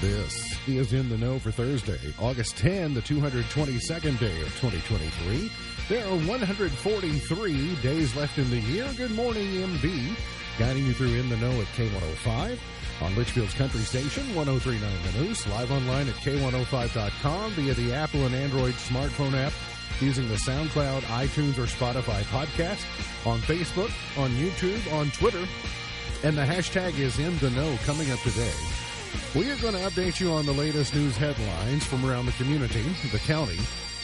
This 0.00 0.56
is 0.66 0.94
In 0.94 1.10
the 1.10 1.18
Know 1.18 1.38
for 1.38 1.50
Thursday, 1.50 1.98
August 2.18 2.56
10, 2.56 2.94
the 2.94 3.02
222nd 3.02 4.18
day 4.18 4.40
of 4.40 4.48
2023. 4.58 5.50
There 5.90 6.06
are 6.06 6.16
143 6.26 7.74
days 7.82 8.16
left 8.16 8.38
in 8.38 8.48
the 8.48 8.60
year. 8.60 8.90
Good 8.96 9.10
morning, 9.10 9.46
MB. 9.46 10.16
Guiding 10.58 10.86
you 10.86 10.94
through 10.94 11.12
In 11.12 11.28
the 11.28 11.36
Know 11.36 11.50
at 11.50 11.66
K105 11.76 12.58
on 13.02 13.14
Litchfield's 13.14 13.52
Country 13.52 13.80
Station, 13.80 14.34
1039 14.34 14.90
The 15.12 15.22
News, 15.22 15.46
live 15.48 15.70
online 15.70 16.08
at 16.08 16.14
K105.com 16.14 17.50
via 17.50 17.74
the 17.74 17.92
Apple 17.92 18.24
and 18.24 18.34
Android 18.34 18.72
smartphone 18.74 19.34
app 19.34 19.52
using 20.00 20.26
the 20.28 20.36
SoundCloud, 20.36 21.02
iTunes, 21.02 21.58
or 21.58 21.66
Spotify 21.66 22.22
podcast, 22.22 22.86
on 23.26 23.38
Facebook, 23.40 23.92
on 24.16 24.30
YouTube, 24.30 24.80
on 24.94 25.10
Twitter, 25.10 25.46
and 26.24 26.38
the 26.38 26.42
hashtag 26.42 26.98
is 26.98 27.18
In 27.18 27.36
the 27.40 27.50
Know 27.50 27.76
coming 27.84 28.10
up 28.10 28.20
today. 28.20 28.54
We 29.34 29.50
are 29.50 29.56
going 29.56 29.74
to 29.74 29.80
update 29.80 30.20
you 30.20 30.32
on 30.32 30.44
the 30.46 30.52
latest 30.52 30.94
news 30.94 31.16
headlines 31.16 31.84
from 31.84 32.04
around 32.04 32.26
the 32.26 32.32
community, 32.32 32.82
the 33.12 33.18
county, 33.20 33.58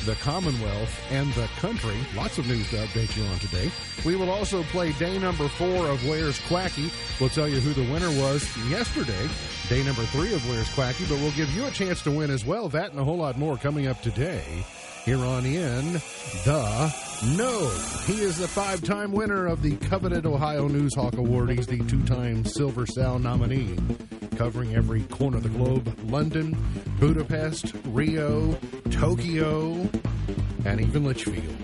the 0.05 0.15
Commonwealth, 0.17 1.01
and 1.11 1.33
the 1.35 1.49
country. 1.59 1.97
Lots 2.15 2.39
of 2.39 2.47
news 2.47 2.71
to 2.71 2.77
update 2.77 3.17
you 3.17 3.25
on 3.25 3.39
today. 3.39 3.71
We 4.05 4.17
will 4.17 4.31
also 4.31 4.63
play 4.65 4.93
day 4.93 5.19
number 5.19 5.49
four 5.49 5.87
of 5.89 6.07
Where's 6.07 6.39
Quacky. 6.47 6.91
We'll 7.19 7.31
tell 7.31 7.49
you 7.49 7.61
who 7.61 7.73
the 7.73 7.91
winner 7.93 8.11
was 8.21 8.47
yesterday, 8.69 9.29
day 9.69 9.83
number 9.83 10.05
three 10.07 10.33
of 10.33 10.49
Where's 10.49 10.73
Quacky, 10.75 11.05
but 11.07 11.19
we'll 11.19 11.33
give 11.33 11.51
you 11.51 11.67
a 11.67 11.71
chance 11.71 12.03
to 12.03 12.11
win 12.11 12.31
as 12.31 12.45
well. 12.45 12.69
That 12.69 12.91
and 12.91 13.01
a 13.01 13.05
whole 13.05 13.19
lot 13.19 13.37
more 13.37 13.57
coming 13.57 13.89
up 13.89 14.01
today 14.03 14.65
here 15.07 15.25
on 15.25 15.47
In 15.47 15.93
the 16.45 16.95
Know. 17.37 17.69
He 18.07 18.21
is 18.21 18.39
the 18.39 18.49
five 18.49 18.83
time 18.83 19.13
winner 19.13 19.47
of 19.47 19.63
the 19.63 19.77
coveted 19.77 20.27
Ohio 20.27 20.67
News 20.67 20.97
Hawk 20.97 21.17
Award. 21.17 21.51
He's 21.51 21.69
the 21.69 21.79
two 21.85 22.03
time 22.03 22.45
Silver 22.45 22.87
Sound 22.87 23.23
nominee, 23.23 23.77
covering 24.37 24.75
every 24.75 25.05
corner 25.05 25.37
of 25.37 25.45
the 25.45 25.49
globe 25.49 25.97
London, 26.11 26.57
Budapest, 26.99 27.73
Rio, 27.85 28.59
Tokyo, 28.91 29.89
and 30.65 30.81
even 30.81 31.05
Litchfield. 31.05 31.57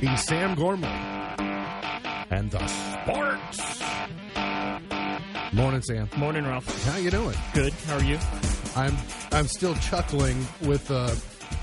He's 0.00 0.22
Sam 0.24 0.54
Gormley. 0.54 0.88
And 2.30 2.52
the 2.52 2.66
sports. 2.68 3.82
Morning, 5.52 5.82
Sam. 5.82 6.08
Morning, 6.16 6.44
Ralph. 6.44 6.84
How 6.86 6.98
you 6.98 7.10
doing? 7.10 7.36
Good. 7.52 7.72
How 7.72 7.96
are 7.96 8.04
you? 8.04 8.18
I'm 8.76 8.96
I'm 9.32 9.48
still 9.48 9.74
chuckling 9.74 10.46
with 10.62 10.88
uh, 10.90 11.14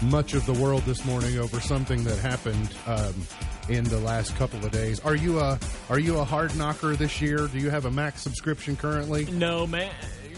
much 0.01 0.33
of 0.33 0.45
the 0.45 0.53
world 0.53 0.83
this 0.83 1.03
morning 1.05 1.37
over 1.37 1.59
something 1.59 2.03
that 2.03 2.17
happened 2.19 2.73
um, 2.87 3.13
in 3.67 3.83
the 3.85 3.99
last 3.99 4.35
couple 4.35 4.63
of 4.65 4.71
days. 4.71 4.99
Are 5.01 5.15
you 5.15 5.39
a 5.39 5.59
Are 5.89 5.99
you 5.99 6.19
a 6.19 6.23
hard 6.23 6.55
knocker 6.57 6.95
this 6.95 7.21
year? 7.21 7.47
Do 7.47 7.59
you 7.59 7.69
have 7.69 7.85
a 7.85 7.91
Max 7.91 8.21
subscription 8.21 8.75
currently? 8.75 9.25
No, 9.25 9.67
Ma- 9.67 9.89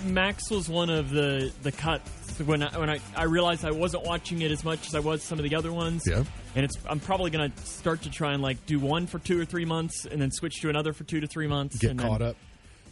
Max 0.06 0.50
was 0.50 0.68
one 0.68 0.90
of 0.90 1.10
the 1.10 1.52
the 1.62 1.72
cuts 1.72 2.10
when 2.46 2.64
I, 2.64 2.78
when 2.80 2.90
I, 2.90 3.00
I 3.16 3.24
realized 3.24 3.66
I 3.66 3.72
wasn't 3.72 4.06
watching 4.06 4.42
it 4.42 4.52
as 4.52 4.64
much 4.64 4.88
as 4.88 4.96
I 4.96 5.00
was 5.00 5.22
some 5.22 5.38
of 5.38 5.48
the 5.48 5.56
other 5.56 5.72
ones. 5.72 6.04
Yeah. 6.08 6.24
And 6.56 6.66
it's 6.66 6.76
I'm 6.90 7.00
probably 7.00 7.30
going 7.30 7.52
to 7.52 7.66
start 7.66 8.02
to 8.04 8.10
try 8.10 8.34
and 8.34 8.42
like 8.42 8.66
do 8.66 8.80
one 8.80 9.08
for 9.08 9.20
two 9.20 9.40
or 9.40 9.46
three 9.46 9.66
months, 9.66 10.06
and 10.06 10.22
then 10.22 10.32
switch 10.32 10.62
to 10.62 10.70
another 10.70 10.94
for 10.94 11.04
two 11.04 11.20
to 11.20 11.28
three 11.28 11.48
months. 11.48 11.78
Get 11.78 11.92
and 11.92 12.00
caught 12.00 12.20
then, 12.20 12.30
up. 12.30 12.36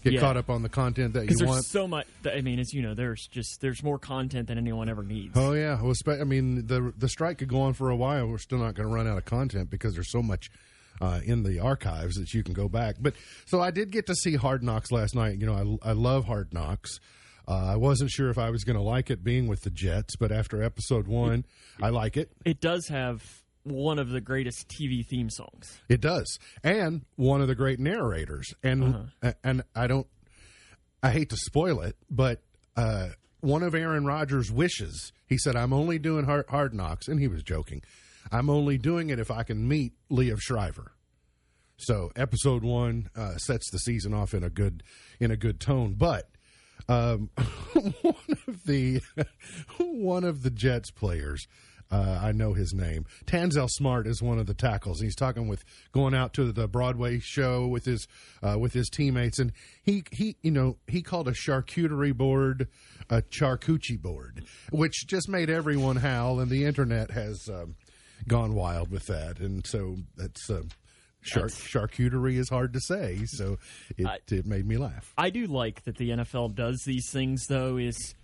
Get 0.04 0.14
Yeah. 0.14 0.20
caught 0.22 0.38
up 0.38 0.50
on 0.50 0.62
the 0.64 0.70
content 0.70 1.14
that 1.14 1.30
you 1.30 1.36
there's 1.36 1.48
want. 1.50 1.66
so 1.66 1.88
much. 1.88 2.08
I 2.26 2.42
mean, 2.42 2.60
as 2.60 2.74
you 2.74 2.82
know, 2.82 2.94
there's 2.94 3.28
just 3.32 3.60
there's 3.62 3.84
more 3.84 4.00
content 4.00 4.48
than 4.48 4.58
anyone 4.58 4.88
ever 4.90 5.04
needs. 5.04 5.34
Oh 5.36 5.54
yeah, 5.54 5.82
well, 5.82 5.94
spe- 5.94 6.20
I 6.22 6.24
mean 6.24 6.68
the 6.68 6.94
the 6.98 7.10
strike 7.10 7.40
could 7.40 7.50
go 7.50 7.62
on 7.62 7.74
for 7.74 7.90
a 7.90 7.96
while. 7.96 8.28
We're 8.28 8.38
still 8.38 8.60
not 8.60 8.76
going 8.76 8.88
to 8.88 8.94
run 8.96 9.08
out 9.08 9.18
of 9.18 9.26
content 9.26 9.70
because 9.70 9.94
there's 9.96 10.12
so 10.12 10.22
much 10.22 10.50
uh, 11.02 11.20
in 11.26 11.44
the 11.44 11.60
archives 11.60 12.16
that 12.16 12.34
you 12.34 12.44
can 12.44 12.54
go 12.54 12.68
back. 12.70 12.96
But 13.00 13.14
so 13.46 13.62
I 13.62 13.72
did 13.72 13.92
get 13.92 14.06
to 14.08 14.16
see 14.16 14.36
Hard 14.36 14.64
Knocks 14.64 14.92
last 14.92 15.16
night. 15.16 15.38
You 15.40 15.46
know, 15.46 15.80
I 15.84 15.90
I 15.90 15.92
love 15.94 16.26
Hard 16.26 16.54
Knocks. 16.54 17.00
Uh, 17.48 17.72
I 17.74 17.76
wasn't 17.78 18.12
sure 18.12 18.30
if 18.30 18.38
I 18.38 18.52
was 18.52 18.64
going 18.64 18.76
to 18.76 18.82
like 18.84 19.10
it 19.10 19.24
being 19.24 19.48
with 19.48 19.62
the 19.62 19.72
Jets, 19.72 20.16
but 20.16 20.32
after 20.32 20.62
episode 20.62 21.08
one, 21.08 21.46
I 21.82 21.90
like 21.90 22.16
it. 22.16 22.32
It 22.46 22.62
does 22.62 22.88
have 22.90 23.39
one 23.64 24.00
of 24.00 24.10
the 24.10 24.22
greatest 24.22 24.68
TV 24.68 25.06
theme 25.06 25.30
songs. 25.30 25.82
It 25.88 26.02
does, 26.02 26.40
and 26.64 27.06
one 27.16 27.42
of 27.42 27.48
the 27.48 27.56
great 27.56 27.80
narrators. 27.80 28.54
And 28.64 29.12
and 29.44 29.64
I 29.76 29.88
don't, 29.88 30.08
I 31.04 31.12
hate 31.12 31.30
to 31.30 31.38
spoil 31.38 31.82
it, 31.82 31.96
but 32.10 32.42
uh, 32.76 33.10
one 33.42 33.64
of 33.64 33.76
Aaron 33.76 34.06
Rodgers' 34.06 34.52
wishes, 34.52 35.12
he 35.28 35.38
said, 35.38 35.56
"I'm 35.56 35.74
only 35.74 36.00
doing 36.00 36.26
hard, 36.26 36.46
hard 36.50 36.74
knocks," 36.74 37.08
and 37.08 37.20
he 37.20 37.28
was 37.28 37.44
joking. 37.44 37.82
I'm 38.32 38.50
only 38.50 38.78
doing 38.78 39.10
it 39.10 39.20
if 39.20 39.32
I 39.32 39.44
can 39.44 39.68
meet 39.68 39.94
Liev 40.12 40.40
Schreiber. 40.40 40.94
So 41.78 42.12
episode 42.16 42.64
one 42.64 43.10
uh, 43.16 43.38
sets 43.38 43.72
the 43.72 43.80
season 43.80 44.14
off 44.14 44.34
in 44.34 44.44
a 44.44 44.50
good 44.50 44.84
in 45.20 45.32
a 45.32 45.38
good 45.38 45.60
tone, 45.60 45.96
but. 45.98 46.30
Um, 46.88 47.30
one 48.02 48.16
of 48.48 48.64
the 48.66 49.02
one 49.78 50.24
of 50.24 50.42
the 50.42 50.50
Jets 50.50 50.90
players, 50.90 51.46
uh, 51.92 52.20
I 52.22 52.32
know 52.32 52.54
his 52.54 52.74
name. 52.74 53.06
Tanzel 53.26 53.70
Smart 53.70 54.06
is 54.06 54.22
one 54.22 54.38
of 54.38 54.46
the 54.46 54.54
tackles. 54.54 55.02
He's 55.02 55.16
talking 55.16 55.48
with 55.48 55.64
going 55.92 56.14
out 56.14 56.34
to 56.34 56.52
the 56.52 56.68
Broadway 56.68 57.20
show 57.20 57.68
with 57.68 57.86
his 57.86 58.08
uh, 58.44 58.58
with 58.60 58.74
his 58.74 58.90
teammates, 58.90 59.40
and 59.40 59.52
he 59.84 60.04
he 60.12 60.38
you 60.42 60.52
know 60.52 60.78
he 60.88 61.02
called 61.02 61.28
a 61.28 61.34
charcuterie 61.34 62.16
board 62.16 62.68
a 63.10 63.22
charcuterie 63.24 64.02
board, 64.02 64.46
which 64.72 65.08
just 65.08 65.28
made 65.28 65.50
everyone 65.50 65.98
howl, 65.98 66.40
and 66.40 66.52
the 66.52 66.66
internet 66.66 67.12
has 67.12 67.50
um, 67.52 67.76
gone 68.28 68.54
wild 68.54 68.92
with 68.92 69.06
that, 69.08 69.40
and 69.40 69.66
so 69.66 69.98
that's. 70.16 70.50
Uh, 70.50 70.64
Char- 71.22 71.48
charcuterie 71.48 72.38
is 72.38 72.48
hard 72.48 72.72
to 72.72 72.80
say, 72.80 73.20
so 73.26 73.58
it, 73.98 74.08
it 74.32 74.46
made 74.46 74.66
me 74.66 74.78
laugh. 74.78 75.14
I 75.18 75.32
do 75.32 75.48
like 75.48 75.84
that 75.84 75.98
the 75.98 76.12
NFL 76.12 76.56
does 76.56 76.82
these 76.86 77.10
things 77.12 77.46
though 77.48 77.76
is 77.76 78.16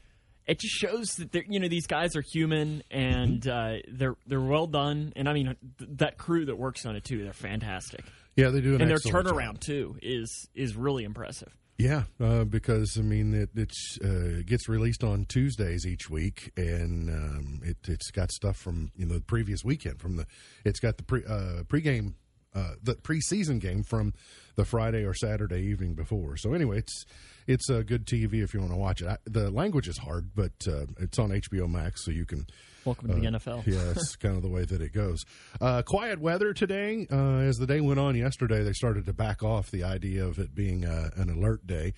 it 0.47 0.59
just 0.59 0.75
shows 0.75 1.15
that 1.15 1.31
they're 1.31 1.43
you 1.49 1.59
know 1.59 1.67
these 1.67 1.87
guys 1.87 2.15
are 2.15 2.21
human 2.33 2.83
and 2.91 3.47
uh, 3.47 3.75
they're 3.87 4.15
they're 4.27 4.39
well 4.41 4.67
done 4.67 5.13
and 5.15 5.27
I 5.29 5.33
mean 5.33 5.55
th- 5.79 5.89
that 5.97 6.17
crew 6.17 6.45
that 6.45 6.57
works 6.57 6.85
on 6.85 6.95
it 6.95 7.03
too 7.03 7.23
they're 7.23 7.33
fantastic 7.33 8.03
Yeah, 8.35 8.49
they 8.49 8.61
do 8.61 8.75
an 8.75 8.81
and 8.81 8.89
their 8.89 8.97
excellent 8.97 9.27
job. 9.27 9.35
turnaround 9.37 9.59
too 9.61 9.97
is 10.01 10.47
is 10.55 10.75
really 10.75 11.03
impressive. 11.03 11.55
Yeah, 11.77 12.03
uh, 12.21 12.45
because 12.45 12.97
I 12.97 13.01
mean 13.01 13.33
it 13.33 13.49
it's, 13.53 13.97
uh, 14.01 14.43
gets 14.45 14.69
released 14.69 15.03
on 15.03 15.25
Tuesdays 15.25 15.85
each 15.85 16.09
week, 16.09 16.53
and 16.55 17.09
um, 17.09 17.59
it, 17.65 17.75
it's 17.89 18.11
got 18.11 18.31
stuff 18.31 18.55
from 18.55 18.91
you 18.95 19.05
know 19.05 19.15
the 19.15 19.21
previous 19.21 19.61
weekend 19.65 19.99
from 19.99 20.15
the 20.15 20.25
it's 20.63 20.79
got 20.79 20.95
the 20.95 21.03
pre 21.03 21.25
uh, 21.25 21.63
pregame 21.63 22.13
uh, 22.55 22.75
the 22.81 22.95
preseason 22.95 23.59
game 23.59 23.83
from 23.83 24.13
the 24.55 24.65
Friday 24.65 25.03
or 25.03 25.13
Saturday 25.13 25.61
evening 25.61 25.93
before. 25.93 26.37
So 26.37 26.53
anyway, 26.53 26.79
it's 26.79 27.05
it's 27.47 27.69
a 27.69 27.83
good 27.83 28.05
TV 28.05 28.43
if 28.43 28.53
you 28.53 28.59
want 28.59 28.71
to 28.71 28.77
watch 28.77 29.01
it. 29.01 29.07
I, 29.07 29.17
the 29.25 29.51
language 29.51 29.87
is 29.87 29.97
hard, 29.97 30.31
but 30.35 30.53
uh, 30.67 30.85
it's 30.99 31.19
on 31.19 31.29
HBO 31.29 31.69
Max, 31.69 32.05
so 32.05 32.11
you 32.11 32.25
can 32.25 32.47
Welcome 32.85 33.07
to 33.07 33.15
the 33.15 33.21
NFL. 33.21 33.65
yeah, 33.67 33.83
that's 33.83 34.15
kind 34.15 34.35
of 34.35 34.43
the 34.43 34.47
way 34.47 34.63
that 34.63 34.79
it 34.79 34.93
goes. 34.93 35.25
Uh, 35.59 35.81
quiet 35.81 36.19
weather 36.19 36.53
today. 36.53 37.07
Uh, 37.11 37.39
as 37.39 37.57
the 37.57 37.65
day 37.65 37.81
went 37.81 37.99
on 37.99 38.15
yesterday, 38.15 38.63
they 38.63 38.73
started 38.73 39.07
to 39.07 39.13
back 39.13 39.41
off 39.41 39.71
the 39.71 39.83
idea 39.83 40.23
of 40.23 40.37
it 40.37 40.53
being 40.53 40.85
uh, 40.85 41.09
an 41.15 41.31
alert 41.31 41.65
day, 41.65 41.95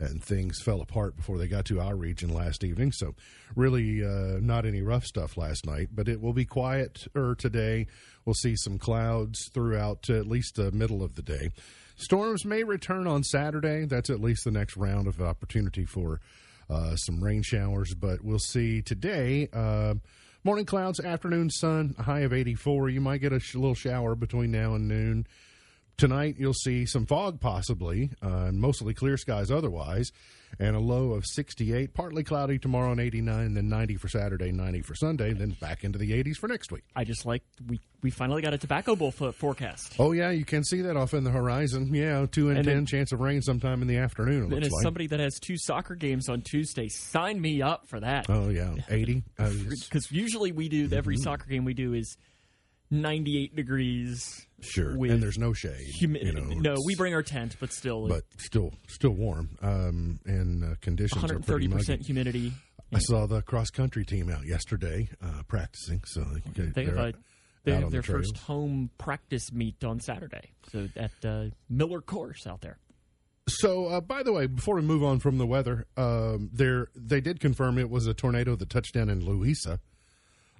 and 0.00 0.22
things 0.22 0.60
fell 0.60 0.80
apart 0.80 1.16
before 1.16 1.38
they 1.38 1.48
got 1.48 1.64
to 1.66 1.80
our 1.80 1.96
region 1.96 2.32
last 2.32 2.62
evening. 2.62 2.92
So, 2.92 3.14
really, 3.56 4.04
uh, 4.04 4.38
not 4.40 4.64
any 4.64 4.82
rough 4.82 5.04
stuff 5.04 5.36
last 5.36 5.66
night, 5.66 5.88
but 5.92 6.08
it 6.08 6.20
will 6.20 6.32
be 6.32 6.44
quieter 6.44 7.34
today. 7.34 7.86
We'll 8.24 8.34
see 8.34 8.54
some 8.56 8.78
clouds 8.78 9.50
throughout 9.52 10.08
at 10.10 10.26
least 10.26 10.56
the 10.56 10.70
middle 10.70 11.02
of 11.02 11.14
the 11.14 11.22
day. 11.22 11.50
Storms 11.96 12.44
may 12.44 12.62
return 12.62 13.08
on 13.08 13.24
Saturday. 13.24 13.84
That's 13.84 14.08
at 14.08 14.20
least 14.20 14.44
the 14.44 14.52
next 14.52 14.76
round 14.76 15.08
of 15.08 15.20
opportunity 15.20 15.84
for 15.84 16.20
uh, 16.70 16.94
some 16.94 17.22
rain 17.22 17.42
showers, 17.42 17.94
but 17.94 18.22
we'll 18.22 18.38
see 18.38 18.82
today. 18.82 19.48
Uh, 19.52 19.94
morning 20.44 20.66
clouds, 20.66 21.00
afternoon 21.00 21.50
sun, 21.50 21.96
high 21.98 22.20
of 22.20 22.32
84. 22.32 22.90
You 22.90 23.00
might 23.00 23.18
get 23.18 23.32
a 23.32 23.40
sh- 23.40 23.56
little 23.56 23.74
shower 23.74 24.14
between 24.14 24.52
now 24.52 24.74
and 24.74 24.86
noon. 24.86 25.26
Tonight, 25.98 26.36
you'll 26.38 26.54
see 26.54 26.86
some 26.86 27.06
fog 27.06 27.40
possibly, 27.40 28.10
uh, 28.22 28.44
and 28.46 28.60
mostly 28.60 28.94
clear 28.94 29.16
skies 29.16 29.50
otherwise, 29.50 30.12
and 30.60 30.76
a 30.76 30.78
low 30.78 31.10
of 31.10 31.24
68. 31.26 31.92
Partly 31.92 32.22
cloudy 32.22 32.56
tomorrow 32.56 32.92
and 32.92 33.00
89, 33.00 33.54
then 33.54 33.68
90 33.68 33.96
for 33.96 34.08
Saturday, 34.08 34.52
90 34.52 34.82
for 34.82 34.94
Sunday, 34.94 35.32
then 35.32 35.56
back 35.60 35.82
into 35.82 35.98
the 35.98 36.12
80s 36.12 36.36
for 36.36 36.46
next 36.46 36.70
week. 36.70 36.84
I 36.94 37.02
just 37.02 37.26
like 37.26 37.42
we 37.66 37.80
we 38.00 38.10
finally 38.12 38.42
got 38.42 38.54
a 38.54 38.58
tobacco 38.58 38.94
bowl 38.94 39.10
fo- 39.10 39.32
forecast. 39.32 39.96
Oh, 39.98 40.12
yeah, 40.12 40.30
you 40.30 40.44
can 40.44 40.62
see 40.62 40.82
that 40.82 40.96
off 40.96 41.14
in 41.14 41.24
the 41.24 41.32
horizon. 41.32 41.92
Yeah, 41.92 42.26
2 42.30 42.50
and, 42.50 42.58
And 42.58 42.64
10 42.68 42.74
then- 42.76 42.86
chance 42.86 43.10
of 43.10 43.18
rain 43.18 43.42
sometime 43.42 43.82
in 43.82 43.88
the 43.88 43.96
afternoon, 43.96 44.52
it 44.52 44.54
and 44.54 44.64
as 44.66 44.70
like. 44.70 44.82
somebody 44.84 45.08
that 45.08 45.18
has 45.18 45.40
two 45.40 45.56
soccer 45.58 45.96
games 45.96 46.28
on 46.28 46.42
Tuesday, 46.42 46.86
sign 46.88 47.40
me 47.40 47.60
up 47.60 47.88
for 47.88 47.98
that. 47.98 48.26
oh, 48.30 48.50
yeah, 48.50 48.72
80. 48.88 49.24
Uh. 49.38 49.50
Because 49.68 50.12
usually 50.12 50.52
we 50.52 50.68
do 50.68 50.88
every 50.92 51.16
Mm-hmm. 51.16 51.24
soccer 51.24 51.48
game 51.50 51.64
we 51.64 51.74
do 51.74 51.92
is 51.92 52.16
98 52.90 53.54
degrees. 53.56 54.46
sure. 54.60 54.90
And 54.90 55.22
there's 55.22 55.38
no 55.38 55.52
shade. 55.52 55.86
Humi- 55.98 56.24
you 56.24 56.32
know, 56.32 56.42
no, 56.42 56.76
we 56.84 56.94
bring 56.94 57.14
our 57.14 57.22
tent, 57.22 57.56
but 57.60 57.72
still 57.72 58.08
but 58.08 58.24
still 58.38 58.72
still 58.88 59.10
warm 59.12 59.50
um, 59.62 60.18
and 60.26 60.64
uh, 60.64 60.74
conditions 60.80 61.22
are 61.24 61.38
pretty 61.40 61.68
130 61.68 61.68
muggy. 61.68 61.78
percent 61.78 62.06
humidity. 62.06 62.52
I 62.92 62.98
saw 63.00 63.26
the 63.26 63.42
cross 63.42 63.68
country 63.70 64.04
team 64.06 64.30
out 64.30 64.46
yesterday 64.46 65.10
uh, 65.22 65.42
practicing, 65.46 66.02
so 66.06 66.24
they, 66.56 66.62
They 66.66 66.84
have, 66.86 66.96
a, 66.96 67.12
they 67.64 67.72
have 67.74 67.90
their 67.90 68.00
the 68.00 68.06
first 68.06 68.38
home 68.38 68.88
practice 68.96 69.52
meet 69.52 69.84
on 69.84 70.00
Saturday. 70.00 70.52
So 70.72 70.88
at 70.96 71.10
uh, 71.22 71.44
Miller 71.68 72.00
Course 72.00 72.46
out 72.46 72.62
there. 72.62 72.78
So, 73.46 73.86
uh, 73.86 74.00
by 74.02 74.22
the 74.22 74.32
way, 74.32 74.46
before 74.46 74.74
we 74.76 74.82
move 74.82 75.02
on 75.02 75.20
from 75.20 75.38
the 75.38 75.46
weather, 75.46 75.86
um, 75.96 76.50
there 76.52 76.88
they 76.94 77.20
did 77.20 77.40
confirm 77.40 77.78
it 77.78 77.88
was 77.90 78.06
a 78.06 78.12
tornado 78.14 78.56
that 78.56 78.68
touched 78.70 78.94
down 78.94 79.08
in 79.08 79.24
Louisa 79.24 79.80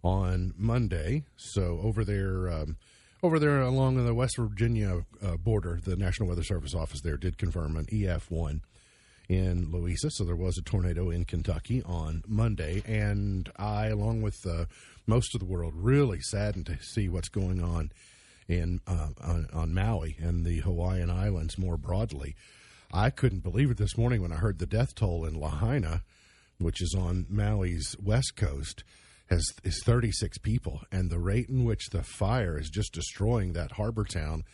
on 0.03 0.55
Monday. 0.57 1.25
So 1.37 1.81
over 1.83 2.05
there, 2.05 2.51
um, 2.51 2.77
over 3.23 3.39
there 3.39 3.61
along 3.61 4.05
the 4.05 4.15
West 4.15 4.37
Virginia 4.39 5.05
uh, 5.23 5.37
border, 5.37 5.81
the 5.85 5.97
National 5.97 6.29
Weather 6.29 6.45
Service 6.45 6.75
office 6.75 7.01
there 7.01 7.17
did 7.17 7.39
confirm 7.39 7.77
an 7.77 7.87
EF 7.93 8.31
one 8.31 8.63
in 9.29 9.71
Louisa. 9.71 10.11
So 10.11 10.25
there 10.25 10.37
was 10.37 10.57
a 10.59 10.63
tornado 10.63 11.11
in 11.11 11.25
Kentucky 11.25 11.83
on 11.85 12.23
Monday, 12.27 12.83
and 12.87 13.51
I, 13.57 13.87
along 13.89 14.23
with 14.23 14.47
uh, 14.47 14.65
most 15.07 15.35
of 15.35 15.41
the 15.41 15.47
world, 15.47 15.75
really 15.77 16.21
saddened 16.21 16.67
to 16.67 16.79
see 16.83 17.09
what's 17.09 17.29
going 17.29 17.63
on 17.63 17.93
in 18.49 18.81
uh, 18.87 19.09
on, 19.23 19.49
on 19.53 19.75
Maui 19.75 20.17
and 20.19 20.45
the 20.45 20.61
Hawaiian 20.61 21.11
Islands 21.11 21.59
more 21.59 21.77
broadly. 21.77 22.35
I 22.93 23.11
couldn't 23.11 23.41
believe 23.43 23.71
it 23.71 23.77
this 23.77 23.99
morning 23.99 24.23
when 24.23 24.33
I 24.33 24.37
heard 24.37 24.59
the 24.59 24.67
death 24.67 24.95
toll 24.95 25.27
in 25.27 25.39
Lahaina, 25.39 26.03
which 26.59 26.81
is 26.81 26.95
on 26.99 27.27
Maui's 27.29 27.95
west 28.03 28.35
coast, 28.35 28.83
has 29.29 29.45
is 29.65 29.83
36 29.85 30.39
people, 30.39 30.83
and 30.91 31.11
the 31.11 31.19
rate 31.19 31.49
in 31.49 31.65
which 31.65 31.91
the 31.91 32.03
fire 32.03 32.59
is 32.59 32.69
just 32.71 32.93
destroying 32.93 33.53
that 33.53 33.73
harbor 33.73 34.05
town 34.05 34.45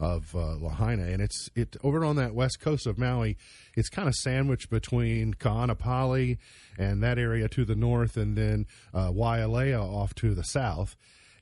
of 0.00 0.34
uh, 0.34 0.56
Lahaina, 0.56 1.04
and 1.04 1.22
it's 1.22 1.48
it 1.54 1.76
over 1.82 2.04
on 2.04 2.16
that 2.16 2.34
west 2.34 2.60
coast 2.60 2.86
of 2.86 2.98
Maui. 2.98 3.36
It's 3.76 3.88
kind 3.88 4.08
of 4.08 4.14
sandwiched 4.14 4.70
between 4.70 5.34
Ka'anapali 5.34 6.38
and 6.78 7.02
that 7.02 7.18
area 7.18 7.48
to 7.50 7.64
the 7.64 7.76
north, 7.76 8.16
and 8.16 8.36
then 8.36 8.66
uh, 8.92 9.10
Wailea 9.10 9.80
off 9.80 10.14
to 10.16 10.34
the 10.34 10.42
south, 10.42 10.96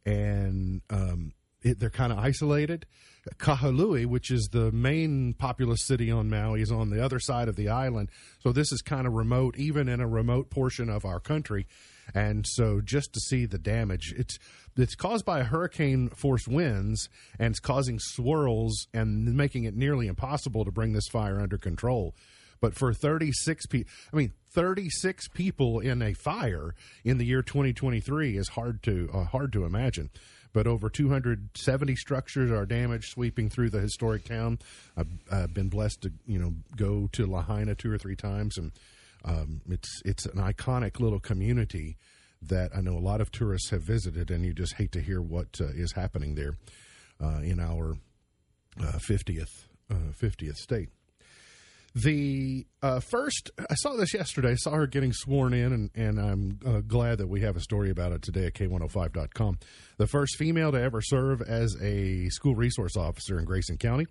and 0.05 0.83
um, 0.91 1.33
it, 1.63 1.79
they're 1.79 1.91
kind 1.91 2.13
of 2.13 2.19
isolated. 2.19 2.87
Kahului, 3.39 4.07
which 4.07 4.31
is 4.31 4.49
the 4.51 4.73
main 4.73 5.35
populous 5.35 5.87
city 5.87 6.11
on 6.11 6.29
Maui, 6.29 6.63
is 6.63 6.73
on 6.73 6.91
the 6.91 7.05
other 7.05 7.21
side 7.21 7.49
of 7.49 7.57
the 7.57 7.69
island. 7.69 8.11
So 8.41 8.53
this 8.53 8.73
is 8.73 8.83
kind 8.83 9.07
of 9.07 9.13
remote, 9.13 9.57
even 9.57 9.89
in 9.89 10.01
a 10.01 10.09
remote 10.09 10.51
portion 10.51 10.89
of 10.89 11.05
our 11.05 11.21
country. 11.21 11.67
And 12.15 12.45
so 12.47 12.81
just 12.81 13.13
to 13.13 13.21
see 13.21 13.47
the 13.47 13.59
damage, 13.59 14.13
it's 14.17 14.39
it's 14.77 14.95
caused 14.95 15.25
by 15.25 15.43
hurricane 15.43 16.09
force 16.09 16.49
winds 16.49 17.09
and 17.39 17.53
it's 17.53 17.61
causing 17.61 17.99
swirls 18.01 18.89
and 18.93 19.37
making 19.37 19.65
it 19.65 19.77
nearly 19.77 20.07
impossible 20.07 20.65
to 20.65 20.73
bring 20.73 20.93
this 20.93 21.09
fire 21.09 21.41
under 21.41 21.59
control. 21.59 22.15
But 22.61 22.75
for 22.75 22.95
36 22.95 23.67
people, 23.67 23.93
I 24.13 24.17
mean, 24.17 24.33
36 24.51 25.29
people 25.29 25.81
in 25.81 26.01
a 26.01 26.15
fire 26.15 26.75
in 27.05 27.19
the 27.19 27.27
year 27.27 27.43
2023 27.43 28.37
is 28.37 28.49
hard 28.49 28.83
to 28.85 29.11
uh, 29.13 29.25
hard 29.25 29.53
to 29.53 29.65
imagine 29.65 30.11
but 30.53 30.67
over 30.67 30.91
270 30.91 31.97
structures 31.97 32.51
are 32.51 32.67
damaged, 32.67 33.11
sweeping 33.11 33.49
through 33.49 33.71
the 33.71 33.81
historic 33.81 34.25
town. 34.25 34.59
I've, 34.97 35.09
I've 35.31 35.55
been 35.55 35.69
blessed 35.69 36.03
to 36.03 36.13
you 36.27 36.39
know 36.39 36.55
go 36.77 37.09
to 37.13 37.27
Lahaina 37.27 37.75
two 37.75 37.93
or 37.93 37.99
three 37.99 38.17
times, 38.17 38.59
and 38.59 38.73
um, 39.25 39.63
it's 39.69 40.03
it's 40.05 40.27
an 40.27 40.39
iconic 40.39 41.01
little 41.01 41.21
community 41.21 41.97
that 42.43 42.71
I 42.77 42.81
know 42.81 42.97
a 42.97 42.99
lot 42.99 43.21
of 43.21 43.31
tourists 43.31 43.71
have 43.71 43.83
visited, 43.83 44.31
and 44.31 44.45
you 44.45 44.53
just 44.53 44.75
hate 44.75 44.93
to 44.93 45.01
hear 45.01 45.21
what 45.23 45.61
uh, 45.61 45.67
is 45.75 45.93
happening 45.93 46.35
there 46.35 46.57
uh, 47.23 47.41
in 47.43 47.61
our 47.61 47.97
uh, 48.81 48.99
fiftieth 48.99 49.69
uh, 49.91 50.13
fiftieth 50.15 50.57
state. 50.57 50.91
The 51.95 52.67
uh, 52.81 53.01
first, 53.01 53.51
I 53.59 53.75
saw 53.75 53.95
this 53.97 54.15
yesterday. 54.15 54.53
I 54.53 54.55
saw 54.55 54.71
her 54.73 54.87
getting 54.87 55.13
sworn 55.13 55.53
in, 55.53 55.73
and, 55.73 55.91
and 55.95 56.19
I'm 56.19 56.59
uh, 56.65 56.81
glad 56.81 57.19
that 57.19 57.29
we 57.29 57.43
have 57.43 57.55
a 57.55 57.61
story 57.61 57.91
about 57.91 58.13
it 58.13 58.23
today 58.23 58.47
at 58.47 58.55
K105.com. 58.55 59.59
The 59.99 60.07
first 60.07 60.37
female 60.39 60.73
to 60.73 60.81
ever 60.81 61.03
serve 61.03 61.43
as 61.43 61.77
a 61.83 62.31
school 62.31 62.55
resource 62.55 62.97
officer 62.97 63.39
in 63.39 63.45
Grayson 63.45 63.77
County, 63.77 64.07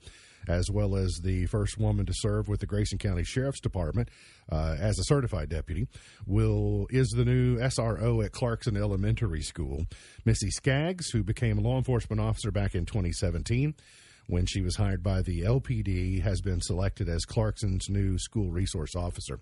as 0.47 0.69
well 0.69 0.95
as 0.95 1.19
the 1.23 1.47
first 1.47 1.79
woman 1.79 2.05
to 2.05 2.13
serve 2.15 2.47
with 2.47 2.59
the 2.59 2.67
Grayson 2.67 2.99
County 2.99 3.23
Sheriff's 3.23 3.59
Department 3.59 4.09
uh, 4.51 4.75
as 4.79 4.99
a 4.99 5.03
certified 5.05 5.49
deputy, 5.49 5.87
will 6.27 6.85
is 6.91 7.09
the 7.09 7.25
new 7.25 7.57
SRO 7.57 8.23
at 8.23 8.31
Clarkson 8.31 8.77
Elementary 8.77 9.41
School. 9.41 9.85
Missy 10.23 10.51
Skaggs, 10.51 11.09
who 11.09 11.23
became 11.23 11.57
a 11.57 11.61
law 11.61 11.77
enforcement 11.77 12.21
officer 12.21 12.51
back 12.51 12.75
in 12.75 12.85
2017 12.85 13.73
when 14.27 14.45
she 14.45 14.61
was 14.61 14.75
hired 14.75 15.03
by 15.03 15.21
the 15.21 15.41
LPD, 15.41 16.21
has 16.21 16.41
been 16.41 16.61
selected 16.61 17.09
as 17.09 17.25
Clarkson's 17.25 17.89
new 17.89 18.17
school 18.17 18.51
resource 18.51 18.95
officer. 18.95 19.39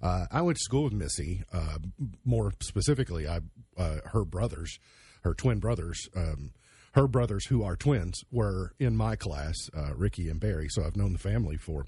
Uh, 0.00 0.26
I 0.30 0.42
went 0.42 0.58
to 0.58 0.64
school 0.64 0.84
with 0.84 0.92
Missy. 0.92 1.42
Uh, 1.52 1.78
more 2.24 2.52
specifically, 2.60 3.26
I 3.26 3.40
uh, 3.76 3.98
her 4.06 4.24
brothers, 4.24 4.78
her 5.22 5.34
twin 5.34 5.58
brothers, 5.58 6.08
um, 6.14 6.50
her 6.92 7.08
brothers 7.08 7.46
who 7.46 7.62
are 7.62 7.76
twins, 7.76 8.22
were 8.30 8.72
in 8.78 8.96
my 8.96 9.16
class, 9.16 9.56
uh, 9.76 9.94
Ricky 9.94 10.28
and 10.28 10.40
Barry. 10.40 10.68
So 10.68 10.84
I've 10.84 10.96
known 10.96 11.12
the 11.12 11.18
family 11.18 11.56
for 11.56 11.86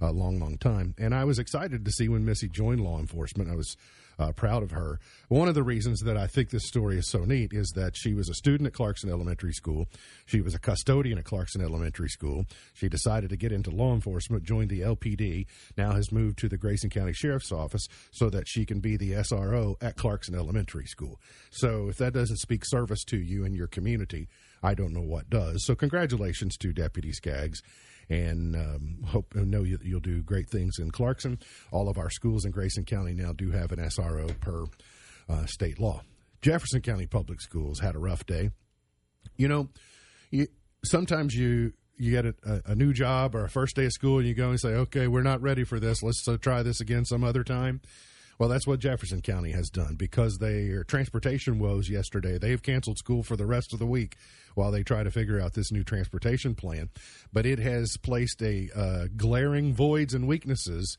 a 0.00 0.12
long, 0.12 0.38
long 0.40 0.58
time. 0.58 0.94
And 0.98 1.14
I 1.14 1.24
was 1.24 1.38
excited 1.38 1.84
to 1.84 1.92
see 1.92 2.08
when 2.08 2.24
Missy 2.24 2.48
joined 2.48 2.80
law 2.80 2.98
enforcement. 2.98 3.50
I 3.50 3.56
was 3.56 3.76
uh, 4.22 4.32
proud 4.32 4.62
of 4.62 4.70
her. 4.70 5.00
One 5.28 5.48
of 5.48 5.54
the 5.54 5.62
reasons 5.62 6.00
that 6.00 6.16
I 6.16 6.26
think 6.26 6.50
this 6.50 6.66
story 6.66 6.98
is 6.98 7.10
so 7.10 7.24
neat 7.24 7.52
is 7.52 7.72
that 7.74 7.96
she 7.96 8.14
was 8.14 8.28
a 8.28 8.34
student 8.34 8.66
at 8.66 8.74
Clarkson 8.74 9.10
Elementary 9.10 9.52
School. 9.52 9.88
She 10.26 10.40
was 10.40 10.54
a 10.54 10.58
custodian 10.58 11.18
at 11.18 11.24
Clarkson 11.24 11.60
Elementary 11.60 12.08
School. 12.08 12.46
She 12.74 12.88
decided 12.88 13.30
to 13.30 13.36
get 13.36 13.52
into 13.52 13.70
law 13.70 13.92
enforcement, 13.92 14.44
joined 14.44 14.70
the 14.70 14.80
LPD, 14.80 15.46
now 15.76 15.92
has 15.92 16.12
moved 16.12 16.38
to 16.38 16.48
the 16.48 16.56
Grayson 16.56 16.90
County 16.90 17.12
Sheriff's 17.12 17.52
Office 17.52 17.88
so 18.10 18.30
that 18.30 18.48
she 18.48 18.64
can 18.64 18.80
be 18.80 18.96
the 18.96 19.12
SRO 19.12 19.74
at 19.80 19.96
Clarkson 19.96 20.34
Elementary 20.34 20.86
School. 20.86 21.20
So 21.50 21.88
if 21.88 21.98
that 21.98 22.12
doesn't 22.14 22.38
speak 22.38 22.64
service 22.64 23.04
to 23.04 23.18
you 23.18 23.44
and 23.44 23.56
your 23.56 23.66
community, 23.66 24.28
I 24.62 24.74
don't 24.74 24.92
know 24.92 25.02
what 25.02 25.28
does. 25.28 25.64
So 25.66 25.74
congratulations 25.74 26.56
to 26.58 26.72
Deputy 26.72 27.12
Skaggs 27.12 27.62
and 28.12 28.54
um, 28.54 28.98
hope 29.06 29.34
know 29.34 29.62
you, 29.62 29.78
will 29.90 30.00
do 30.00 30.22
great 30.22 30.50
things 30.50 30.78
in 30.78 30.90
Clarkson. 30.90 31.38
All 31.70 31.88
of 31.88 31.96
our 31.96 32.10
schools 32.10 32.44
in 32.44 32.50
Grayson 32.52 32.84
County 32.84 33.14
now 33.14 33.32
do 33.32 33.50
have 33.52 33.72
an 33.72 33.78
SRO 33.78 34.38
per 34.38 34.66
uh, 35.30 35.46
state 35.46 35.80
law. 35.80 36.02
Jefferson 36.42 36.82
County 36.82 37.06
Public 37.06 37.40
Schools 37.40 37.80
had 37.80 37.94
a 37.94 37.98
rough 37.98 38.26
day. 38.26 38.50
You 39.36 39.48
know, 39.48 39.68
you, 40.30 40.48
sometimes 40.84 41.34
you 41.34 41.72
you 41.96 42.10
get 42.10 42.26
a, 42.26 42.62
a, 42.66 42.74
new 42.74 42.92
job 42.92 43.34
or 43.34 43.44
a 43.44 43.48
first 43.48 43.76
day 43.76 43.84
of 43.84 43.92
school 43.92 44.18
and 44.18 44.26
you 44.26 44.34
go 44.34 44.50
and 44.50 44.58
say, 44.58 44.70
okay, 44.70 45.06
we're 45.06 45.22
not 45.22 45.40
ready 45.40 45.62
for 45.62 45.78
this. 45.78 46.02
Let's 46.02 46.26
uh, 46.26 46.36
try 46.36 46.62
this 46.62 46.80
again 46.80 47.04
some 47.04 47.22
other 47.22 47.44
time. 47.44 47.80
Well, 48.38 48.48
that's 48.48 48.66
what 48.66 48.80
Jefferson 48.80 49.20
County 49.20 49.52
has 49.52 49.70
done 49.70 49.94
because 49.94 50.38
their 50.38 50.84
transportation 50.84 51.58
woes 51.58 51.88
yesterday. 51.88 52.38
They've 52.38 52.62
canceled 52.62 52.98
school 52.98 53.22
for 53.22 53.36
the 53.36 53.46
rest 53.46 53.72
of 53.72 53.78
the 53.78 53.86
week 53.86 54.16
while 54.54 54.70
they 54.70 54.82
try 54.82 55.02
to 55.02 55.10
figure 55.10 55.40
out 55.40 55.54
this 55.54 55.70
new 55.70 55.84
transportation 55.84 56.54
plan. 56.54 56.90
But 57.32 57.46
it 57.46 57.58
has 57.58 57.96
placed 57.96 58.42
a 58.42 58.70
uh, 58.74 59.06
glaring 59.16 59.74
voids 59.74 60.14
and 60.14 60.26
weaknesses 60.26 60.96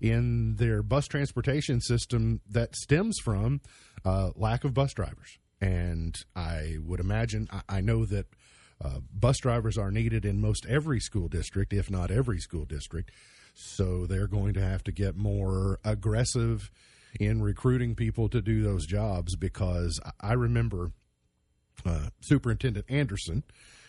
in 0.00 0.56
their 0.56 0.82
bus 0.82 1.06
transportation 1.06 1.80
system 1.80 2.40
that 2.48 2.74
stems 2.74 3.18
from 3.18 3.60
uh, 4.04 4.30
lack 4.34 4.64
of 4.64 4.74
bus 4.74 4.94
drivers. 4.94 5.38
And 5.60 6.16
I 6.34 6.78
would 6.82 7.00
imagine, 7.00 7.48
I, 7.52 7.76
I 7.76 7.80
know 7.82 8.06
that 8.06 8.26
uh, 8.82 9.00
bus 9.12 9.38
drivers 9.38 9.76
are 9.76 9.90
needed 9.90 10.24
in 10.24 10.40
most 10.40 10.64
every 10.66 11.00
school 11.00 11.28
district, 11.28 11.72
if 11.72 11.90
not 11.90 12.10
every 12.10 12.38
school 12.38 12.64
district. 12.64 13.10
So 13.62 14.06
they're 14.06 14.26
going 14.26 14.54
to 14.54 14.62
have 14.62 14.82
to 14.84 14.92
get 14.92 15.16
more 15.16 15.78
aggressive 15.84 16.70
in 17.18 17.42
recruiting 17.42 17.94
people 17.94 18.28
to 18.28 18.40
do 18.40 18.62
those 18.62 18.86
jobs 18.86 19.36
because 19.36 20.00
I 20.20 20.32
remember 20.32 20.92
uh, 21.84 22.10
Superintendent 22.20 22.86
Anderson 22.88 23.44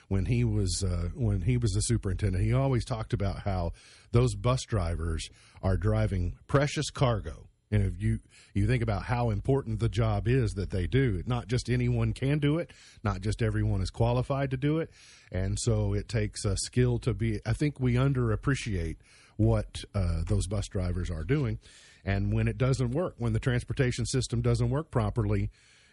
when 0.08 0.26
he 0.26 0.44
was 0.44 0.84
uh, 0.84 1.10
when 1.14 1.42
he 1.42 1.58
was 1.58 1.72
the 1.72 1.82
superintendent. 1.82 2.44
He 2.44 2.54
always 2.54 2.84
talked 2.84 3.14
about 3.14 3.40
how 3.40 3.72
those 4.12 4.36
bus 4.36 4.64
drivers 4.64 5.30
are 5.64 5.78
driving 5.78 6.36
precious 6.48 6.90
cargo. 6.90 7.48
And 7.72 7.84
if 7.84 8.02
you 8.02 8.20
you 8.54 8.68
think 8.68 8.84
about 8.84 9.04
how 9.04 9.30
important 9.30 9.80
the 9.80 9.88
job 9.88 10.28
is 10.28 10.52
that 10.56 10.72
they 10.72 10.88
do, 10.88 11.24
not 11.26 11.48
just 11.48 11.70
anyone 11.70 12.12
can 12.12 12.40
do 12.40 12.58
it, 12.58 12.72
not 13.04 13.22
just 13.22 13.42
everyone 13.42 13.82
is 13.82 13.90
qualified 13.90 14.52
to 14.52 14.58
do 14.58 14.80
it, 14.80 14.90
and 15.32 15.58
so 15.58 15.94
it 15.94 16.10
takes 16.10 16.44
a 16.44 16.58
skill 16.58 17.00
to 17.00 17.14
be. 17.14 17.40
I 17.46 17.54
think 17.54 17.80
we 17.80 17.94
underappreciate 17.94 18.98
what 19.42 19.84
uh, 19.96 20.22
those 20.28 20.48
bus 20.48 20.68
drivers 20.68 21.10
are 21.10 21.24
doing, 21.24 21.60
and 22.06 22.32
when 22.34 22.48
it 22.48 22.58
doesn't 22.58 22.92
work, 22.92 23.16
when 23.18 23.34
the 23.34 23.40
transportation 23.40 24.06
system 24.06 24.42
doesn't 24.42 24.70
work 24.70 24.92
properly, 24.92 25.50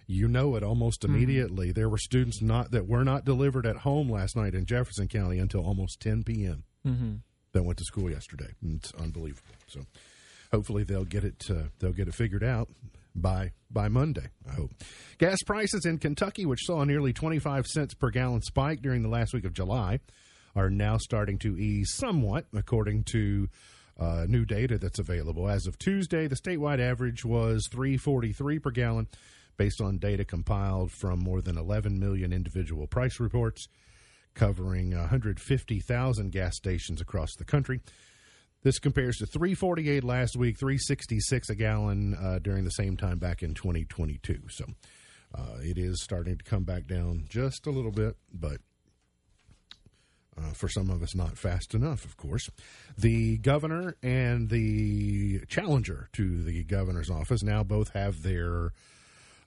you 0.07 0.29
know 0.29 0.55
it 0.57 0.63
almost 0.63 1.03
hmm. 1.03 1.15
immediately. 1.15 1.69
Mm-hmm. 1.69 1.81
There 1.81 1.89
were 1.89 1.99
students 1.99 2.43
not 2.43 2.71
that 2.73 2.87
were 2.87 3.05
not 3.05 3.25
delivered 3.25 3.67
at 3.67 3.77
home 3.77 4.11
last 4.11 4.37
night 4.37 4.55
in 4.55 4.67
Jefferson 4.67 5.09
County 5.09 5.39
until 5.39 5.65
almost 5.65 6.01
10 6.01 6.25
p.m. 6.25 6.65
Mm-hmm. 6.87 7.15
That 7.53 7.63
went 7.63 7.79
to 7.79 7.85
school 7.85 8.11
yesterday. 8.11 8.51
It's 8.63 8.93
unbelievable. 8.95 9.55
So 9.67 9.81
hopefully 10.53 10.85
they'll 10.85 11.05
get 11.05 11.25
it 11.25 11.47
uh, 11.51 11.69
they'll 11.79 11.93
get 11.93 12.09
it 12.09 12.15
figured 12.15 12.45
out 12.45 12.69
by 13.15 13.53
by 13.71 13.89
Monday. 13.89 14.29
I 14.49 14.53
hope. 14.53 14.73
Gas 15.19 15.39
prices 15.47 15.87
in 15.87 15.99
Kentucky, 15.99 16.47
which 16.47 16.65
saw 16.65 16.83
a 16.83 16.87
nearly 16.87 17.13
25 17.13 17.67
cents 17.67 17.95
per 17.95 18.11
gallon 18.11 18.43
spike 18.43 18.83
during 18.83 19.03
the 19.03 19.09
last 19.09 19.33
week 19.33 19.45
of 19.45 19.53
July, 19.53 20.01
are 20.59 20.71
now 20.71 20.97
starting 20.97 21.39
to 21.39 21.57
ease 21.57 21.93
somewhat, 21.95 22.47
according 22.53 23.05
to 23.05 23.49
uh, 23.99 24.27
new 24.29 24.45
data 24.45 24.79
that's 24.79 24.99
available. 24.99 25.49
As 25.49 25.67
of 25.67 25.79
Tuesday, 25.79 26.27
the 26.27 26.37
statewide 26.37 26.81
average 26.81 27.25
was 27.25 27.69
343 27.71 28.59
per 28.59 28.71
gallon 28.71 29.09
based 29.57 29.81
on 29.81 29.99
data 29.99 30.25
compiled 30.25 30.91
from 30.91 31.19
more 31.19 31.41
than 31.41 31.59
11 31.59 31.99
million 31.99 32.33
individual 32.33 32.87
price 32.87 33.19
reports 33.19 33.69
covering 34.35 34.97
150,000 34.97 36.31
gas 36.31 36.57
stations 36.57 37.01
across 37.01 37.35
the 37.37 37.45
country. 37.45 37.81
This 38.63 38.79
compares 38.79 39.17
to 39.19 39.27
348 39.27 40.03
last 40.05 40.37
week, 40.37 40.59
366 40.59 41.51
a 41.51 41.55
gallon 41.55 42.15
uh, 42.15 42.39
during 42.41 42.65
the 42.65 42.71
same 42.71 42.97
time 42.97 43.19
back 43.19 43.43
in 43.43 43.55
2022. 43.55 44.43
So 44.49 44.65
uh, 45.35 45.59
it 45.61 45.79
is 45.79 46.03
starting 46.03 46.37
to 46.39 46.45
come 46.45 46.65
back 46.65 46.87
down 46.87 47.25
just 47.29 47.67
a 47.67 47.71
little 47.71 47.93
bit, 47.93 48.17
but 48.33 48.61
uh, 50.39 50.53
for 50.53 50.69
some 50.69 50.91
of 50.91 51.03
us, 51.03 51.15
not 51.15 51.37
fast 51.37 51.75
enough, 51.75 52.05
of 52.05 52.17
course. 52.17 52.49
The 52.97 53.39
governor 53.39 53.97
and 54.03 54.49
the 54.49 55.41
challenger 55.49 56.09
to 56.13 56.43
the 56.43 56.63
governor's 56.65 57.11
office 57.11 57.43
now 57.43 57.63
both 57.63 57.93
have 57.95 58.23
their 58.23 58.73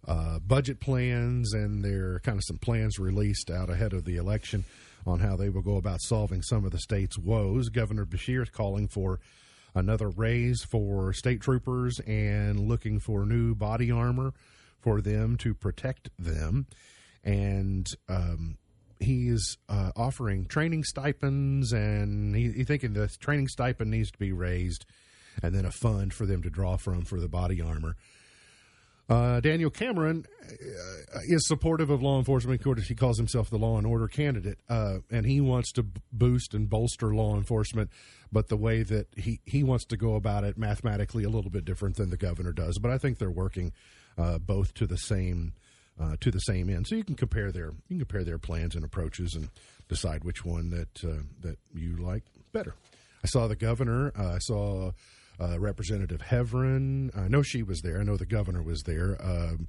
uh, 0.07 0.39
budget 0.39 0.79
plans 0.79 1.53
and 1.53 1.83
their 1.83 2.19
kind 2.19 2.37
of 2.37 2.43
some 2.45 2.57
plans 2.57 2.99
released 2.99 3.49
out 3.51 3.69
ahead 3.69 3.93
of 3.93 4.05
the 4.05 4.17
election 4.17 4.65
on 5.05 5.19
how 5.19 5.35
they 5.35 5.49
will 5.49 5.61
go 5.61 5.77
about 5.77 6.01
solving 6.01 6.41
some 6.41 6.65
of 6.65 6.71
the 6.71 6.79
state's 6.79 7.17
woes. 7.17 7.69
Governor 7.69 8.05
Beshear 8.05 8.43
is 8.43 8.49
calling 8.49 8.87
for 8.87 9.19
another 9.73 10.09
raise 10.09 10.63
for 10.63 11.13
state 11.13 11.41
troopers 11.41 11.99
and 12.05 12.59
looking 12.59 12.99
for 12.99 13.25
new 13.25 13.55
body 13.55 13.91
armor 13.91 14.33
for 14.79 15.01
them 15.01 15.37
to 15.37 15.53
protect 15.53 16.09
them. 16.19 16.67
And 17.23 17.87
um, 18.09 18.57
he 19.01 19.27
is 19.27 19.57
uh, 19.67 19.91
offering 19.95 20.45
training 20.45 20.83
stipends, 20.83 21.73
and 21.73 22.35
he, 22.35 22.51
he's 22.51 22.67
thinking 22.67 22.93
the 22.93 23.07
training 23.07 23.47
stipend 23.47 23.91
needs 23.91 24.11
to 24.11 24.17
be 24.17 24.31
raised, 24.31 24.85
and 25.41 25.53
then 25.53 25.65
a 25.65 25.71
fund 25.71 26.13
for 26.13 26.25
them 26.25 26.41
to 26.43 26.49
draw 26.49 26.77
from 26.77 27.03
for 27.03 27.19
the 27.19 27.27
body 27.27 27.61
armor. 27.61 27.95
Uh, 29.09 29.41
Daniel 29.41 29.69
Cameron 29.69 30.25
uh, 30.41 31.19
is 31.27 31.45
supportive 31.45 31.89
of 31.89 32.01
law 32.01 32.17
enforcement. 32.17 32.65
Of 32.65 32.83
he 32.85 32.95
calls 32.95 33.17
himself 33.17 33.49
the 33.49 33.57
law 33.57 33.77
and 33.77 33.85
order 33.85 34.07
candidate, 34.07 34.59
uh, 34.69 34.99
and 35.09 35.25
he 35.25 35.41
wants 35.41 35.73
to 35.73 35.85
boost 36.13 36.53
and 36.53 36.69
bolster 36.69 37.13
law 37.13 37.35
enforcement. 37.35 37.89
But 38.31 38.47
the 38.47 38.55
way 38.55 38.83
that 38.83 39.07
he, 39.17 39.41
he 39.43 39.63
wants 39.63 39.83
to 39.85 39.97
go 39.97 40.15
about 40.15 40.45
it 40.45 40.57
mathematically 40.57 41.25
a 41.25 41.29
little 41.29 41.51
bit 41.51 41.65
different 41.65 41.97
than 41.97 42.09
the 42.09 42.15
governor 42.15 42.53
does. 42.53 42.77
But 42.77 42.91
I 42.91 42.97
think 42.97 43.17
they're 43.17 43.29
working 43.29 43.73
uh, 44.17 44.37
both 44.37 44.73
to 44.75 44.87
the 44.87 44.97
same 44.97 45.53
uh, 46.01 46.15
to 46.19 46.31
the 46.31 46.39
same 46.39 46.69
end. 46.69 46.87
So 46.87 46.95
you 46.95 47.03
can 47.03 47.15
compare 47.15 47.51
their 47.51 47.67
you 47.87 47.97
can 47.97 47.99
compare 47.99 48.23
their 48.23 48.39
plans 48.39 48.75
and 48.75 48.83
approaches 48.83 49.35
and 49.35 49.49
decide 49.87 50.23
which 50.23 50.43
one 50.45 50.69
that 50.71 51.03
uh, 51.03 51.23
that 51.41 51.57
you 51.73 51.97
like 51.97 52.23
better. 52.51 52.75
I 53.23 53.27
saw 53.27 53.47
the 53.47 53.55
governor. 53.55 54.11
I 54.15 54.39
saw 54.39 54.91
uh, 55.39 55.59
Representative 55.59 56.21
Heavrin. 56.21 57.15
I 57.17 57.27
know 57.27 57.41
she 57.41 57.63
was 57.63 57.81
there. 57.81 57.99
I 57.99 58.03
know 58.03 58.17
the 58.17 58.25
governor 58.25 58.61
was 58.61 58.83
there. 58.83 59.17
Um, 59.21 59.67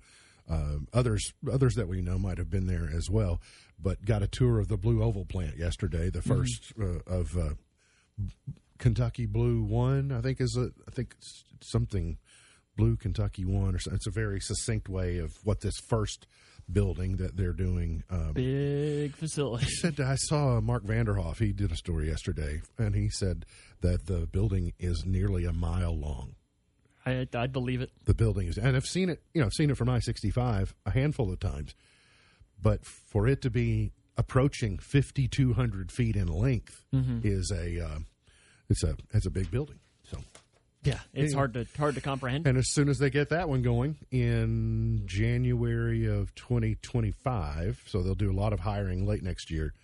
uh, 0.51 0.79
others 0.93 1.33
others 1.51 1.75
that 1.75 1.89
we 1.89 2.01
know 2.01 2.19
might 2.19 2.39
have 2.39 2.51
been 2.51 2.67
there 2.67 2.89
as 2.95 3.11
well, 3.11 3.41
but 3.81 4.05
got 4.05 4.23
a 4.23 4.29
tour 4.29 4.59
of 4.59 4.69
the 4.69 4.77
Blue 4.77 5.03
Oval 5.03 5.25
plant 5.25 5.57
yesterday, 5.57 6.11
the 6.11 6.21
1st 6.21 6.75
mm-hmm. 6.75 7.13
uh, 7.13 7.15
of 7.15 7.37
uh, 7.37 7.55
Kentucky 8.79 9.27
Blue 9.27 9.63
One. 9.63 10.13
I 10.13 10.21
think 10.21 10.41
is 10.41 10.57
a 10.57 10.71
I 10.89 10.91
think 10.91 11.15
something 11.61 12.19
Blue 12.77 12.97
Kentucky 12.97 13.45
One 13.45 13.75
or 13.75 13.79
something. 13.79 13.97
It's 13.97 14.07
a 14.07 14.11
very 14.11 14.41
succinct 14.41 14.89
way 14.89 15.19
of 15.19 15.33
what 15.45 15.61
this 15.61 15.79
first 15.89 16.27
building 16.71 17.17
that 17.17 17.37
they're 17.37 17.53
doing. 17.53 18.03
Um, 18.11 18.33
Big 18.33 19.15
facility. 19.17 19.67
said 19.67 20.01
I 20.01 20.17
saw 20.17 20.61
Mark 20.61 20.85
Vanderhoff. 20.85 21.39
He 21.39 21.53
did 21.53 21.73
a 21.73 21.77
story 21.77 22.09
yesterday, 22.09 22.63
and 22.79 22.95
he 22.95 23.09
said 23.09 23.45
that 23.81 24.07
the 24.07 24.27
building 24.27 24.73
is 24.79 25.05
nearly 25.05 25.45
a 25.45 25.53
mile 25.53 25.99
long. 25.99 26.37
I 27.05 27.27
I 27.35 27.47
believe 27.47 27.81
it. 27.81 27.91
The 28.05 28.15
building 28.15 28.49
is, 28.49 28.59
and 28.59 28.77
I've 28.77 28.87
seen 28.87 29.09
it. 29.09 29.23
You 29.35 29.41
know, 29.41 29.47
I've 29.47 29.53
seen 29.53 29.71
it 29.71 29.77
from 29.77 29.89
I 29.89 29.99
sixty 29.99 30.31
five 30.31 30.75
a 30.87 30.91
handful 30.91 31.33
of 31.33 31.41
times, 31.41 31.75
but 32.61 32.85
for 32.85 33.27
it 33.27 33.43
to 33.43 33.51
be 33.51 33.93
approaching 34.17 34.79
fifty 34.79 35.27
two 35.27 35.55
hundred 35.55 35.91
feet 35.91 36.17
in 36.17 36.29
length 36.29 36.85
mm-hmm. 36.95 37.21
is 37.25 37.51
a 37.51 37.85
uh, 37.85 37.99
it's 38.69 38.85
a 38.85 38.97
it's 39.13 39.27
a 39.27 39.31
big 39.31 39.51
building. 39.51 39.81
So 40.05 40.19
yeah, 40.83 40.99
it's 41.15 41.33
hard 41.33 41.55
to 41.55 41.67
hard 41.79 41.95
to 41.95 42.01
comprehend. 42.01 42.47
And 42.47 42.59
as 42.59 42.73
soon 42.73 42.89
as 42.89 42.99
they 42.99 43.11
get 43.11 43.29
that 43.29 43.49
one 43.49 43.63
going 43.63 43.97
in 44.11 45.03
January 45.05 46.07
of 46.07 46.35
2025, 46.35 47.85
so 47.87 48.03
they'll 48.03 48.15
do 48.15 48.31
a 48.31 48.35
lot 48.35 48.53
of 48.53 48.61
hiring 48.61 49.07
late 49.07 49.23
next 49.23 49.51
year. 49.51 49.75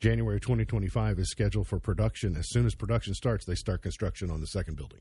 January 0.00 0.40
2025 0.40 1.18
is 1.18 1.30
scheduled 1.30 1.66
for 1.66 1.78
production. 1.78 2.36
As 2.36 2.50
soon 2.50 2.66
as 2.66 2.74
production 2.74 3.14
starts, 3.14 3.46
they 3.46 3.54
start 3.54 3.80
construction 3.80 4.30
on 4.30 4.40
the 4.40 4.46
second 4.46 4.76
building. 4.76 5.00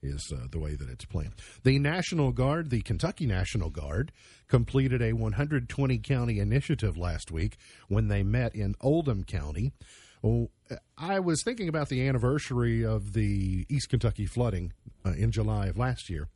Is 0.00 0.32
uh, 0.32 0.46
the 0.52 0.60
way 0.60 0.76
that 0.76 0.88
it's 0.88 1.04
planned. 1.04 1.32
The 1.64 1.80
National 1.80 2.30
Guard, 2.30 2.70
the 2.70 2.82
Kentucky 2.82 3.26
National 3.26 3.68
Guard, 3.68 4.12
completed 4.46 5.02
a 5.02 5.12
120 5.12 5.98
county 5.98 6.38
initiative 6.38 6.96
last 6.96 7.32
week 7.32 7.56
when 7.88 8.06
they 8.06 8.22
met 8.22 8.54
in 8.54 8.76
Oldham 8.80 9.24
County 9.24 9.72
well, 10.22 10.48
I 10.96 11.20
was 11.20 11.42
thinking 11.42 11.68
about 11.68 11.88
the 11.88 12.06
anniversary 12.06 12.84
of 12.84 13.12
the 13.12 13.66
East 13.68 13.88
Kentucky 13.88 14.26
flooding 14.26 14.72
uh, 15.04 15.12
in 15.12 15.30
July 15.30 15.66
of 15.66 15.78
last 15.78 16.10
year. 16.10 16.28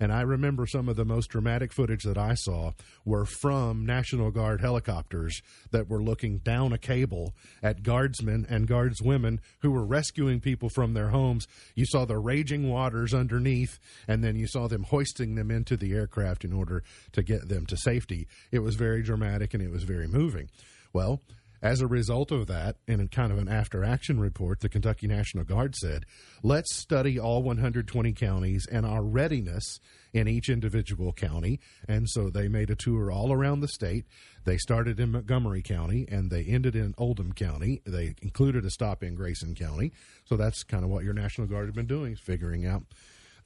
And 0.00 0.12
I 0.12 0.22
remember 0.22 0.66
some 0.66 0.88
of 0.88 0.96
the 0.96 1.04
most 1.04 1.28
dramatic 1.28 1.72
footage 1.72 2.02
that 2.02 2.18
I 2.18 2.34
saw 2.34 2.72
were 3.04 3.24
from 3.24 3.86
National 3.86 4.32
Guard 4.32 4.60
helicopters 4.60 5.40
that 5.70 5.88
were 5.88 6.02
looking 6.02 6.38
down 6.38 6.72
a 6.72 6.78
cable 6.78 7.34
at 7.62 7.84
guardsmen 7.84 8.44
and 8.48 8.66
guardswomen 8.66 9.38
who 9.60 9.70
were 9.70 9.84
rescuing 9.84 10.40
people 10.40 10.68
from 10.70 10.94
their 10.94 11.10
homes. 11.10 11.46
You 11.76 11.86
saw 11.86 12.04
the 12.04 12.18
raging 12.18 12.68
waters 12.68 13.14
underneath, 13.14 13.78
and 14.08 14.24
then 14.24 14.34
you 14.34 14.48
saw 14.48 14.66
them 14.66 14.82
hoisting 14.82 15.36
them 15.36 15.52
into 15.52 15.76
the 15.76 15.92
aircraft 15.92 16.44
in 16.44 16.52
order 16.52 16.82
to 17.12 17.22
get 17.22 17.48
them 17.48 17.64
to 17.66 17.76
safety. 17.76 18.26
It 18.50 18.58
was 18.58 18.74
very 18.74 19.02
dramatic 19.02 19.54
and 19.54 19.62
it 19.62 19.70
was 19.70 19.84
very 19.84 20.08
moving. 20.08 20.50
Well, 20.92 21.20
as 21.62 21.80
a 21.80 21.86
result 21.86 22.32
of 22.32 22.48
that, 22.48 22.76
in 22.88 23.06
kind 23.08 23.30
of 23.30 23.38
an 23.38 23.48
after 23.48 23.84
action 23.84 24.18
report, 24.18 24.60
the 24.60 24.68
Kentucky 24.68 25.06
National 25.06 25.44
Guard 25.44 25.76
said, 25.76 26.04
let's 26.42 26.74
study 26.74 27.20
all 27.20 27.42
120 27.44 28.12
counties 28.14 28.66
and 28.70 28.84
our 28.84 29.02
readiness 29.02 29.78
in 30.12 30.26
each 30.26 30.48
individual 30.48 31.12
county. 31.12 31.60
And 31.86 32.08
so 32.08 32.30
they 32.30 32.48
made 32.48 32.70
a 32.70 32.74
tour 32.74 33.12
all 33.12 33.32
around 33.32 33.60
the 33.60 33.68
state. 33.68 34.06
They 34.44 34.56
started 34.56 34.98
in 34.98 35.12
Montgomery 35.12 35.62
County 35.62 36.04
and 36.10 36.30
they 36.30 36.42
ended 36.42 36.74
in 36.74 36.94
Oldham 36.98 37.32
County. 37.32 37.80
They 37.86 38.16
included 38.20 38.64
a 38.64 38.70
stop 38.70 39.04
in 39.04 39.14
Grayson 39.14 39.54
County. 39.54 39.92
So 40.24 40.36
that's 40.36 40.64
kind 40.64 40.82
of 40.82 40.90
what 40.90 41.04
your 41.04 41.14
National 41.14 41.46
Guard 41.46 41.66
has 41.66 41.74
been 41.74 41.86
doing, 41.86 42.16
figuring 42.16 42.66
out 42.66 42.82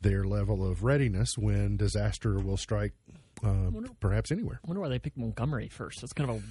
their 0.00 0.24
level 0.24 0.66
of 0.66 0.82
readiness 0.82 1.36
when 1.36 1.76
disaster 1.76 2.38
will 2.38 2.56
strike 2.56 2.92
uh, 3.44 3.70
wonder, 3.70 3.90
perhaps 4.00 4.32
anywhere. 4.32 4.60
I 4.64 4.68
wonder 4.68 4.80
why 4.80 4.88
they 4.88 4.98
picked 4.98 5.18
Montgomery 5.18 5.68
first. 5.68 6.00
That's 6.00 6.12
kind 6.12 6.30
of 6.30 6.36
a 6.36 6.42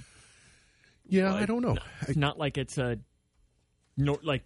yeah, 1.08 1.34
I 1.34 1.46
don't 1.46 1.62
know. 1.62 1.76
It's 2.02 2.16
not 2.16 2.38
like 2.38 2.58
it's 2.58 2.78
a 2.78 2.98
no, 3.96 4.18
like 4.22 4.44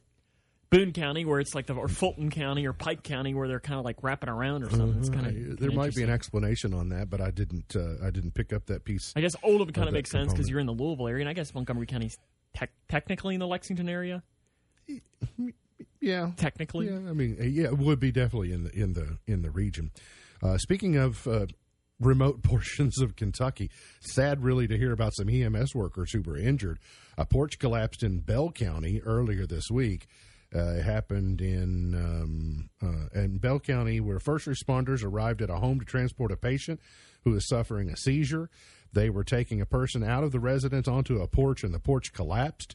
Boone 0.70 0.92
County 0.92 1.24
where 1.24 1.40
it's 1.40 1.54
like 1.54 1.66
the 1.66 1.74
or 1.74 1.88
Fulton 1.88 2.30
County 2.30 2.66
or 2.66 2.72
Pike 2.72 3.02
County 3.02 3.34
where 3.34 3.48
they're 3.48 3.60
kind 3.60 3.78
of 3.78 3.84
like 3.84 4.02
wrapping 4.02 4.28
around 4.28 4.62
or 4.62 4.70
something. 4.70 4.98
It's 5.00 5.08
kind 5.08 5.26
of 5.26 5.58
there 5.58 5.72
might 5.72 5.94
be 5.94 6.04
an 6.04 6.10
explanation 6.10 6.72
on 6.72 6.90
that, 6.90 7.10
but 7.10 7.20
I 7.20 7.30
didn't. 7.30 7.74
Uh, 7.74 8.04
I 8.04 8.10
didn't 8.10 8.32
pick 8.34 8.52
up 8.52 8.66
that 8.66 8.84
piece. 8.84 9.12
I 9.16 9.20
guess 9.20 9.34
Oldham 9.42 9.72
kind 9.72 9.88
of 9.88 9.94
makes 9.94 10.10
sense 10.10 10.32
because 10.32 10.48
you're 10.48 10.60
in 10.60 10.66
the 10.66 10.72
Louisville 10.72 11.08
area, 11.08 11.22
and 11.22 11.28
I 11.28 11.32
guess 11.32 11.52
Montgomery 11.54 11.86
County's 11.86 12.18
te- 12.56 12.66
technically 12.88 13.34
in 13.34 13.40
the 13.40 13.48
Lexington 13.48 13.88
area. 13.88 14.22
Yeah, 16.00 16.30
technically. 16.36 16.86
Yeah, 16.86 16.96
I 16.96 17.12
mean, 17.12 17.36
yeah, 17.40 17.64
it 17.64 17.78
would 17.78 18.00
be 18.00 18.12
definitely 18.12 18.52
in 18.52 18.64
the 18.64 18.72
in 18.72 18.94
the 18.94 19.18
in 19.26 19.42
the 19.42 19.50
region. 19.50 19.90
Uh, 20.42 20.56
speaking 20.56 20.96
of 20.96 21.26
uh, 21.26 21.46
remote 22.00 22.42
portions 22.42 23.00
of 23.00 23.16
Kentucky. 23.16 23.70
Sad, 24.00 24.42
really, 24.42 24.66
to 24.66 24.76
hear 24.76 24.92
about 24.92 25.14
some 25.14 25.28
EMS 25.28 25.74
workers 25.74 26.12
who 26.12 26.22
were 26.22 26.36
injured. 26.36 26.78
A 27.16 27.26
porch 27.26 27.58
collapsed 27.58 28.02
in 28.02 28.20
Bell 28.20 28.50
County 28.50 29.00
earlier 29.04 29.46
this 29.46 29.70
week. 29.70 30.08
Uh, 30.52 30.72
it 30.72 30.82
happened 30.82 31.40
in 31.40 31.94
um, 31.94 32.70
uh, 32.82 33.20
in 33.20 33.38
Bell 33.38 33.60
County, 33.60 34.00
where 34.00 34.18
first 34.18 34.48
responders 34.48 35.04
arrived 35.04 35.42
at 35.42 35.50
a 35.50 35.56
home 35.56 35.78
to 35.78 35.86
transport 35.86 36.32
a 36.32 36.36
patient 36.36 36.80
who 37.22 37.30
was 37.30 37.48
suffering 37.48 37.88
a 37.88 37.96
seizure. 37.96 38.50
They 38.92 39.10
were 39.10 39.22
taking 39.22 39.60
a 39.60 39.66
person 39.66 40.02
out 40.02 40.24
of 40.24 40.32
the 40.32 40.40
residence 40.40 40.88
onto 40.88 41.20
a 41.20 41.28
porch, 41.28 41.62
and 41.62 41.72
the 41.72 41.78
porch 41.78 42.12
collapsed. 42.12 42.74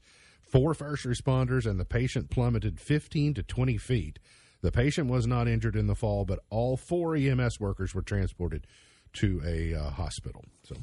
Four 0.49 0.73
first 0.73 1.05
responders 1.05 1.65
and 1.65 1.79
the 1.79 1.85
patient 1.85 2.29
plummeted 2.29 2.79
15 2.79 3.33
to 3.33 3.43
20 3.43 3.77
feet. 3.77 4.19
The 4.61 4.71
patient 4.71 5.09
was 5.09 5.27
not 5.27 5.47
injured 5.47 5.75
in 5.75 5.87
the 5.87 5.95
fall, 5.95 6.23
but 6.23 6.39
all 6.49 6.77
four 6.77 7.15
EMS 7.15 7.59
workers 7.59 7.93
were 7.93 8.01
transported 8.01 8.65
to 9.15 9.41
a 9.45 9.73
uh, 9.75 9.89
hospital. 9.89 10.43
So 10.63 10.75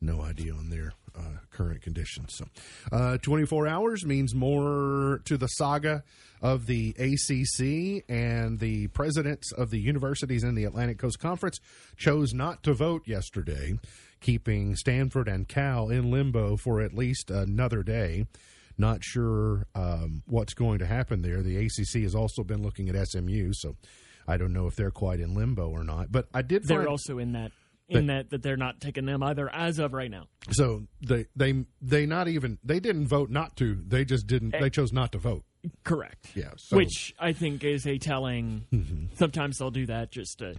no 0.00 0.22
idea 0.22 0.54
on 0.54 0.70
their 0.70 0.92
uh, 1.16 1.38
current 1.50 1.82
conditions. 1.82 2.34
So, 2.36 2.46
uh, 2.90 3.18
24 3.18 3.66
hours 3.66 4.06
means 4.06 4.34
more 4.34 5.20
to 5.24 5.36
the 5.36 5.48
saga 5.48 6.02
of 6.40 6.66
the 6.66 6.94
ACC, 6.98 8.04
and 8.08 8.58
the 8.58 8.86
presidents 8.88 9.52
of 9.52 9.70
the 9.70 9.78
universities 9.78 10.42
in 10.42 10.54
the 10.54 10.64
Atlantic 10.64 10.98
Coast 10.98 11.18
Conference 11.18 11.60
chose 11.96 12.32
not 12.32 12.62
to 12.62 12.72
vote 12.72 13.06
yesterday, 13.06 13.78
keeping 14.20 14.74
Stanford 14.74 15.28
and 15.28 15.48
Cal 15.48 15.90
in 15.90 16.10
limbo 16.10 16.56
for 16.56 16.80
at 16.80 16.94
least 16.94 17.30
another 17.30 17.82
day. 17.82 18.26
Not 18.78 19.04
sure 19.04 19.66
um, 19.74 20.22
what's 20.26 20.54
going 20.54 20.78
to 20.78 20.86
happen 20.86 21.20
there. 21.20 21.42
The 21.42 21.58
ACC 21.58 22.02
has 22.02 22.14
also 22.14 22.42
been 22.42 22.62
looking 22.62 22.88
at 22.88 23.08
SMU, 23.08 23.52
so 23.52 23.76
I 24.26 24.38
don't 24.38 24.54
know 24.54 24.66
if 24.66 24.76
they're 24.76 24.90
quite 24.90 25.20
in 25.20 25.34
limbo 25.34 25.68
or 25.68 25.84
not. 25.84 26.10
But 26.10 26.28
I 26.32 26.40
did. 26.40 26.64
They're 26.64 26.88
also 26.88 27.18
in 27.18 27.32
that 27.32 27.52
in 27.90 28.06
that 28.06 28.30
that 28.30 28.42
they're 28.42 28.56
not 28.56 28.80
taking 28.80 29.04
them 29.04 29.22
either 29.22 29.48
as 29.52 29.78
of 29.78 29.92
right 29.92 30.10
now. 30.10 30.24
So 30.50 30.84
they 31.06 31.26
they 31.36 31.64
they 31.80 32.06
not 32.06 32.28
even 32.28 32.58
they 32.64 32.80
didn't 32.80 33.08
vote 33.08 33.30
not 33.30 33.56
to. 33.56 33.82
They 33.86 34.04
just 34.04 34.26
didn't. 34.26 34.50
They 34.50 34.66
eh. 34.66 34.68
chose 34.68 34.92
not 34.92 35.12
to 35.12 35.18
vote. 35.18 35.44
Correct. 35.84 36.30
Yeah, 36.34 36.52
so- 36.56 36.76
Which 36.76 37.14
I 37.18 37.32
think 37.32 37.64
is 37.64 37.86
a 37.86 37.98
telling. 37.98 38.64
Mm-hmm. 38.72 39.14
Sometimes 39.16 39.58
they'll 39.58 39.70
do 39.70 39.86
that 39.86 40.10
just 40.10 40.38
to. 40.38 40.54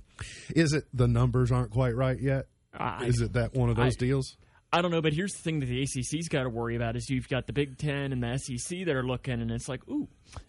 Is 0.55 0.73
it 0.73 0.85
the 0.93 1.07
numbers 1.07 1.51
aren't 1.51 1.71
quite 1.71 1.95
right 1.95 2.19
yet? 2.19 2.47
I- 2.73 3.05
Is 3.05 3.19
it 3.21 3.33
that 3.33 3.53
one 3.55 3.69
of 3.69 3.75
those 3.75 3.95
I- 3.95 3.99
deals? 3.99 4.37
I 4.73 4.81
don't 4.81 4.91
know, 4.91 5.01
but 5.01 5.11
here's 5.11 5.33
the 5.33 5.41
thing 5.41 5.59
that 5.59 5.65
the 5.65 5.81
ACC's 5.81 6.29
got 6.29 6.43
to 6.43 6.49
worry 6.49 6.77
about 6.77 6.95
is 6.95 7.09
you've 7.09 7.27
got 7.27 7.45
the 7.45 7.51
Big 7.51 7.77
Ten 7.77 8.13
and 8.13 8.23
the 8.23 8.37
SEC 8.37 8.85
that 8.85 8.95
are 8.95 9.03
looking, 9.03 9.41
and 9.41 9.51
it's 9.51 9.67
like, 9.67 9.85
ooh, 9.89 10.07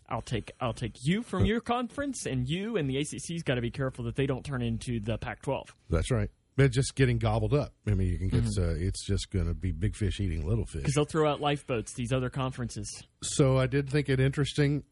I'll 0.09 0.23
take 0.23 0.53
I'll 0.61 0.73
take 0.73 1.05
you 1.05 1.23
from 1.25 1.45
your 1.45 1.61
conference, 1.61 2.25
and 2.25 2.49
you 2.49 2.77
and 2.77 2.89
the 2.89 2.99
ACC's 2.99 3.43
got 3.43 3.57
to 3.57 3.61
be 3.61 3.73
careful 3.73 4.05
that 4.05 4.15
they 4.15 4.27
don't 4.27 4.45
turn 4.45 4.63
into 4.63 5.01
the 5.01 5.19
Pac-12. 5.19 5.71
That's 5.91 6.13
right. 6.13 6.31
They're 6.57 6.69
just 6.69 6.95
getting 6.95 7.19
gobbled 7.19 7.55
up. 7.55 7.73
I 7.87 7.95
mean, 7.95 8.09
you 8.09 8.19
can 8.19 8.29
get. 8.29 8.45
Mm-hmm. 8.45 8.63
Uh, 8.63 8.75
it's 8.87 9.05
just 9.07 9.31
going 9.31 9.47
to 9.47 9.55
be 9.55 9.73
big 9.73 9.97
fish 9.97 10.21
eating 10.21 10.47
little 10.47 10.67
fish. 10.67 10.83
because 10.83 10.95
they'll 10.95 11.05
throw 11.05 11.31
out 11.31 11.41
lifeboats. 11.41 11.95
These 11.95 12.13
other 12.13 12.29
conferences. 12.31 12.89
So 13.23 13.59
I 13.59 13.67
did 13.67 13.89
think 13.89 14.09
it 14.09 14.21
interesting. 14.21 14.85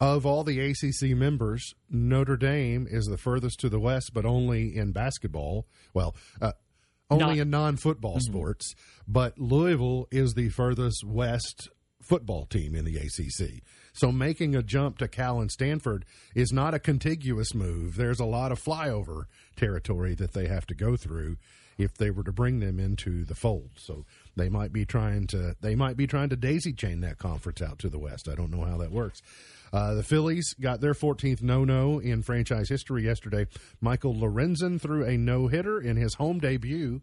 Of 0.00 0.26
all 0.26 0.42
the 0.42 0.58
ACC 0.60 1.16
members, 1.16 1.72
Notre 1.88 2.36
Dame 2.36 2.88
is 2.90 3.06
the 3.06 3.16
furthest 3.16 3.60
to 3.60 3.68
the 3.68 3.78
west, 3.78 4.10
but 4.12 4.24
only 4.26 4.76
in 4.76 4.90
basketball. 4.90 5.68
Well, 5.94 6.16
uh, 6.42 6.52
only 7.10 7.24
Not- 7.26 7.38
in 7.38 7.50
non-football 7.50 8.18
sports. 8.18 8.74
But 9.06 9.38
Louisville 9.38 10.08
is 10.10 10.34
the 10.34 10.48
furthest 10.48 11.04
west 11.04 11.68
football 12.02 12.44
team 12.46 12.74
in 12.74 12.84
the 12.84 12.96
ACC. 12.96 13.62
So 13.94 14.10
making 14.12 14.54
a 14.54 14.62
jump 14.62 14.98
to 14.98 15.08
Cal 15.08 15.40
and 15.40 15.50
Stanford 15.50 16.04
is 16.34 16.52
not 16.52 16.74
a 16.74 16.78
contiguous 16.78 17.54
move. 17.54 17.96
There's 17.96 18.20
a 18.20 18.24
lot 18.24 18.52
of 18.52 18.62
flyover 18.62 19.24
territory 19.56 20.14
that 20.16 20.32
they 20.32 20.48
have 20.48 20.66
to 20.66 20.74
go 20.74 20.96
through 20.96 21.36
if 21.78 21.94
they 21.94 22.10
were 22.10 22.24
to 22.24 22.32
bring 22.32 22.60
them 22.60 22.78
into 22.78 23.24
the 23.24 23.34
fold. 23.34 23.70
So 23.76 24.04
they 24.36 24.48
might 24.48 24.72
be 24.72 24.84
trying 24.84 25.28
to 25.28 25.56
they 25.60 25.74
might 25.74 25.96
be 25.96 26.06
trying 26.06 26.28
to 26.30 26.36
daisy 26.36 26.72
chain 26.72 27.00
that 27.00 27.18
conference 27.18 27.62
out 27.62 27.78
to 27.80 27.88
the 27.88 27.98
west. 27.98 28.28
I 28.28 28.34
don't 28.34 28.50
know 28.50 28.64
how 28.64 28.78
that 28.78 28.92
works. 28.92 29.22
Uh, 29.72 29.94
the 29.94 30.02
Phillies 30.02 30.54
got 30.60 30.80
their 30.80 30.94
14th 30.94 31.42
no-no 31.42 31.98
in 31.98 32.22
franchise 32.22 32.68
history 32.68 33.04
yesterday. 33.04 33.46
Michael 33.80 34.14
Lorenzen 34.14 34.80
threw 34.80 35.04
a 35.04 35.16
no-hitter 35.16 35.80
in 35.80 35.96
his 35.96 36.14
home 36.14 36.38
debut. 36.38 37.00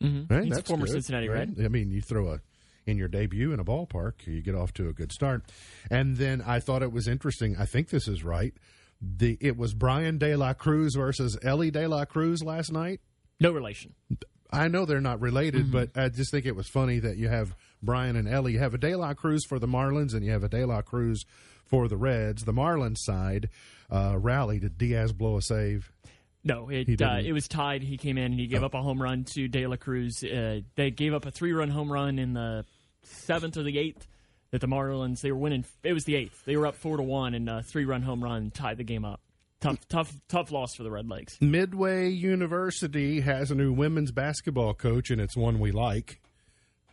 Mm-hmm. 0.00 0.32
Right? 0.32 0.44
He's 0.44 0.52
a 0.52 0.56
That's 0.56 0.68
former 0.68 0.86
good, 0.86 0.92
Cincinnati 0.92 1.28
right? 1.28 1.48
Red. 1.56 1.64
I 1.64 1.68
mean, 1.68 1.90
you 1.90 2.00
throw 2.00 2.28
a 2.28 2.40
in 2.86 2.96
your 2.96 3.08
debut 3.08 3.52
in 3.52 3.60
a 3.60 3.64
ballpark, 3.64 4.26
you 4.26 4.40
get 4.40 4.54
off 4.54 4.72
to 4.74 4.88
a 4.88 4.92
good 4.92 5.12
start. 5.12 5.44
And 5.90 6.16
then 6.16 6.40
I 6.40 6.60
thought 6.60 6.82
it 6.82 6.92
was 6.92 7.08
interesting. 7.08 7.56
I 7.58 7.66
think 7.66 7.88
this 7.90 8.06
is 8.08 8.22
right. 8.24 8.54
The 9.00 9.36
it 9.40 9.56
was 9.56 9.74
Bryan 9.74 10.18
De 10.18 10.36
La 10.36 10.54
Cruz 10.54 10.94
versus 10.94 11.36
Elly 11.42 11.70
De 11.70 11.86
La 11.88 12.04
Cruz 12.04 12.42
last 12.42 12.72
night. 12.72 13.00
No 13.40 13.52
relation. 13.52 13.94
I 14.50 14.68
know 14.68 14.84
they're 14.86 15.00
not 15.00 15.20
related, 15.20 15.64
Mm-hmm. 15.66 15.72
but 15.72 15.90
I 15.96 16.08
just 16.08 16.30
think 16.30 16.46
it 16.46 16.54
was 16.56 16.68
funny 16.68 17.00
that 17.00 17.16
you 17.16 17.28
have 17.28 17.54
Bryan 17.82 18.16
and 18.16 18.28
Elly. 18.28 18.52
You 18.52 18.60
have 18.60 18.72
a 18.74 18.78
De 18.78 18.94
La 18.94 19.12
Cruz 19.12 19.44
for 19.44 19.58
the 19.58 19.66
Marlins, 19.66 20.14
and 20.14 20.24
you 20.24 20.30
have 20.30 20.44
a 20.44 20.48
De 20.48 20.64
La 20.64 20.80
Cruz 20.82 21.24
for 21.64 21.88
the 21.88 21.96
Reds. 21.96 22.44
The 22.44 22.52
Marlins 22.52 22.98
side 22.98 23.50
uh, 23.90 24.16
rally. 24.18 24.60
Did 24.60 24.78
Diaz 24.78 25.12
blow 25.12 25.36
a 25.36 25.42
save? 25.42 25.90
No, 26.44 26.68
it 26.70 27.02
uh, 27.02 27.18
it 27.22 27.32
was 27.32 27.48
tied. 27.48 27.82
He 27.82 27.96
came 27.98 28.16
in 28.16 28.26
and 28.32 28.38
he 28.40 28.46
gave 28.46 28.62
up 28.62 28.72
a 28.74 28.80
home 28.80 29.02
run 29.02 29.24
to 29.34 29.48
De 29.48 29.66
La 29.66 29.74
Cruz. 29.76 30.22
Uh, 30.22 30.60
they 30.76 30.92
gave 30.92 31.12
up 31.12 31.26
a 31.26 31.32
three-run 31.32 31.68
home 31.68 31.92
run 31.92 32.20
in 32.20 32.34
the 32.34 32.64
seventh 33.06 33.56
or 33.56 33.62
the 33.62 33.78
eighth. 33.78 34.06
That 34.52 34.60
the 34.60 34.68
Marlins 34.68 35.22
they 35.22 35.32
were 35.32 35.38
winning. 35.38 35.64
It 35.82 35.92
was 35.92 36.04
the 36.04 36.14
eighth. 36.14 36.44
They 36.44 36.56
were 36.56 36.68
up 36.68 36.76
four 36.76 36.96
to 36.96 37.02
one, 37.02 37.34
and 37.34 37.48
a 37.48 37.62
three-run 37.64 38.02
home 38.02 38.22
run 38.22 38.52
tied 38.52 38.78
the 38.78 38.84
game 38.84 39.04
up. 39.04 39.20
Tough, 39.60 39.88
tough, 39.88 40.14
tough 40.28 40.52
loss 40.52 40.74
for 40.76 40.84
the 40.84 40.90
Red 40.90 41.08
Legs. 41.08 41.36
Midway 41.40 42.10
University 42.10 43.20
has 43.20 43.50
a 43.50 43.54
new 43.56 43.72
women's 43.72 44.12
basketball 44.12 44.72
coach, 44.74 45.10
and 45.10 45.20
it's 45.20 45.36
one 45.36 45.58
we 45.58 45.72
like. 45.72 46.20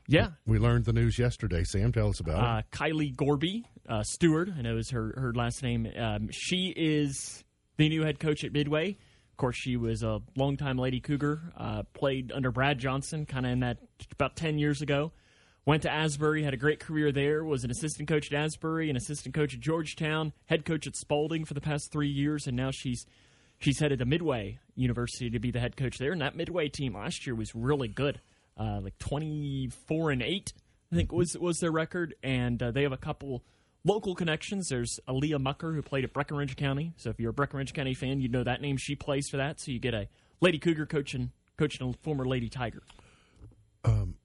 Yeah, 0.08 0.30
We 0.46 0.60
learned 0.60 0.86
the 0.86 0.94
news 0.94 1.18
yesterday. 1.18 1.64
Sam, 1.64 1.92
tell 1.94 2.10
us 2.10 2.20
about 2.20 2.44
uh, 2.44 2.62
Kylie 2.72 3.16
Gorby 3.16 3.66
uh, 3.88 4.04
Stewart. 4.04 4.50
I 4.58 4.62
know 4.62 4.78
is 4.78 4.90
her 4.90 5.14
her 5.16 5.32
last 5.34 5.62
name. 5.64 5.88
Um, 5.98 6.30
she 6.32 6.74
is 6.76 7.44
the 7.78 7.88
new 7.88 8.04
head 8.04 8.20
coach 8.20 8.44
at 8.44 8.52
Midway. 8.52 8.98
Of 9.32 9.38
course, 9.38 9.56
she 9.56 9.78
was 9.78 10.04
a 10.04 10.22
longtime 10.36 10.78
Lady 10.78 11.00
Cougar. 11.00 11.54
Uh, 11.56 11.84
played 11.94 12.32
under 12.34 12.52
Brad 12.52 12.80
Johnson, 12.80 13.26
kind 13.26 13.46
of 13.46 13.52
in 13.54 13.60
that 13.62 13.78
about 14.12 14.36
ten 14.36 14.58
years 14.58 14.82
ago. 14.82 15.12
Went 15.66 15.84
to 15.84 15.90
Asbury, 15.90 16.44
had 16.44 16.54
a 16.54 16.58
great 16.58 16.82
career 16.82 17.12
there. 17.14 17.44
Was 17.44 17.64
an 17.64 17.72
assistant 17.72 18.10
coach 18.10 18.32
at 18.32 18.38
Asbury, 18.38 18.90
an 18.90 18.98
assistant 18.98 19.34
coach 19.34 19.54
at 19.54 19.62
Georgetown, 19.62 20.34
head 20.48 20.66
coach 20.66 20.88
at 20.88 20.96
Spalding 20.96 21.46
for 21.46 21.54
the 21.54 21.62
past 21.62 21.92
three 21.92 22.10
years, 22.10 22.48
and 22.48 22.58
now 22.58 22.70
she's 22.70 23.06
she's 23.60 23.80
headed 23.80 24.00
to 24.00 24.06
Midway 24.06 24.60
University 24.76 25.30
to 25.30 25.40
be 25.40 25.52
the 25.52 25.62
head 25.62 25.78
coach 25.78 25.98
there. 26.00 26.12
And 26.12 26.22
that 26.22 26.36
Midway 26.36 26.68
team 26.68 26.96
last 26.96 27.26
year 27.26 27.34
was 27.34 27.56
really 27.56 27.88
good, 27.88 28.20
uh, 28.58 28.82
like 28.82 28.98
twenty 28.98 29.70
four 29.88 30.12
and 30.12 30.22
eight, 30.22 30.52
I 30.92 30.98
think 30.98 31.14
was 31.14 31.38
was 31.38 31.60
their 31.60 31.72
record. 31.72 32.14
And 32.22 32.62
uh, 32.62 32.72
they 32.72 32.84
have 32.84 32.92
a 32.92 32.98
couple 32.98 33.42
local 33.86 34.16
connections. 34.16 34.68
There's 34.68 35.00
Aaliyah 35.08 35.40
Mucker 35.40 35.72
who 35.72 35.82
played 35.82 36.04
at 36.04 36.12
Breckinridge 36.12 36.58
County. 36.58 36.92
So 36.98 37.10
if 37.10 37.22
you're 37.22 37.30
a 37.30 37.34
Breckinridge 37.34 37.74
County 37.74 37.94
fan, 37.94 38.20
you 38.20 38.28
know 38.28 38.44
that 38.44 38.62
name. 38.62 38.76
She 38.76 38.96
plays 38.96 39.30
for 39.30 39.38
that. 39.38 39.62
So 39.62 39.72
you 39.72 39.80
get 39.80 39.94
a 39.94 40.10
Lady 40.42 40.60
Cougar 40.60 40.88
coaching 40.88 41.32
coaching 41.58 41.88
a 41.88 41.94
former 42.04 42.26
Lady 42.26 42.50
Tiger. 42.50 42.84
it. 43.86 44.16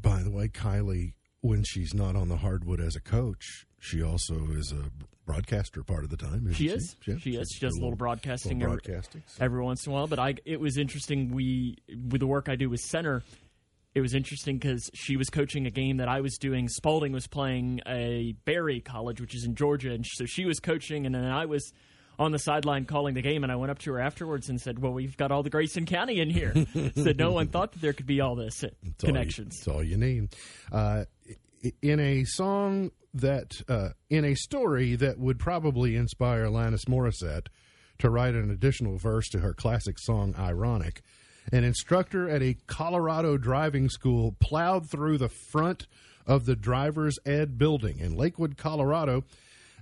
By 0.00 0.22
the 0.22 0.30
way, 0.30 0.48
Kylie, 0.48 1.14
when 1.40 1.62
she's 1.64 1.94
not 1.94 2.16
on 2.16 2.28
the 2.28 2.36
hardwood 2.36 2.80
as 2.80 2.96
a 2.96 3.00
coach, 3.00 3.66
she 3.78 4.02
also 4.02 4.48
is 4.52 4.72
a 4.72 4.90
broadcaster 5.24 5.82
part 5.82 6.04
of 6.04 6.10
the 6.10 6.16
time. 6.16 6.42
isn't 6.46 6.54
She 6.54 6.68
is. 6.68 6.96
Yeah, 7.06 7.16
She 7.18 7.36
is. 7.36 7.50
She 7.52 7.60
does 7.60 7.72
a 7.72 7.76
little 7.76 7.90
little 7.90 7.96
broadcasting, 7.96 8.58
little 8.58 8.74
every- 8.74 8.82
broadcasting. 8.84 9.22
so- 9.26 9.44
every 9.44 9.62
once 9.62 9.86
in 9.86 9.92
a 9.92 9.94
while. 9.94 10.06
But 10.06 10.18
I, 10.18 10.34
it 10.44 10.60
was 10.60 10.76
interesting. 10.78 11.30
We 11.32 11.76
with 12.10 12.20
the 12.20 12.26
work 12.26 12.48
I 12.48 12.56
do 12.56 12.68
with 12.70 12.80
center, 12.80 13.22
it 13.94 14.00
was 14.00 14.14
interesting 14.14 14.58
because 14.58 14.90
she 14.94 15.16
was 15.16 15.30
coaching 15.30 15.66
a 15.66 15.70
game 15.70 15.96
that 15.98 16.08
I 16.08 16.20
was 16.20 16.36
doing. 16.38 16.68
Spalding 16.68 17.12
was 17.12 17.26
playing 17.26 17.80
a 17.86 18.34
Berry 18.44 18.80
College, 18.80 19.20
which 19.20 19.34
is 19.34 19.44
in 19.44 19.54
Georgia, 19.54 19.92
and 19.92 20.04
so 20.06 20.26
she 20.26 20.44
was 20.44 20.60
coaching, 20.60 21.06
and 21.06 21.14
then 21.14 21.24
I 21.24 21.46
was 21.46 21.72
on 22.18 22.32
the 22.32 22.38
sideline 22.38 22.84
calling 22.84 23.14
the 23.14 23.22
game. 23.22 23.42
And 23.42 23.52
I 23.52 23.56
went 23.56 23.70
up 23.70 23.78
to 23.80 23.92
her 23.92 24.00
afterwards 24.00 24.48
and 24.48 24.60
said, 24.60 24.78
"Well, 24.78 24.92
we've 24.92 25.16
got 25.16 25.30
all 25.30 25.42
the 25.42 25.50
Grayson 25.50 25.86
County 25.86 26.20
in 26.20 26.30
here." 26.30 26.52
said 26.96 27.18
no 27.18 27.32
one 27.32 27.48
thought 27.48 27.72
that 27.72 27.80
there 27.82 27.92
could 27.92 28.06
be 28.06 28.20
all 28.20 28.34
this 28.34 28.62
uh, 28.64 28.68
That's 28.82 29.04
all 29.04 29.08
you- 29.08 29.14
connections. 29.14 29.56
That's 29.58 29.68
all 29.68 29.82
you 29.82 29.96
need. 29.96 30.34
Uh, 30.72 31.04
in 31.82 31.98
a 32.00 32.24
song 32.24 32.90
that, 33.14 33.52
uh, 33.68 33.88
in 34.10 34.24
a 34.24 34.34
story 34.34 34.94
that 34.96 35.18
would 35.18 35.38
probably 35.38 35.96
inspire 35.96 36.44
Alanis 36.44 36.84
Morissette 36.88 37.46
to 37.98 38.10
write 38.10 38.34
an 38.34 38.50
additional 38.50 38.98
verse 38.98 39.28
to 39.30 39.38
her 39.40 39.54
classic 39.54 39.98
song 39.98 40.34
"Ironic," 40.38 41.02
an 41.52 41.64
instructor 41.64 42.28
at 42.28 42.42
a 42.42 42.56
Colorado 42.66 43.36
driving 43.38 43.88
school 43.88 44.36
plowed 44.38 44.88
through 44.90 45.18
the 45.18 45.30
front 45.50 45.86
of 46.26 46.44
the 46.44 46.56
driver's 46.56 47.16
ed 47.24 47.56
building 47.56 47.98
in 48.00 48.16
Lakewood, 48.16 48.56
Colorado. 48.56 49.24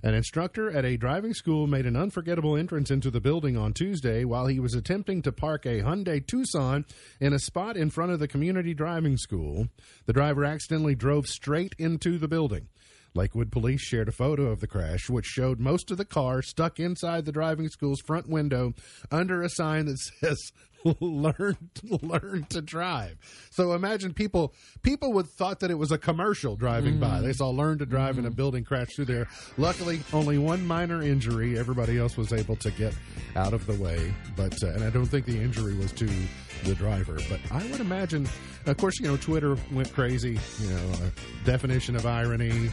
An 0.05 0.13
instructor 0.13 0.69
at 0.69 0.85
a 0.85 0.97
driving 0.97 1.33
school 1.33 1.65
made 1.65 1.87
an 1.87 1.95
unforgettable 1.95 2.55
entrance 2.55 2.91
into 2.91 3.09
the 3.09 3.19
building 3.19 3.57
on 3.57 3.73
Tuesday 3.73 4.23
while 4.23 4.45
he 4.45 4.59
was 4.59 4.75
attempting 4.75 5.23
to 5.23 5.31
park 5.31 5.65
a 5.65 5.81
Hyundai 5.81 6.23
Tucson 6.23 6.85
in 7.19 7.33
a 7.33 7.39
spot 7.39 7.75
in 7.75 7.89
front 7.89 8.11
of 8.11 8.19
the 8.19 8.27
community 8.27 8.75
driving 8.75 9.17
school. 9.17 9.67
The 10.05 10.13
driver 10.13 10.45
accidentally 10.45 10.93
drove 10.93 11.25
straight 11.25 11.73
into 11.79 12.19
the 12.19 12.27
building. 12.27 12.67
Lakewood 13.15 13.51
police 13.51 13.81
shared 13.81 14.07
a 14.07 14.11
photo 14.11 14.51
of 14.51 14.59
the 14.59 14.67
crash, 14.67 15.09
which 15.09 15.25
showed 15.25 15.59
most 15.59 15.89
of 15.89 15.97
the 15.97 16.05
car 16.05 16.43
stuck 16.43 16.79
inside 16.79 17.25
the 17.25 17.31
driving 17.31 17.69
school's 17.69 18.01
front 18.01 18.29
window 18.29 18.75
under 19.09 19.41
a 19.41 19.49
sign 19.49 19.87
that 19.87 19.97
says 19.97 20.51
learn 20.99 21.57
learn 22.01 22.45
to 22.49 22.61
drive. 22.61 23.17
So 23.49 23.73
imagine 23.73 24.13
people 24.13 24.53
people 24.83 25.13
would 25.13 25.27
thought 25.27 25.59
that 25.61 25.71
it 25.71 25.75
was 25.75 25.91
a 25.91 25.97
commercial 25.97 26.55
driving 26.55 26.99
by. 26.99 27.21
They 27.21 27.33
saw 27.33 27.49
learn 27.49 27.79
to 27.79 27.85
drive 27.85 28.17
and 28.17 28.27
a 28.27 28.31
building 28.31 28.63
crash 28.63 28.95
through 28.95 29.05
there. 29.05 29.27
Luckily, 29.57 30.01
only 30.13 30.37
one 30.37 30.65
minor 30.65 31.01
injury. 31.01 31.57
Everybody 31.57 31.97
else 31.97 32.17
was 32.17 32.31
able 32.31 32.55
to 32.57 32.71
get 32.71 32.93
out 33.35 33.53
of 33.53 33.65
the 33.65 33.73
way. 33.75 34.13
But 34.35 34.61
uh, 34.63 34.67
and 34.67 34.83
I 34.83 34.89
don't 34.89 35.07
think 35.07 35.25
the 35.25 35.37
injury 35.37 35.75
was 35.75 35.91
to 35.93 36.09
the 36.63 36.75
driver. 36.75 37.17
But 37.29 37.39
I 37.51 37.65
would 37.71 37.79
imagine, 37.79 38.27
of 38.65 38.77
course, 38.77 38.99
you 38.99 39.07
know, 39.07 39.17
Twitter 39.17 39.57
went 39.71 39.91
crazy. 39.93 40.39
You 40.59 40.69
know, 40.69 40.91
uh, 40.93 41.09
definition 41.45 41.95
of 41.95 42.05
irony, 42.05 42.69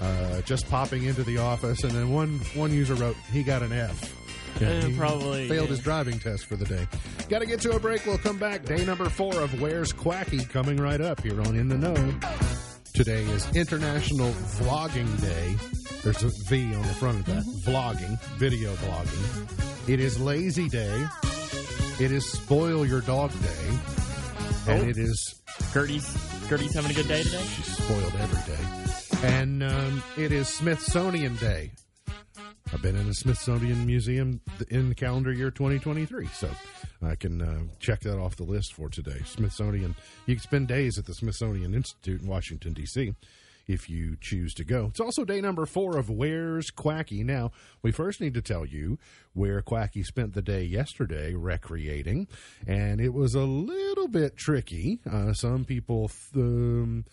uh, 0.00 0.40
just 0.42 0.68
popping 0.70 1.04
into 1.04 1.24
the 1.24 1.38
office, 1.38 1.82
and 1.82 1.92
then 1.92 2.12
one 2.12 2.38
one 2.54 2.72
user 2.72 2.94
wrote 2.94 3.16
he 3.32 3.42
got 3.42 3.62
an 3.62 3.72
F. 3.72 4.14
Eh, 4.60 4.86
he 4.86 4.96
probably, 4.96 5.48
failed 5.48 5.64
yeah. 5.68 5.70
his 5.70 5.80
driving 5.80 6.18
test 6.18 6.46
for 6.46 6.56
the 6.56 6.64
day. 6.64 6.86
Got 7.28 7.40
to 7.40 7.46
get 7.46 7.60
to 7.62 7.72
a 7.72 7.80
break. 7.80 8.04
We'll 8.06 8.18
come 8.18 8.38
back. 8.38 8.64
Day 8.64 8.84
number 8.84 9.08
four 9.08 9.34
of 9.40 9.60
Where's 9.60 9.92
Quacky 9.92 10.44
coming 10.44 10.78
right 10.78 11.00
up 11.00 11.22
here 11.22 11.40
on 11.40 11.56
In 11.56 11.68
the 11.68 11.76
Know. 11.78 11.94
Today 12.94 13.22
is 13.24 13.54
International 13.54 14.30
Vlogging 14.30 15.20
Day. 15.20 15.54
There's 16.02 16.22
a 16.22 16.30
V 16.48 16.74
on 16.74 16.82
the 16.82 16.94
front 16.94 17.18
of 17.20 17.26
that. 17.26 17.44
Vlogging, 17.64 18.18
video 18.38 18.72
vlogging. 18.74 19.88
It 19.88 20.00
is 20.00 20.18
Lazy 20.20 20.68
Day. 20.68 21.06
It 22.00 22.12
is 22.12 22.30
Spoil 22.30 22.84
Your 22.86 23.00
Dog 23.00 23.30
Day. 23.42 23.78
And 24.68 24.82
Oh. 24.82 24.88
it 24.88 24.98
is 24.98 25.40
Gertie's 25.72 26.06
Gertie's 26.48 26.74
having 26.74 26.90
a 26.90 26.94
good 26.94 27.08
day 27.08 27.22
today. 27.22 27.42
She's 27.56 27.76
spoiled 27.76 28.14
every 28.20 28.54
day. 28.54 29.28
And 29.36 29.62
um, 29.62 30.02
it 30.16 30.30
is 30.32 30.48
Smithsonian 30.48 31.36
Day. 31.36 31.70
I've 32.72 32.82
been 32.82 32.96
in 32.96 33.06
the 33.06 33.14
Smithsonian 33.14 33.86
Museum 33.86 34.40
in 34.68 34.94
calendar 34.94 35.32
year 35.32 35.50
2023, 35.50 36.26
so 36.26 36.50
I 37.02 37.14
can 37.14 37.40
uh, 37.40 37.60
check 37.80 38.00
that 38.00 38.18
off 38.18 38.36
the 38.36 38.44
list 38.44 38.74
for 38.74 38.88
today. 38.90 39.22
Smithsonian, 39.24 39.94
you 40.26 40.34
can 40.34 40.42
spend 40.42 40.68
days 40.68 40.98
at 40.98 41.06
the 41.06 41.14
Smithsonian 41.14 41.74
Institute 41.74 42.20
in 42.20 42.26
Washington, 42.28 42.74
D.C. 42.74 43.14
if 43.66 43.88
you 43.88 44.16
choose 44.20 44.52
to 44.54 44.64
go. 44.64 44.86
It's 44.90 45.00
also 45.00 45.24
day 45.24 45.40
number 45.40 45.64
four 45.64 45.96
of 45.96 46.10
Where's 46.10 46.70
Quacky. 46.70 47.24
Now, 47.24 47.52
we 47.82 47.90
first 47.90 48.20
need 48.20 48.34
to 48.34 48.42
tell 48.42 48.66
you 48.66 48.98
where 49.32 49.62
Quacky 49.62 50.02
spent 50.02 50.34
the 50.34 50.42
day 50.42 50.62
yesterday 50.62 51.32
recreating, 51.34 52.28
and 52.66 53.00
it 53.00 53.14
was 53.14 53.34
a 53.34 53.44
little 53.44 54.08
bit 54.08 54.36
tricky. 54.36 55.00
Uh, 55.10 55.32
some 55.32 55.64
people 55.64 56.08
th- 56.08 56.36
um, 56.36 57.06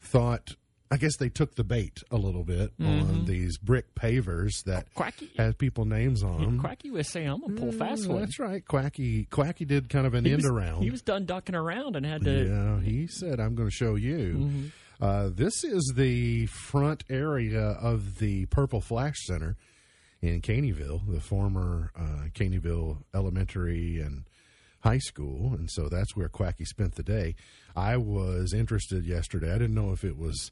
thought. 0.00 0.56
I 0.90 0.96
guess 0.96 1.16
they 1.16 1.28
took 1.28 1.54
the 1.56 1.64
bait 1.64 2.02
a 2.10 2.16
little 2.16 2.44
bit 2.44 2.72
on 2.80 3.24
these 3.24 3.58
brick 3.58 3.94
pavers 3.94 4.62
that 4.66 4.92
Quacky. 4.94 5.30
has 5.36 5.54
people 5.54 5.86
names 5.86 6.22
on 6.22 6.40
them. 6.40 6.60
Quacky 6.60 6.90
was 6.90 7.08
saying, 7.08 7.28
"I'm 7.28 7.40
gonna 7.40 7.54
pull 7.54 7.72
fast 7.72 8.06
one." 8.06 8.20
That's 8.20 8.38
right. 8.38 8.64
Quacky 8.64 9.24
Quacky 9.24 9.64
did 9.64 9.88
kind 9.88 10.06
of 10.06 10.14
an 10.14 10.24
He 10.24 10.32
end 10.32 10.42
was, 10.42 10.50
around. 10.50 10.82
He 10.82 10.90
was 10.90 11.02
done 11.02 11.24
ducking 11.26 11.54
around 11.54 11.96
and 11.96 12.04
had 12.06 12.22
to. 12.24 12.46
Yeah, 12.46 12.80
he 12.80 13.06
said, 13.08 13.40
I'm 13.40 13.54
going 13.54 13.68
to 13.68 13.74
show 13.74 13.94
you. 13.96 14.34
Mm-hmm. 14.36 14.66
Uh, 15.00 15.30
this 15.34 15.64
is 15.64 15.94
the 15.96 16.46
front 16.46 17.02
area 17.10 17.60
of 17.60 18.18
the 18.18 18.46
Purple 18.46 18.80
Flash 18.80 19.16
Center 19.26 19.56
in 20.22 20.40
Caneyville, 20.42 21.00
the 21.12 21.20
former 21.20 21.90
uh, 21.98 22.28
Caneyville 22.34 22.98
Elementary 23.14 24.00
and 24.00 24.24
High 24.80 24.98
School. 24.98 25.54
And 25.54 25.68
so 25.70 25.88
that's 25.88 26.14
where 26.14 26.28
Quacky 26.28 26.64
spent 26.64 26.94
the 26.94 27.02
day. 27.02 27.34
I 27.74 27.96
was 27.96 28.52
interested 28.54 29.04
yesterday. 29.04 29.50
I 29.50 29.58
didn't 29.58 29.74
know 29.74 29.92
if 29.92 30.04
it 30.04 30.16
was. 30.16 30.50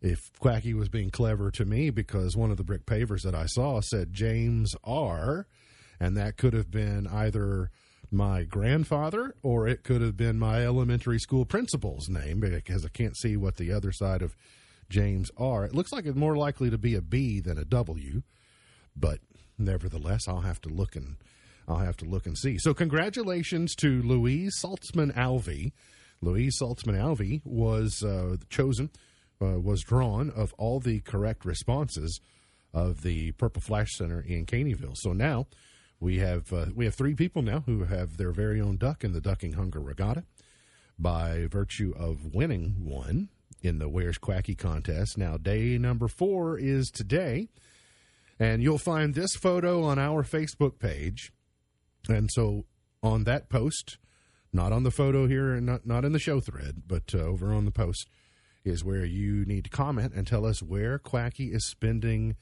If 0.00 0.32
Quacky 0.38 0.74
was 0.74 0.88
being 0.88 1.10
clever 1.10 1.50
to 1.52 1.64
me, 1.64 1.90
because 1.90 2.36
one 2.36 2.50
of 2.50 2.56
the 2.56 2.64
brick 2.64 2.86
pavers 2.86 3.22
that 3.22 3.34
I 3.34 3.46
saw 3.46 3.80
said 3.80 4.12
James 4.12 4.74
R., 4.84 5.46
and 5.98 6.16
that 6.16 6.36
could 6.36 6.52
have 6.52 6.70
been 6.70 7.06
either 7.08 7.70
my 8.10 8.44
grandfather 8.44 9.34
or 9.42 9.66
it 9.66 9.82
could 9.82 10.00
have 10.00 10.16
been 10.16 10.38
my 10.38 10.64
elementary 10.64 11.18
school 11.18 11.44
principal's 11.44 12.08
name 12.08 12.40
because 12.40 12.84
I 12.84 12.88
can't 12.88 13.16
see 13.16 13.36
what 13.36 13.56
the 13.56 13.72
other 13.72 13.92
side 13.92 14.22
of 14.22 14.36
James 14.88 15.30
R. 15.36 15.64
It 15.64 15.74
looks 15.74 15.92
like 15.92 16.06
it's 16.06 16.16
more 16.16 16.36
likely 16.36 16.70
to 16.70 16.78
be 16.78 16.94
a 16.94 17.02
B 17.02 17.40
than 17.40 17.58
a 17.58 17.64
W, 17.64 18.22
but 18.96 19.18
nevertheless, 19.58 20.26
I'll 20.26 20.40
have 20.40 20.60
to 20.62 20.68
look 20.68 20.96
and 20.96 21.16
I'll 21.66 21.78
have 21.78 21.96
to 21.98 22.06
look 22.06 22.26
and 22.26 22.38
see. 22.38 22.56
So, 22.58 22.72
congratulations 22.72 23.74
to 23.76 24.00
Louise 24.02 24.58
Saltzman 24.62 25.14
Alvey. 25.14 25.72
Louise 26.22 26.58
Saltzman 26.60 26.98
Alvey 26.98 27.42
was 27.44 28.02
uh, 28.02 28.36
chosen, 28.48 28.90
uh, 29.40 29.58
was 29.60 29.82
drawn 29.82 30.30
of 30.30 30.52
all 30.58 30.80
the 30.80 31.00
correct 31.00 31.44
responses 31.44 32.20
of 32.72 33.02
the 33.02 33.32
Purple 33.32 33.62
Flash 33.62 33.96
Center 33.96 34.20
in 34.20 34.46
Caneyville. 34.46 34.96
So 34.96 35.12
now 35.12 35.46
we 36.00 36.18
have 36.18 36.52
uh, 36.52 36.66
we 36.74 36.84
have 36.84 36.94
three 36.94 37.14
people 37.14 37.42
now 37.42 37.60
who 37.66 37.84
have 37.84 38.16
their 38.16 38.32
very 38.32 38.60
own 38.60 38.76
duck 38.76 39.04
in 39.04 39.12
the 39.12 39.20
Ducking 39.20 39.54
Hunger 39.54 39.80
Regatta 39.80 40.24
by 40.98 41.46
virtue 41.50 41.94
of 41.96 42.34
winning 42.34 42.84
one 42.84 43.28
in 43.62 43.78
the 43.78 43.88
Where's 43.88 44.18
Quacky 44.18 44.54
contest. 44.54 45.18
Now, 45.18 45.36
day 45.36 45.78
number 45.78 46.08
four 46.08 46.58
is 46.58 46.90
today, 46.90 47.48
and 48.38 48.62
you'll 48.62 48.78
find 48.78 49.14
this 49.14 49.34
photo 49.34 49.82
on 49.82 49.98
our 49.98 50.22
Facebook 50.22 50.78
page. 50.78 51.32
And 52.08 52.30
so 52.32 52.64
on 53.02 53.24
that 53.24 53.48
post, 53.48 53.98
not 54.52 54.72
on 54.72 54.82
the 54.82 54.90
photo 54.90 55.26
here 55.26 55.52
and 55.52 55.66
not, 55.66 55.86
not 55.86 56.04
in 56.04 56.12
the 56.12 56.18
show 56.18 56.40
thread, 56.40 56.82
but 56.86 57.14
uh, 57.14 57.18
over 57.18 57.52
on 57.52 57.64
the 57.64 57.70
post 57.70 58.08
is 58.68 58.84
where 58.84 59.04
you 59.04 59.44
need 59.44 59.64
to 59.64 59.70
comment 59.70 60.12
and 60.14 60.26
tell 60.26 60.44
us 60.46 60.62
where 60.62 60.98
Quacky 60.98 61.52
is 61.52 61.64
spending 61.64 62.36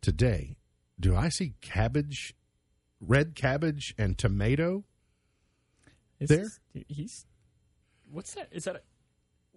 today. 0.00 0.56
Do 1.00 1.14
I 1.16 1.28
see 1.28 1.54
cabbage, 1.60 2.34
red 3.00 3.34
cabbage, 3.34 3.94
and 3.98 4.16
tomato? 4.18 4.84
Is 6.20 6.28
There? 6.28 6.38
this- 6.74 6.84
he's. 6.88 7.26
What's 8.10 8.34
that? 8.34 8.48
Is 8.52 8.64
that? 8.64 8.76
A, 8.76 8.80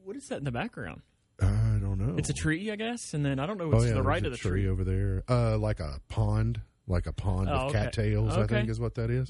what 0.04 0.16
is 0.16 0.28
that 0.30 0.38
in 0.40 0.44
the 0.44 0.52
background? 0.52 1.02
I 1.42 1.78
don't 1.82 1.98
know. 1.98 2.16
It's 2.18 2.30
a 2.30 2.34
tree, 2.34 2.70
I 2.72 2.76
guess, 2.76 3.14
and 3.16 3.26
then 3.26 3.40
I 3.40 3.46
don't 3.48 3.58
know 3.58 3.66
Oh 3.66 3.70
what's 3.70 3.86
yeah, 3.86 3.92
to 3.92 3.96
the 3.96 4.04
right 4.04 4.24
of 4.24 4.32
the 4.32 4.38
tree 4.38 4.62
tree. 4.64 4.68
over 4.70 4.84
there. 4.84 5.24
Uh, 5.28 5.58
like 5.58 5.80
a 5.80 6.00
pond, 6.08 6.62
like 6.88 7.08
a 7.08 7.14
pond 7.14 7.50
Oh, 7.50 7.66
with 7.68 7.76
okay. 7.76 7.86
cattails. 7.86 8.34
I 8.38 8.46
think 8.46 8.70
is 8.70 8.80
what 8.80 8.96
that 8.96 9.10
is. 9.10 9.30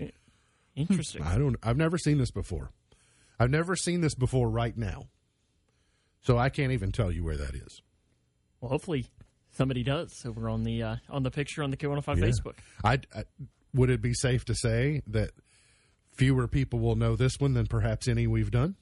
Interesting. 0.76 1.22
I 1.24 1.38
don't. 1.38 1.56
I've 1.64 1.78
never 1.78 1.98
seen 1.98 2.18
this 2.18 2.32
before. 2.32 2.72
I've 3.40 3.50
never 3.52 3.76
seen 3.76 4.02
this 4.02 4.16
before. 4.16 4.50
Right 4.50 4.76
now, 4.78 5.04
so 6.22 6.38
I 6.38 6.50
can't 6.50 6.72
even 6.72 6.92
tell 6.92 7.12
you 7.12 7.24
where 7.24 7.38
that 7.38 7.56
is. 7.56 7.82
Well, 8.60 8.70
hopefully 8.70 9.08
somebody 9.52 9.84
does 9.84 10.24
over 10.26 10.50
on 10.50 10.64
the 10.64 10.82
uh, 10.84 10.96
on 11.10 11.24
the 11.24 11.32
picture 11.32 11.64
on 11.64 11.72
the 11.72 11.78
K105 11.78 12.18
Yeah. 12.18 12.24
Facebook. 12.26 12.56
I, 12.84 13.00
I 13.16 13.24
would 13.74 13.90
it 13.90 14.02
be 14.02 14.14
safe 14.14 14.46
to 14.46 14.56
say 14.56 15.02
that 15.08 15.32
fewer 16.16 16.48
people 16.48 16.80
will 16.80 16.96
know 16.96 17.16
this 17.16 17.34
one 17.40 17.54
than 17.54 17.68
perhaps 17.68 18.08
any 18.08 18.28
we've 18.28 18.52
done. 18.52 18.76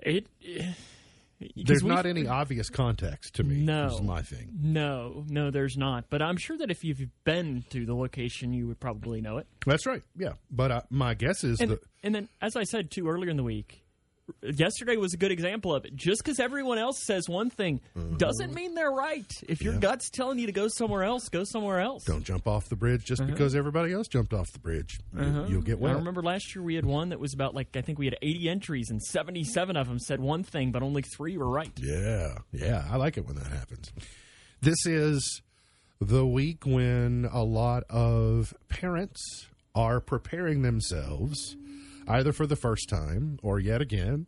It. 0.00 0.26
eh, 0.46 0.72
There's 1.56 1.82
not 1.82 2.06
any 2.06 2.26
obvious 2.26 2.70
context 2.70 3.34
to 3.34 3.44
me. 3.44 3.56
No. 3.56 3.86
is 3.86 4.00
my 4.02 4.22
thing. 4.22 4.50
No, 4.60 5.24
no, 5.28 5.50
there's 5.50 5.76
not. 5.76 6.04
But 6.10 6.22
I'm 6.22 6.36
sure 6.36 6.56
that 6.58 6.70
if 6.70 6.84
you've 6.84 7.02
been 7.24 7.64
to 7.70 7.84
the 7.84 7.94
location, 7.94 8.52
you 8.52 8.68
would 8.68 8.78
probably 8.80 9.20
know 9.20 9.38
it. 9.38 9.46
That's 9.66 9.84
right. 9.86 10.02
Yeah, 10.16 10.34
but 10.50 10.70
uh, 10.70 10.80
my 10.90 11.14
guess 11.14 11.42
is 11.44 11.60
And, 11.60 11.72
that 11.72 11.80
and 12.02 12.14
then, 12.14 12.28
as 12.40 12.56
I 12.56 12.64
said 12.64 12.90
too 12.90 13.08
earlier 13.08 13.30
in 13.30 13.36
the 13.36 13.42
week, 13.42 13.82
yesterday 14.42 14.96
was 14.96 15.14
a 15.14 15.16
good 15.16 15.30
example 15.32 15.74
of 15.74 15.84
it. 15.84 15.94
Just 15.94 16.22
because 16.24 16.40
everyone 16.40 16.78
else 16.78 17.04
says 17.04 17.28
one 17.28 17.50
thing 17.50 17.80
doesn't 18.16 18.52
mean 18.54 18.74
they're 18.74 18.90
right. 18.90 19.30
If 19.48 19.62
your 19.62 19.74
Mm-hmm. 19.74 19.82
Yeah. 19.82 19.90
gut's 19.90 20.10
telling 20.10 20.38
you 20.38 20.46
to 20.46 20.52
go 20.52 20.68
somewhere 20.68 21.02
else, 21.04 21.28
go 21.28 21.44
somewhere 21.44 21.80
else. 21.80 22.04
don't 22.04 22.24
jump 22.24 22.46
off 22.46 22.68
the 22.68 22.76
bridge 22.76 23.04
just 23.04 23.26
because 23.26 23.54
everybody 23.54 23.92
else 23.92 24.08
jumped 24.08 24.32
off 24.32 24.50
the 24.52 24.58
bridge. 24.58 24.98
Uh-huh. 25.16 25.44
You'll 25.48 25.62
get 25.62 25.82
I 25.82 25.92
remember 25.92 26.22
last 26.22 26.54
year 26.54 26.62
we 26.64 26.74
had 26.74 26.84
one 26.86 27.10
that 27.10 27.20
was 27.20 27.34
about 27.34 27.54
like 27.54 27.76
I 27.76 27.80
think 27.82 27.98
we 27.98 28.06
had 28.06 28.16
80 28.22 28.48
entries 28.48 28.90
and 28.90 29.02
77 29.02 29.76
of 29.76 29.88
them 29.88 29.98
said 29.98 30.20
one 30.20 30.42
thing, 30.44 30.72
but 30.72 30.82
only 30.82 31.02
three 31.02 31.36
were 31.36 31.48
right. 31.48 31.72
Yeah, 31.76 32.38
yeah, 32.52 32.84
I 32.90 32.96
like 32.96 33.16
it 33.16 33.26
when 33.26 33.36
that 33.36 33.46
happens. 33.48 33.92
This 34.60 34.86
is 34.86 35.42
the 36.00 36.26
week 36.26 36.64
when 36.66 37.28
a 37.32 37.42
lot 37.42 37.84
of 37.90 38.54
parents 38.68 39.46
are 39.74 40.00
preparing 40.00 40.62
themselves, 40.62 41.56
either 42.08 42.32
for 42.32 42.46
the 42.46 42.56
first 42.56 42.88
time 42.88 43.38
or 43.42 43.58
yet 43.58 43.80
again, 43.80 44.26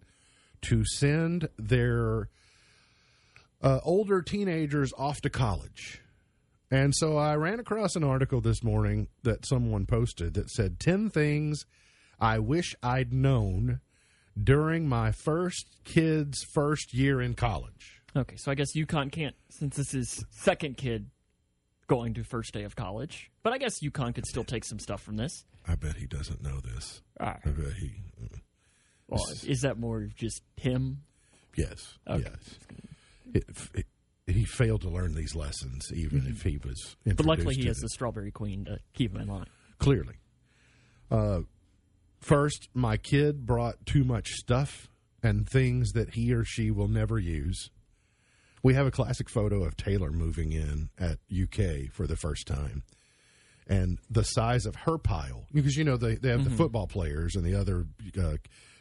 to 0.62 0.84
send 0.84 1.48
their 1.56 2.28
uh, 3.62 3.80
older 3.84 4.22
teenagers 4.22 4.92
off 4.98 5.20
to 5.20 5.30
college. 5.30 6.02
And 6.70 6.94
so 6.94 7.16
I 7.16 7.34
ran 7.36 7.60
across 7.60 7.96
an 7.96 8.04
article 8.04 8.40
this 8.40 8.62
morning 8.62 9.08
that 9.22 9.46
someone 9.46 9.86
posted 9.86 10.34
that 10.34 10.50
said 10.50 10.78
10 10.78 11.10
things 11.10 11.64
I 12.20 12.40
wish 12.40 12.74
I'd 12.82 13.12
known 13.12 13.80
during 14.40 14.88
my 14.88 15.12
first 15.12 15.66
kid's 15.84 16.42
first 16.42 16.92
year 16.92 17.20
in 17.20 17.34
college. 17.34 18.02
Okay, 18.16 18.36
so 18.36 18.50
I 18.50 18.54
guess 18.54 18.74
UConn 18.74 19.12
can't 19.12 19.36
since 19.48 19.76
this 19.76 19.94
is 19.94 20.24
second 20.30 20.76
kid 20.76 21.10
going 21.88 22.14
to 22.14 22.22
first 22.22 22.52
day 22.52 22.62
of 22.62 22.76
college. 22.76 23.30
But 23.42 23.52
I 23.52 23.58
guess 23.58 23.80
UConn 23.80 24.14
could 24.14 24.26
still 24.26 24.44
take 24.44 24.64
some 24.64 24.78
stuff 24.78 25.02
from 25.02 25.16
this. 25.16 25.44
I 25.66 25.74
bet 25.74 25.96
he 25.96 26.06
doesn't 26.06 26.42
know 26.42 26.60
this. 26.60 27.02
Right. 27.20 27.40
I 27.44 27.48
bet 27.48 27.72
he. 27.74 27.92
Well, 29.08 29.24
is 29.46 29.62
that 29.62 29.78
more 29.78 30.02
of 30.02 30.14
just 30.14 30.42
him? 30.56 31.02
Yes. 31.56 31.98
Okay. 32.08 32.24
Yes. 32.30 32.58
It, 33.34 33.44
it, 33.74 33.86
he 34.32 34.44
failed 34.44 34.82
to 34.82 34.90
learn 34.90 35.14
these 35.14 35.34
lessons, 35.34 35.90
even 35.94 36.26
if 36.26 36.42
he 36.42 36.58
was. 36.58 36.96
But 37.04 37.24
luckily, 37.24 37.54
he 37.54 37.66
has 37.66 37.78
them. 37.78 37.84
the 37.84 37.88
Strawberry 37.88 38.30
Queen 38.30 38.66
to 38.66 38.78
keep 38.92 39.14
him 39.14 39.22
in 39.22 39.28
line. 39.28 39.46
clearly. 39.78 40.16
Uh, 41.10 41.40
first, 42.20 42.68
my 42.74 42.98
kid 42.98 43.46
brought 43.46 43.86
too 43.86 44.04
much 44.04 44.32
stuff 44.32 44.88
and 45.22 45.48
things 45.48 45.92
that 45.92 46.14
he 46.14 46.32
or 46.32 46.44
she 46.44 46.70
will 46.70 46.88
never 46.88 47.18
use. 47.18 47.70
We 48.68 48.74
have 48.74 48.86
a 48.86 48.90
classic 48.90 49.30
photo 49.30 49.64
of 49.64 49.78
Taylor 49.78 50.12
moving 50.12 50.52
in 50.52 50.90
at 50.98 51.20
UK 51.32 51.90
for 51.90 52.06
the 52.06 52.16
first 52.16 52.46
time. 52.46 52.82
And 53.66 53.98
the 54.10 54.24
size 54.24 54.66
of 54.66 54.76
her 54.76 54.98
pile, 54.98 55.46
because 55.54 55.74
you 55.74 55.84
know 55.84 55.96
they, 55.96 56.16
they 56.16 56.28
have 56.28 56.44
the 56.44 56.50
football 56.50 56.86
players 56.86 57.34
and 57.34 57.46
the 57.46 57.54
other 57.54 57.86
uh, 58.22 58.36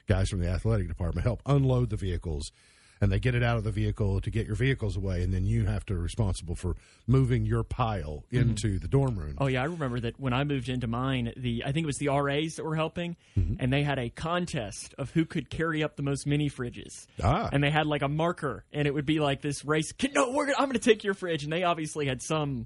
guys 0.06 0.28
from 0.28 0.42
the 0.42 0.50
athletic 0.50 0.90
department 0.90 1.24
help 1.24 1.42
unload 1.46 1.90
the 1.90 1.96
vehicles, 1.96 2.52
and 3.02 3.12
they 3.12 3.20
get 3.20 3.36
it 3.36 3.44
out 3.44 3.58
of 3.58 3.64
the 3.64 3.72
vehicle 3.72 4.20
to 4.22 4.30
get 4.32 4.48
your 4.48 4.56
vehicles 4.56 4.98
away, 4.98 5.22
and 5.24 5.34
then 5.34 5.46
you 5.46 5.66
have 5.66 5.86
to 5.88 5.94
be 5.94 6.00
responsible 6.00 6.56
for 6.56 6.76
moving 7.06 7.46
your 7.46 7.64
pile 7.64 8.24
into 8.32 8.80
the 8.80 8.88
dorm 8.88 9.18
room. 9.18 9.36
Oh 9.38 9.48
yeah, 9.48 9.62
I 9.62 9.66
remember 9.66 10.00
that 10.02 10.20
when 10.20 10.34
I 10.34 10.44
moved 10.44 10.70
into 10.70 10.88
mine, 10.88 11.34
the 11.38 11.64
I 11.66 11.72
think 11.72 11.84
it 11.84 11.88
was 11.88 11.98
the 11.98 12.10
RAs 12.10 12.56
that 12.56 12.64
were 12.66 12.76
helping, 12.76 13.16
Mm-hmm. 13.38 13.56
and 13.60 13.72
they 13.72 13.84
had 13.84 14.00
a 14.00 14.10
contest 14.10 14.96
of 14.98 15.12
who 15.12 15.24
could 15.26 15.50
carry 15.50 15.84
up 15.84 15.96
the 15.96 16.04
most 16.04 16.26
mini 16.26 16.50
fridges. 16.50 17.06
Ah. 17.24 17.50
And 17.52 17.64
they 17.64 17.70
had 17.70 17.86
like 17.86 18.02
a 18.02 18.08
marker, 18.08 18.64
and 18.74 18.88
it 18.88 18.94
would 18.94 19.06
be 19.06 19.20
like 19.20 19.42
this 19.42 19.64
race. 19.64 19.94
No, 20.14 20.32
we're 20.32 20.46
gonna, 20.46 20.58
I'm 20.58 20.66
going 20.66 20.74
to 20.74 20.80
take 20.80 21.04
your 21.04 21.14
fridge, 21.14 21.44
and 21.44 21.54
they 21.54 21.64
obviously 21.64 22.08
had 22.08 22.22
some 22.22 22.66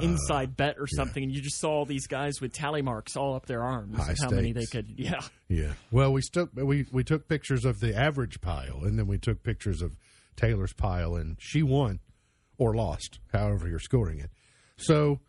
Uh, 0.00 0.04
inside 0.04 0.56
bet 0.56 0.76
or 0.78 0.86
something, 0.86 1.22
and 1.22 1.32
you 1.32 1.40
just 1.40 1.60
saw 1.60 1.70
all 1.70 1.84
these 1.84 2.06
guys 2.06 2.40
with 2.40 2.52
tally 2.52 2.82
marks 2.82 3.16
all 3.16 3.34
up 3.34 3.46
their 3.46 3.62
arms 3.62 3.98
High 3.98 4.14
how 4.20 4.30
many 4.30 4.52
they 4.52 4.66
could. 4.66 4.94
Yeah, 4.96 5.20
Yeah. 5.48 5.72
Well, 5.90 6.12
we 6.12 6.22
took 6.22 6.50
we 6.54 6.86
we 6.90 7.04
took 7.04 7.28
pictures 7.28 7.64
of 7.64 7.80
the 7.80 7.94
average 7.96 8.40
pile, 8.40 8.80
and 8.84 8.98
then 8.98 9.06
we 9.06 9.18
took 9.18 9.42
pictures 9.42 9.82
of 9.82 9.96
Taylor's 10.36 10.72
pile, 10.72 11.14
and 11.16 11.36
she 11.38 11.62
won 11.62 12.00
or 12.58 12.74
lost, 12.74 13.20
however 13.32 13.68
you're 13.68 13.78
scoring 13.78 14.18
it. 14.20 14.30
So, 14.76 15.20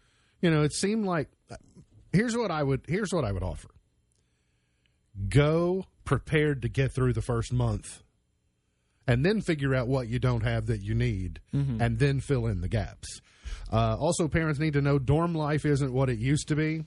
you 0.42 0.50
know, 0.50 0.64
it 0.64 0.74
seemed 0.74 1.06
like 1.06 1.30
here's 2.14 2.36
what 2.36 2.52
I 2.52 2.64
would 2.64 2.82
here's 2.88 3.12
what 3.14 3.26
I 3.26 3.32
would 3.32 3.44
offer. 3.44 3.70
Go 5.30 5.86
prepared 6.06 6.62
to 6.62 6.70
get 6.70 6.94
through 6.94 7.14
the 7.14 7.22
first 7.22 7.52
month 7.54 8.02
and 9.08 9.26
then 9.26 9.42
figure 9.42 9.74
out 9.76 9.88
what 9.88 10.08
you 10.08 10.20
don't 10.20 10.44
have 10.44 10.68
that 10.68 10.82
you 10.82 10.94
need, 10.94 11.40
and 11.52 12.00
then 12.00 12.20
fill 12.20 12.46
in 12.46 12.62
the 12.62 12.68
gaps. 12.70 13.20
Uh, 13.72 13.96
also, 14.00 14.28
parents 14.28 14.60
need 14.60 14.74
to 14.74 14.82
know 14.82 15.00
dorm 15.00 15.34
life 15.34 15.66
isn't 15.66 15.94
what 15.94 16.10
it 16.10 16.20
used 16.20 16.48
to 16.50 16.56
be. 16.56 16.84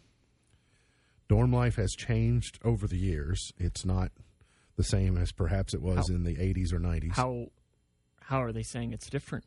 Dorm 1.28 1.52
life 1.52 1.76
has 1.76 1.92
changed 1.92 2.58
over 2.64 2.86
the 2.86 2.98
years. 2.98 3.52
It's 3.58 3.84
not 3.84 4.12
the 4.76 4.84
same 4.84 5.16
as 5.16 5.32
perhaps 5.32 5.72
it 5.74 5.80
was 5.80 6.08
How- 6.08 6.14
in 6.14 6.24
the 6.24 6.36
80s 6.36 6.72
or 6.72 6.78
90s. 6.78 7.12
How 7.14 7.46
how 8.20 8.42
are 8.42 8.52
they 8.52 8.62
saying 8.62 8.92
it's 8.92 9.08
different? 9.10 9.44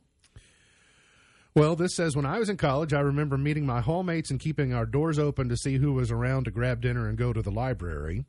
Well, 1.56 1.76
this 1.76 1.96
says 1.96 2.16
when 2.16 2.26
I 2.28 2.38
was 2.38 2.50
in 2.50 2.58
college, 2.58 2.94
I 2.94 3.00
remember 3.00 3.36
meeting 3.38 3.66
my 3.66 3.82
hallmates 3.82 4.30
and 4.30 4.40
keeping 4.40 4.74
our 4.74 4.86
doors 4.86 5.18
open 5.18 5.50
to 5.50 5.58
see 5.58 5.78
who 5.78 5.94
was 5.94 6.12
around 6.12 6.44
to 6.44 6.52
grab 6.52 6.82
dinner 6.82 7.08
and 7.08 7.18
go 7.18 7.34
to 7.34 7.42
the 7.42 7.50
library. 7.50 8.26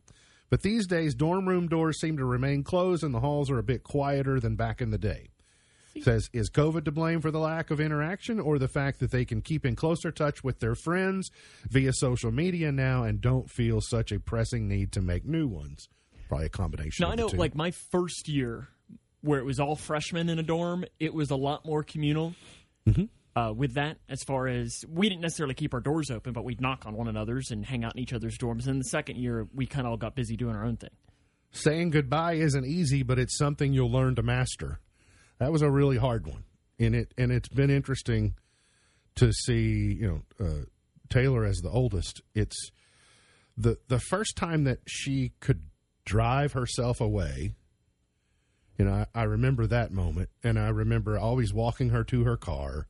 But 0.48 0.62
these 0.62 0.86
days, 0.86 1.14
dorm 1.14 1.46
room 1.46 1.68
doors 1.68 2.00
seem 2.00 2.16
to 2.16 2.24
remain 2.24 2.64
closed 2.64 3.04
and 3.04 3.12
the 3.12 3.20
halls 3.20 3.50
are 3.50 3.58
a 3.58 3.62
bit 3.62 3.82
quieter 3.82 4.40
than 4.40 4.56
back 4.56 4.80
in 4.80 4.90
the 4.90 4.96
day. 4.96 5.28
Says, 6.02 6.30
is 6.32 6.50
COVID 6.50 6.84
to 6.84 6.92
blame 6.92 7.20
for 7.20 7.30
the 7.30 7.38
lack 7.38 7.70
of 7.70 7.80
interaction 7.80 8.40
or 8.40 8.58
the 8.58 8.68
fact 8.68 9.00
that 9.00 9.10
they 9.10 9.24
can 9.24 9.40
keep 9.40 9.64
in 9.66 9.76
closer 9.76 10.10
touch 10.10 10.42
with 10.44 10.60
their 10.60 10.74
friends 10.74 11.30
via 11.68 11.92
social 11.92 12.30
media 12.30 12.72
now 12.72 13.04
and 13.04 13.20
don't 13.20 13.50
feel 13.50 13.80
such 13.80 14.12
a 14.12 14.20
pressing 14.20 14.68
need 14.68 14.92
to 14.92 15.00
make 15.00 15.24
new 15.24 15.46
ones? 15.46 15.88
Probably 16.28 16.46
a 16.46 16.50
combination 16.50 17.04
Now 17.04 17.12
I 17.12 17.14
know, 17.14 17.26
like 17.26 17.54
my 17.54 17.70
first 17.70 18.28
year, 18.28 18.68
where 19.22 19.38
it 19.40 19.44
was 19.44 19.58
all 19.58 19.76
freshmen 19.76 20.28
in 20.28 20.38
a 20.38 20.42
dorm, 20.42 20.84
it 21.00 21.12
was 21.14 21.30
a 21.30 21.36
lot 21.36 21.64
more 21.64 21.82
communal. 21.82 22.34
Mm-hmm. 22.86 23.04
Uh, 23.36 23.52
with 23.52 23.74
that, 23.74 23.98
as 24.08 24.24
far 24.24 24.48
as 24.48 24.84
we 24.88 25.08
didn't 25.08 25.20
necessarily 25.20 25.54
keep 25.54 25.72
our 25.72 25.80
doors 25.80 26.10
open, 26.10 26.32
but 26.32 26.44
we'd 26.44 26.60
knock 26.60 26.84
on 26.86 26.94
one 26.96 27.06
another's 27.06 27.52
and 27.52 27.64
hang 27.64 27.84
out 27.84 27.94
in 27.94 28.00
each 28.00 28.12
other's 28.12 28.36
dorms. 28.36 28.66
And 28.66 28.80
the 28.80 28.88
second 28.88 29.16
year, 29.16 29.46
we 29.54 29.64
kind 29.64 29.86
of 29.86 29.92
all 29.92 29.96
got 29.96 30.16
busy 30.16 30.36
doing 30.36 30.56
our 30.56 30.64
own 30.64 30.76
thing. 30.76 30.90
saying 31.52 31.90
goodbye 31.90 32.32
isn't 32.34 32.66
easy, 32.66 33.02
but 33.04 33.18
it's 33.18 33.38
something 33.38 33.72
you'll 33.72 33.92
learn 33.92 34.16
to 34.16 34.22
master. 34.22 34.80
That 35.38 35.52
was 35.52 35.62
a 35.62 35.70
really 35.70 35.96
hard 35.96 36.26
one, 36.26 36.44
and 36.78 36.94
it 36.94 37.14
and 37.16 37.30
it's 37.30 37.48
been 37.48 37.70
interesting 37.70 38.34
to 39.16 39.32
see. 39.32 39.96
You 40.00 40.24
know, 40.40 40.46
uh, 40.46 40.64
Taylor 41.08 41.44
as 41.44 41.58
the 41.58 41.70
oldest. 41.70 42.20
It's 42.34 42.70
the 43.56 43.78
the 43.88 44.00
first 44.00 44.36
time 44.36 44.64
that 44.64 44.80
she 44.86 45.32
could 45.40 45.62
drive 46.04 46.52
herself 46.52 47.00
away. 47.00 47.54
You 48.78 48.84
know, 48.84 48.92
I, 48.92 49.06
I 49.14 49.22
remember 49.24 49.66
that 49.66 49.92
moment, 49.92 50.30
and 50.42 50.58
I 50.58 50.68
remember 50.68 51.18
always 51.18 51.52
walking 51.52 51.90
her 51.90 52.04
to 52.04 52.24
her 52.24 52.36
car, 52.36 52.86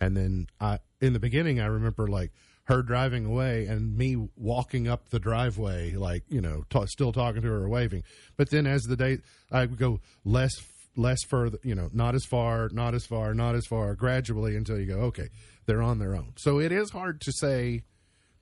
and 0.00 0.16
then 0.16 0.46
I 0.60 0.78
in 1.00 1.12
the 1.12 1.20
beginning 1.20 1.60
I 1.60 1.66
remember 1.66 2.06
like 2.06 2.32
her 2.64 2.82
driving 2.82 3.24
away 3.26 3.66
and 3.66 3.96
me 3.96 4.28
walking 4.36 4.86
up 4.86 5.08
the 5.08 5.18
driveway 5.18 5.92
like 5.92 6.22
you 6.28 6.40
know 6.40 6.64
ta- 6.70 6.86
still 6.86 7.12
talking 7.12 7.42
to 7.42 7.48
her 7.48 7.64
or 7.64 7.68
waving 7.68 8.04
but 8.36 8.50
then 8.50 8.66
as 8.66 8.82
the 8.82 8.96
day 8.96 9.18
I 9.50 9.66
would 9.66 9.78
go 9.78 10.00
less 10.24 10.52
less 10.96 11.22
further 11.24 11.58
you 11.62 11.74
know 11.74 11.88
not 11.92 12.14
as 12.14 12.24
far 12.24 12.68
not 12.70 12.94
as 12.94 13.06
far 13.06 13.32
not 13.32 13.54
as 13.54 13.64
far 13.66 13.94
gradually 13.94 14.56
until 14.56 14.78
you 14.78 14.86
go 14.86 14.98
okay 14.98 15.28
they're 15.66 15.82
on 15.82 15.98
their 15.98 16.14
own. 16.14 16.32
So 16.36 16.58
it 16.58 16.72
is 16.72 16.90
hard 16.90 17.20
to 17.22 17.32
say 17.32 17.84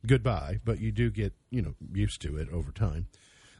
goodbye 0.07 0.59
but 0.65 0.81
you 0.81 0.91
do 0.93 1.11
get 1.11 1.35
you 1.51 1.63
know 1.63 1.75
used 1.93 2.21
to 2.23 2.37
it 2.37 2.49
over 2.51 2.73
time. 2.73 3.07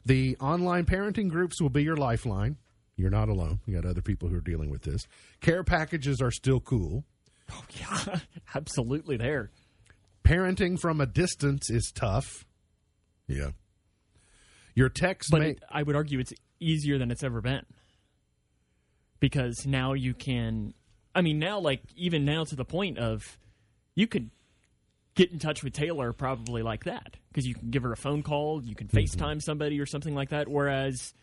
The 0.05 0.35
online 0.39 0.85
parenting 0.85 1.29
groups 1.29 1.61
will 1.61 1.69
be 1.69 1.83
your 1.83 1.95
lifeline. 1.95 2.57
You're 2.95 3.11
not 3.11 3.29
alone. 3.29 3.59
You 3.65 3.75
got 3.75 3.87
other 3.87 4.01
people 4.01 4.29
who 4.29 4.35
are 4.35 4.41
dealing 4.41 4.69
with 4.69 4.81
this. 4.81 5.07
Care 5.39 5.63
packages 5.63 6.21
are 6.21 6.31
still 6.31 6.59
cool. 6.59 7.05
Oh 7.51 7.63
yeah, 7.79 8.19
absolutely. 8.55 9.17
There, 9.17 9.51
parenting 10.23 10.79
from 10.79 10.99
a 11.01 11.05
distance 11.05 11.69
is 11.69 11.91
tough. 11.93 12.45
Yeah. 13.27 13.51
Your 14.75 14.89
text 14.89 15.29
but 15.31 15.41
may 15.41 15.49
it, 15.51 15.63
I 15.69 15.83
would 15.83 15.95
argue 15.95 16.19
it's 16.19 16.33
easier 16.59 16.97
than 16.97 17.11
it's 17.11 17.23
ever 17.23 17.41
been 17.41 17.65
because 19.21 19.65
now 19.65 19.93
you 19.93 20.13
can. 20.13 20.73
I 21.15 21.21
mean, 21.21 21.39
now 21.39 21.59
like 21.59 21.81
even 21.95 22.25
now 22.25 22.43
to 22.43 22.55
the 22.57 22.65
point 22.65 22.97
of 22.97 23.37
you 23.95 24.07
could 24.07 24.29
get 25.15 25.31
in 25.31 25.39
touch 25.39 25.63
with 25.63 25.73
Taylor 25.73 26.11
probably 26.11 26.63
like 26.63 26.83
that 26.85 27.15
because 27.29 27.47
you 27.47 27.55
can 27.55 27.69
give 27.69 27.83
her 27.83 27.93
a 27.93 27.97
phone 27.97 28.23
call, 28.23 28.61
you 28.61 28.75
can 28.75 28.87
mm-hmm. 28.87 28.97
FaceTime 28.97 29.41
somebody 29.41 29.79
or 29.79 29.85
something 29.85 30.15
like 30.15 30.29
that. 30.29 30.47
Whereas 30.47 31.13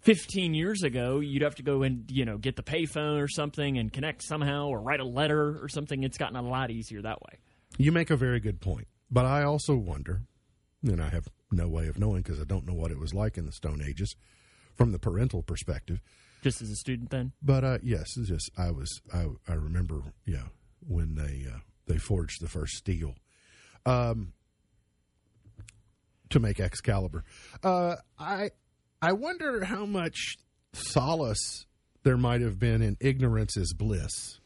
15 0.00 0.54
years 0.54 0.82
ago, 0.82 1.20
you'd 1.20 1.42
have 1.42 1.54
to 1.56 1.62
go 1.62 1.82
and 1.82 2.10
you 2.10 2.26
know 2.26 2.36
get 2.36 2.56
the 2.56 2.62
payphone 2.62 3.22
or 3.22 3.28
something 3.28 3.78
and 3.78 3.90
connect 3.92 4.22
somehow 4.22 4.68
or 4.68 4.80
write 4.80 5.00
a 5.00 5.06
letter 5.06 5.58
or 5.62 5.68
something. 5.68 6.02
It's 6.02 6.18
gotten 6.18 6.36
a 6.36 6.42
lot 6.42 6.70
easier 6.70 7.00
that 7.02 7.22
way. 7.22 7.38
you 7.78 7.92
make 7.92 8.10
a 8.10 8.16
very 8.16 8.40
good 8.40 8.60
point. 8.60 8.88
But 9.10 9.26
I 9.26 9.44
also 9.44 9.76
wonder, 9.76 10.22
and 10.82 11.00
I 11.00 11.08
have 11.10 11.28
no 11.52 11.68
way 11.68 11.86
of 11.86 11.98
knowing 11.98 12.22
because 12.22 12.40
I 12.40 12.44
don't 12.44 12.66
know 12.66 12.74
what 12.74 12.90
it 12.90 12.98
was 12.98 13.14
like 13.14 13.38
in 13.38 13.46
the 13.46 13.52
Stone 13.52 13.82
Ages 13.86 14.16
from 14.74 14.92
the 14.92 14.98
parental 14.98 15.42
perspective. 15.42 16.00
Just 16.44 16.60
as 16.60 16.70
a 16.70 16.76
student, 16.76 17.08
then 17.08 17.32
But 17.42 17.64
uh, 17.64 17.78
yes, 17.82 18.06
just 18.26 18.50
I 18.56 18.70
was 18.70 19.00
I 19.12 19.26
I 19.48 19.54
remember 19.54 20.02
yeah 20.26 20.44
when 20.86 21.14
they 21.14 21.46
uh, 21.50 21.60
they 21.86 21.96
forged 21.96 22.42
the 22.42 22.48
first 22.48 22.74
steel, 22.74 23.14
um, 23.86 24.34
to 26.28 26.38
make 26.38 26.60
Excalibur. 26.60 27.24
Uh, 27.62 27.96
I 28.18 28.50
I 29.00 29.12
wonder 29.12 29.64
how 29.64 29.86
much 29.86 30.36
solace 30.74 31.64
there 32.02 32.18
might 32.18 32.42
have 32.42 32.58
been 32.58 32.82
in 32.82 32.98
ignorance 33.00 33.56
is 33.56 33.72
bliss. 33.72 34.38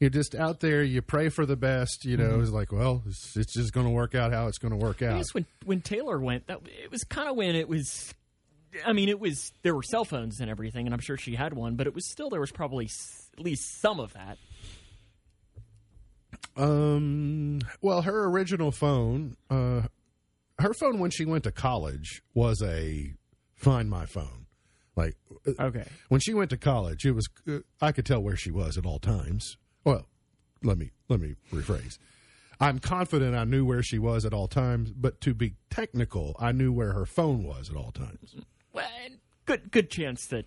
You're 0.00 0.10
just 0.10 0.34
out 0.34 0.60
there. 0.60 0.82
You 0.82 1.00
pray 1.00 1.30
for 1.30 1.46
the 1.46 1.56
best. 1.56 2.04
You 2.04 2.18
know, 2.18 2.40
it's 2.40 2.50
like, 2.50 2.72
well, 2.72 3.02
it's, 3.06 3.36
it's 3.36 3.54
just 3.54 3.72
going 3.72 3.86
to 3.86 3.92
work 3.92 4.14
out 4.14 4.32
how 4.32 4.48
it's 4.48 4.58
going 4.58 4.72
to 4.72 4.76
work 4.76 5.00
out. 5.00 5.14
I 5.14 5.18
guess 5.18 5.32
when 5.32 5.46
when 5.64 5.80
Taylor 5.80 6.20
went, 6.20 6.46
that 6.48 6.60
it 6.82 6.90
was 6.90 7.04
kind 7.04 7.28
of 7.28 7.36
when 7.36 7.54
it 7.54 7.68
was. 7.68 8.12
I 8.86 8.92
mean, 8.92 9.08
it 9.08 9.20
was 9.20 9.52
there 9.62 9.74
were 9.74 9.82
cell 9.82 10.04
phones 10.04 10.40
and 10.40 10.50
everything, 10.50 10.86
and 10.86 10.94
I'm 10.94 11.00
sure 11.00 11.16
she 11.16 11.34
had 11.34 11.52
one, 11.54 11.76
but 11.76 11.86
it 11.86 11.94
was 11.94 12.10
still 12.10 12.30
there 12.30 12.40
was 12.40 12.52
probably 12.52 12.86
s- 12.86 13.28
at 13.36 13.40
least 13.44 13.80
some 13.80 14.00
of 14.00 14.12
that. 14.14 14.38
Um. 16.56 17.60
Well, 17.82 18.02
her 18.02 18.24
original 18.26 18.70
phone, 18.70 19.36
uh, 19.50 19.82
her 20.58 20.74
phone 20.74 20.98
when 20.98 21.10
she 21.10 21.24
went 21.24 21.44
to 21.44 21.52
college 21.52 22.22
was 22.32 22.62
a 22.62 23.14
Find 23.54 23.90
My 23.90 24.06
Phone. 24.06 24.46
Like 24.96 25.16
uh, 25.46 25.52
Okay, 25.64 25.84
when 26.08 26.20
she 26.20 26.32
went 26.34 26.50
to 26.50 26.56
college, 26.56 27.04
it 27.04 27.12
was 27.12 27.28
uh, 27.48 27.58
I 27.80 27.90
could 27.92 28.06
tell 28.06 28.20
where 28.22 28.36
she 28.36 28.50
was 28.52 28.78
at 28.78 28.86
all 28.86 29.00
times. 29.00 29.56
Well, 29.84 30.06
let 30.62 30.78
me 30.78 30.90
let 31.08 31.18
me 31.20 31.34
rephrase. 31.52 31.98
I'm 32.60 32.78
confident 32.78 33.34
I 33.34 33.42
knew 33.44 33.64
where 33.64 33.82
she 33.82 33.98
was 33.98 34.24
at 34.24 34.32
all 34.32 34.46
times, 34.46 34.92
but 34.92 35.20
to 35.22 35.34
be 35.34 35.54
technical, 35.70 36.36
I 36.38 36.52
knew 36.52 36.72
where 36.72 36.92
her 36.92 37.04
phone 37.04 37.42
was 37.42 37.68
at 37.68 37.74
all 37.76 37.90
times. 37.90 38.36
Good 39.46 39.70
good 39.70 39.90
chance 39.90 40.26
that 40.26 40.46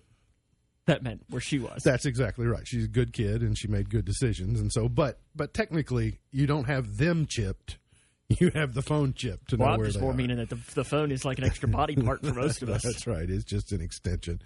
that 0.86 1.02
meant 1.02 1.22
where 1.28 1.40
she 1.40 1.58
was. 1.58 1.82
That's 1.82 2.06
exactly 2.06 2.46
right. 2.46 2.66
She's 2.66 2.84
a 2.84 2.88
good 2.88 3.12
kid 3.12 3.42
and 3.42 3.56
she 3.56 3.68
made 3.68 3.90
good 3.90 4.04
decisions, 4.04 4.60
and 4.60 4.72
so 4.72 4.88
but 4.88 5.20
but 5.34 5.54
technically, 5.54 6.18
you 6.30 6.46
don't 6.46 6.64
have 6.64 6.96
them 6.96 7.26
chipped. 7.26 7.78
You 8.40 8.50
have 8.54 8.74
the 8.74 8.82
phone 8.82 9.14
chipped 9.14 9.48
to 9.50 9.56
well, 9.56 9.68
know 9.68 9.72
I'm 9.72 9.78
where 9.78 9.86
just 9.86 10.00
more 10.02 10.10
are. 10.10 10.14
meaning 10.14 10.36
that 10.36 10.50
the, 10.50 10.58
the 10.74 10.84
phone 10.84 11.12
is 11.12 11.24
like 11.24 11.38
an 11.38 11.44
extra 11.44 11.66
body 11.66 11.96
part 12.04 12.20
for 12.20 12.34
most 12.34 12.62
of 12.62 12.68
us. 12.68 12.82
That's 12.82 13.06
right. 13.06 13.28
It's 13.28 13.42
just 13.42 13.72
an 13.72 13.80
extension. 13.80 14.42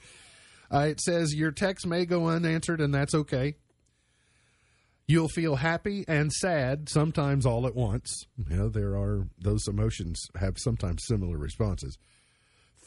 Uh, 0.73 0.87
it 0.91 1.01
says 1.01 1.35
your 1.35 1.51
text 1.51 1.85
may 1.85 2.07
go 2.07 2.29
unanswered, 2.29 2.81
and 2.81 2.95
that's 2.95 3.13
okay. 3.13 3.57
You'll 5.09 5.29
feel 5.29 5.57
happy 5.57 6.05
and 6.07 6.33
sad 6.33 6.89
sometimes 6.89 7.45
all 7.45 7.67
at 7.67 7.75
once. 7.75 8.25
You 8.49 8.57
know, 8.57 8.69
there 8.69 8.95
are 8.97 9.27
those 9.37 9.67
emotions 9.67 10.29
have 10.37 10.59
sometimes 10.59 11.03
similar 11.09 11.37
responses. 11.37 11.99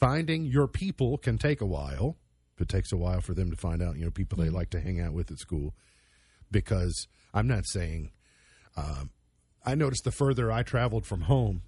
Finding 0.05 0.45
your 0.45 0.67
people 0.67 1.17
can 1.17 1.39
take 1.39 1.61
a 1.61 1.65
while. 1.65 2.17
If 2.55 2.61
it 2.61 2.69
takes 2.69 2.91
a 2.91 2.97
while 2.97 3.21
for 3.21 3.33
them 3.33 3.49
to 3.49 3.57
find 3.57 3.81
out, 3.81 3.97
you 3.97 4.05
know, 4.05 4.11
people 4.11 4.37
they 4.37 4.49
like 4.49 4.69
to 4.69 4.79
hang 4.79 5.01
out 5.01 5.13
with 5.13 5.31
at 5.31 5.39
school. 5.39 5.73
Because 6.51 7.07
I'm 7.33 7.47
not 7.47 7.65
saying, 7.65 8.11
um, 8.77 9.09
I 9.65 9.73
noticed 9.73 10.03
the 10.03 10.11
further 10.11 10.51
I 10.51 10.61
traveled 10.61 11.07
from 11.07 11.21
home, 11.21 11.63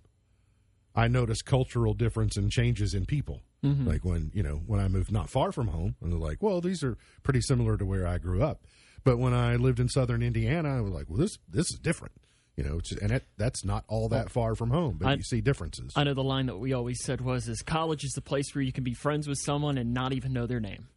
I 0.96 1.08
noticed 1.08 1.46
cultural 1.46 1.96
difference 1.96 2.38
and 2.38 2.52
changes 2.52 2.94
in 2.94 3.08
people. 3.08 3.42
Like 3.88 4.06
when 4.06 4.30
you 4.36 4.44
know 4.44 4.62
when 4.68 4.80
I 4.80 4.88
moved 4.88 5.12
not 5.12 5.32
far 5.32 5.52
from 5.52 5.70
home, 5.70 5.96
and 6.00 6.12
they're 6.12 6.20
like, 6.20 6.44
well, 6.44 6.62
these 6.62 6.84
are 6.84 6.96
pretty 7.24 7.42
similar 7.42 7.76
to 7.76 7.86
where 7.86 8.06
I 8.06 8.20
grew 8.20 8.44
up. 8.44 8.62
But 9.04 9.18
when 9.18 9.34
I 9.34 9.56
lived 9.56 9.80
in 9.80 9.90
southern 9.90 10.22
Indiana, 10.22 10.78
I 10.78 10.82
was 10.82 10.94
like, 10.94 11.10
well, 11.10 11.18
this 11.18 11.40
this 11.50 11.72
is 11.72 11.80
different. 11.80 12.14
You 12.58 12.64
know, 12.64 12.80
and 13.04 13.12
it, 13.12 13.24
that's 13.38 13.64
not 13.64 13.86
all 13.88 14.10
that 14.10 14.32
far 14.32 14.56
from 14.56 14.72
home, 14.72 14.98
but 15.00 15.08
I- 15.08 15.14
you 15.14 15.22
see 15.22 15.42
differences. 15.42 15.94
I 15.96 16.04
know 16.04 16.16
the 16.16 16.24
line 16.24 16.48
that 16.48 16.58
we 16.58 16.74
always 16.74 17.04
said 17.04 17.22
was 17.22 17.48
is 17.48 17.62
college 17.62 18.04
is 18.04 18.12
the 18.14 18.22
place 18.22 18.54
where 18.56 18.64
you 18.64 18.74
can 18.74 18.84
be 18.84 18.96
friends 18.96 19.28
with 19.28 19.38
someone 19.38 19.78
and 19.78 19.94
not 19.94 20.12
even 20.12 20.34
know 20.34 20.48
their 20.48 20.60
name. 20.60 20.88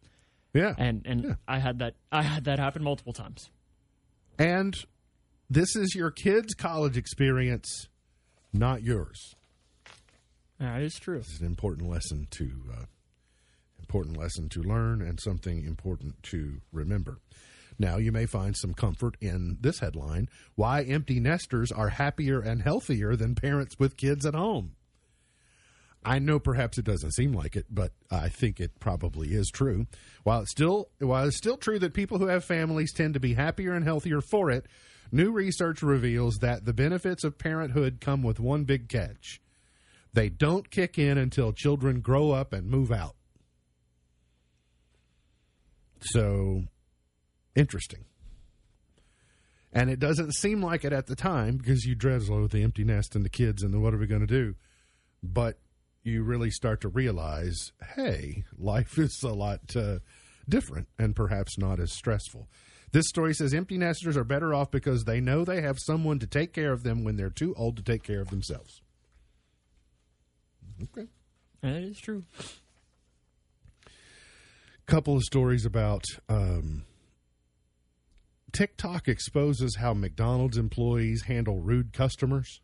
yeah, 0.55 0.73
And 0.77 1.03
and 1.05 1.23
Yeah. 1.23 1.35
I 1.47 1.59
had 1.59 1.77
that 1.79 1.95
I 2.11 2.23
had 2.23 2.45
that 2.45 2.57
happen 2.59 2.83
multiple 2.83 3.13
times. 3.13 3.49
and 4.39 4.73
this 5.51 5.75
is 5.75 5.93
your 5.93 6.09
kid's 6.11 6.53
college 6.55 6.97
experience, 6.97 7.87
not 8.53 8.81
yours. 8.83 9.35
That 10.59 10.81
is 10.81 10.95
true. 10.95 11.17
It's 11.19 11.39
an 11.39 11.45
important 11.45 11.89
lesson 11.89 12.27
to 12.31 12.51
uh, 12.73 12.85
important 13.79 14.17
lesson 14.17 14.49
to 14.49 14.61
learn 14.63 15.01
and 15.01 15.19
something 15.21 15.63
important 15.65 16.21
to 16.23 16.61
remember. 16.71 17.19
Now 17.81 17.97
you 17.97 18.11
may 18.11 18.27
find 18.27 18.55
some 18.55 18.75
comfort 18.75 19.17
in 19.19 19.57
this 19.59 19.79
headline: 19.79 20.29
Why 20.53 20.83
empty 20.83 21.19
nesters 21.19 21.71
are 21.71 21.89
happier 21.89 22.39
and 22.39 22.61
healthier 22.61 23.15
than 23.15 23.33
parents 23.33 23.79
with 23.79 23.97
kids 23.97 24.23
at 24.23 24.35
home. 24.35 24.75
I 26.05 26.19
know 26.19 26.37
perhaps 26.37 26.77
it 26.77 26.85
doesn't 26.85 27.13
seem 27.13 27.33
like 27.33 27.55
it, 27.55 27.65
but 27.71 27.93
I 28.11 28.29
think 28.29 28.59
it 28.59 28.79
probably 28.79 29.29
is 29.29 29.49
true. 29.49 29.87
While 30.23 30.41
it's 30.41 30.51
still 30.51 30.89
while 30.99 31.25
it's 31.25 31.37
still 31.37 31.57
true 31.57 31.79
that 31.79 31.95
people 31.95 32.19
who 32.19 32.27
have 32.27 32.45
families 32.45 32.93
tend 32.93 33.15
to 33.15 33.19
be 33.19 33.33
happier 33.33 33.73
and 33.73 33.83
healthier 33.83 34.21
for 34.21 34.51
it, 34.51 34.67
new 35.11 35.31
research 35.31 35.81
reveals 35.81 36.35
that 36.37 36.65
the 36.65 36.73
benefits 36.73 37.23
of 37.23 37.39
parenthood 37.39 37.97
come 37.99 38.21
with 38.21 38.39
one 38.39 38.63
big 38.63 38.89
catch. 38.89 39.41
They 40.13 40.29
don't 40.29 40.69
kick 40.69 40.99
in 40.99 41.17
until 41.17 41.51
children 41.51 42.01
grow 42.01 42.29
up 42.29 42.53
and 42.53 42.69
move 42.69 42.91
out. 42.91 43.15
So 46.01 46.65
interesting. 47.55 48.05
And 49.73 49.89
it 49.89 49.99
doesn't 49.99 50.33
seem 50.33 50.61
like 50.61 50.83
it 50.83 50.91
at 50.91 51.07
the 51.07 51.15
time 51.15 51.57
because 51.57 51.85
you 51.85 51.95
dread 51.95 52.23
oh, 52.29 52.47
the 52.47 52.63
empty 52.63 52.83
nest 52.83 53.15
and 53.15 53.23
the 53.23 53.29
kids 53.29 53.63
and 53.63 53.73
the 53.73 53.79
what 53.79 53.93
are 53.93 53.97
we 53.97 54.07
going 54.07 54.21
to 54.21 54.27
do? 54.27 54.55
But 55.23 55.59
you 56.03 56.23
really 56.23 56.49
start 56.49 56.81
to 56.81 56.89
realize, 56.89 57.71
hey, 57.95 58.43
life 58.57 58.97
is 58.97 59.21
a 59.23 59.29
lot 59.29 59.75
uh, 59.75 59.99
different 60.49 60.87
and 60.99 61.15
perhaps 61.15 61.57
not 61.57 61.79
as 61.79 61.93
stressful. 61.93 62.49
This 62.91 63.07
story 63.07 63.33
says 63.33 63.53
empty 63.53 63.77
nesters 63.77 64.17
are 64.17 64.25
better 64.25 64.53
off 64.53 64.69
because 64.69 65.05
they 65.05 65.21
know 65.21 65.45
they 65.45 65.61
have 65.61 65.77
someone 65.79 66.19
to 66.19 66.27
take 66.27 66.53
care 66.53 66.73
of 66.73 66.83
them 66.83 67.05
when 67.05 67.15
they're 67.15 67.29
too 67.29 67.53
old 67.55 67.77
to 67.77 67.83
take 67.83 68.03
care 68.03 68.19
of 68.19 68.29
themselves. 68.29 68.81
Okay. 70.83 71.07
That 71.61 71.83
is 71.83 71.99
true. 71.99 72.25
Couple 74.87 75.15
of 75.15 75.23
stories 75.23 75.65
about 75.65 76.03
um, 76.27 76.83
TikTok 78.51 79.07
exposes 79.07 79.77
how 79.77 79.93
McDonald's 79.93 80.57
employees 80.57 81.23
handle 81.23 81.59
rude 81.59 81.93
customers. 81.93 82.61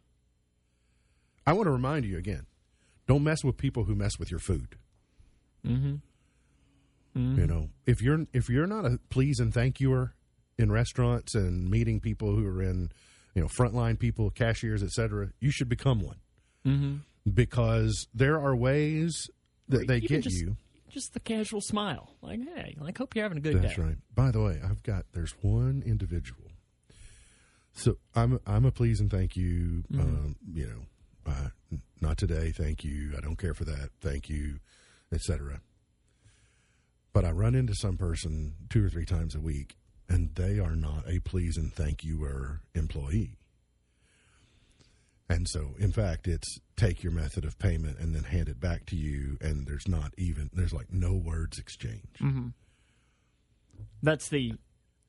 I 1.45 1.53
want 1.53 1.67
to 1.67 1.71
remind 1.71 2.05
you 2.05 2.17
again 2.17 2.45
don't 3.07 3.23
mess 3.23 3.43
with 3.43 3.57
people 3.57 3.85
who 3.85 3.95
mess 3.95 4.19
with 4.19 4.29
your 4.29 4.39
food. 4.39 4.75
Mm-hmm. 5.65 5.95
You 7.15 7.47
know, 7.47 7.69
if 7.85 8.01
you're 8.01 8.27
if 8.31 8.47
you're 8.49 8.67
not 8.67 8.85
a 8.85 8.99
please 9.09 9.39
and 9.39 9.51
thank 9.53 9.77
youer 9.77 10.11
in 10.57 10.71
restaurants 10.71 11.33
and 11.33 11.69
meeting 11.69 11.99
people 11.99 12.35
who 12.35 12.45
are 12.45 12.61
in, 12.61 12.91
you 13.33 13.41
know, 13.41 13.47
frontline 13.47 13.97
people, 13.97 14.29
cashiers, 14.29 14.83
etc., 14.83 15.29
you 15.39 15.51
should 15.51 15.69
become 15.69 16.01
one 16.01 16.17
Mm-hmm. 16.65 16.95
because 17.33 18.07
there 18.13 18.41
are 18.41 18.53
ways 18.53 19.29
that 19.69 19.87
they 19.87 20.01
get 20.01 20.23
just, 20.23 20.35
you. 20.37 20.57
Just 20.89 21.13
the 21.13 21.19
casual 21.19 21.61
smile, 21.61 22.15
like, 22.21 22.39
hey, 22.55 22.75
like, 22.79 22.97
hope 22.97 23.15
you're 23.15 23.23
having 23.25 23.37
a 23.37 23.41
good 23.41 23.55
That's 23.55 23.75
day. 23.75 23.81
That's 23.81 23.89
right. 23.89 23.97
By 24.15 24.31
the 24.31 24.41
way, 24.41 24.59
I've 24.63 24.83
got 24.83 25.05
there's 25.13 25.33
one 25.41 25.83
individual. 25.85 26.47
So 27.73 27.97
I'm 28.15 28.39
I'm 28.47 28.65
a 28.65 28.71
please 28.71 28.99
and 28.99 29.11
thank 29.11 29.35
you. 29.35 29.83
Mm-hmm. 29.91 29.99
Um, 29.99 30.35
you 30.53 30.65
know, 30.67 31.31
uh, 31.31 31.77
not 32.01 32.17
today. 32.17 32.51
Thank 32.51 32.83
you. 32.83 33.13
I 33.17 33.21
don't 33.21 33.37
care 33.37 33.53
for 33.53 33.65
that. 33.65 33.89
Thank 34.01 34.29
you, 34.29 34.59
etc. 35.11 35.61
But 37.13 37.25
I 37.25 37.31
run 37.31 37.55
into 37.55 37.75
some 37.75 37.97
person 37.97 38.53
two 38.69 38.85
or 38.85 38.89
three 38.89 39.05
times 39.05 39.35
a 39.35 39.39
week, 39.39 39.75
and 40.09 40.33
they 40.35 40.59
are 40.59 40.75
not 40.75 41.03
a 41.07 41.19
please 41.19 41.57
and 41.57 41.73
thank 41.73 41.99
youer 41.99 42.59
employee. 42.73 43.37
And 45.29 45.47
so, 45.49 45.75
in 45.77 45.91
fact, 45.91 46.27
it's 46.27 46.59
take 46.77 47.03
your 47.03 47.11
method 47.11 47.43
of 47.43 47.59
payment 47.59 47.99
and 47.99 48.15
then 48.15 48.23
hand 48.23 48.47
it 48.47 48.59
back 48.61 48.85
to 48.87 48.95
you, 48.95 49.37
and 49.41 49.67
there's 49.67 49.87
not 49.87 50.13
even 50.17 50.49
there's 50.53 50.73
like 50.73 50.91
no 50.91 51.13
words 51.13 51.59
exchanged. 51.59 52.19
Mm-hmm. 52.21 52.47
That's 54.01 54.29
the 54.29 54.53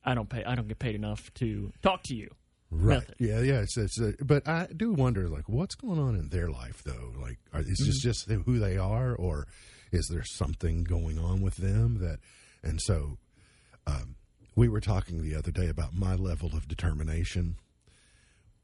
I 0.05 0.15
don't 0.15 0.29
pay. 0.29 0.45
I 0.45 0.55
don't 0.55 0.69
get 0.69 0.79
paid 0.79 0.95
enough 0.95 1.33
to 1.35 1.73
talk 1.83 2.03
to 2.05 2.15
you. 2.15 2.31
Right. 2.71 2.97
method. 2.99 3.15
Yeah, 3.19 3.41
yeah. 3.41 3.61
It's, 3.61 3.79
it's 3.79 4.01
uh, 4.01 4.13
but 4.21 4.47
I 4.47 4.67
do 4.77 4.93
wonder, 4.93 5.29
like, 5.29 5.49
what's 5.49 5.75
going 5.75 5.99
on 5.99 6.15
in 6.17 6.29
their 6.29 6.51
life, 6.51 6.83
though? 6.85 7.13
Like, 7.19 7.39
are, 7.53 7.61
is 7.61 7.79
this 7.79 8.01
Mm-hmm. 8.05 8.09
just 8.09 8.31
who 8.45 8.59
they 8.59 8.77
are, 8.77 9.15
or 9.15 9.47
is 9.91 10.09
there 10.11 10.25
something 10.25 10.85
going 10.85 11.19
on 11.19 11.41
with 11.41 11.57
them 11.57 11.99
that? 12.01 12.19
And 12.63 12.81
so, 12.83 13.19
um, 13.87 14.17
we 14.57 14.69
were 14.69 14.81
talking 14.81 15.23
the 15.23 15.35
other 15.37 15.51
day 15.53 15.69
about 15.69 15.95
my 15.95 16.15
level 16.15 16.51
of 16.55 16.67
determination. 16.69 17.57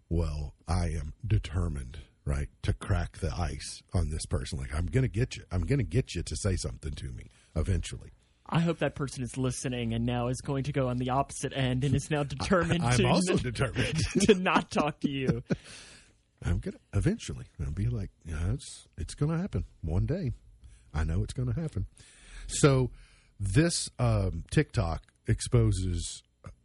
Well, 0.08 0.54
I 0.68 0.86
am 0.86 1.14
determined, 1.26 1.98
right, 2.24 2.48
to 2.62 2.72
crack 2.72 3.18
the 3.18 3.32
ice 3.34 3.82
on 3.92 4.10
this 4.10 4.26
person. 4.26 4.58
Like, 4.58 4.74
I'm 4.74 4.86
going 4.86 5.02
to 5.02 5.08
get 5.08 5.36
you. 5.36 5.44
I'm 5.50 5.62
going 5.62 5.78
to 5.78 5.84
get 5.84 6.14
you 6.14 6.22
to 6.22 6.36
say 6.36 6.56
something 6.56 6.92
to 6.92 7.06
me 7.12 7.30
eventually. 7.56 8.12
I 8.46 8.60
hope 8.60 8.78
that 8.78 8.94
person 8.94 9.22
is 9.22 9.38
listening 9.38 9.94
and 9.94 10.04
now 10.04 10.28
is 10.28 10.40
going 10.40 10.64
to 10.64 10.72
go 10.72 10.88
on 10.88 10.98
the 10.98 11.10
opposite 11.10 11.52
end 11.56 11.82
and 11.82 11.94
is 11.94 12.10
now 12.10 12.22
determined 12.24 12.84
I'm 12.84 12.98
to 12.98 13.06
also 13.06 13.36
determined. 13.38 13.98
to 14.22 14.34
not 14.34 14.70
talk 14.70 15.00
to 15.00 15.10
you. 15.10 15.42
I'm 16.44 16.58
gonna 16.58 16.76
eventually. 16.92 17.46
I'll 17.64 17.72
be 17.72 17.86
like, 17.86 18.10
yeah, 18.24 18.52
it's 18.52 18.86
it's 18.98 19.14
gonna 19.14 19.38
happen 19.38 19.64
one 19.80 20.04
day. 20.04 20.32
I 20.92 21.04
know 21.04 21.22
it's 21.22 21.32
gonna 21.32 21.54
happen. 21.54 21.86
So 22.46 22.90
this 23.40 23.88
um, 23.98 24.44
TikTok 24.50 25.02
exposes 25.26 26.22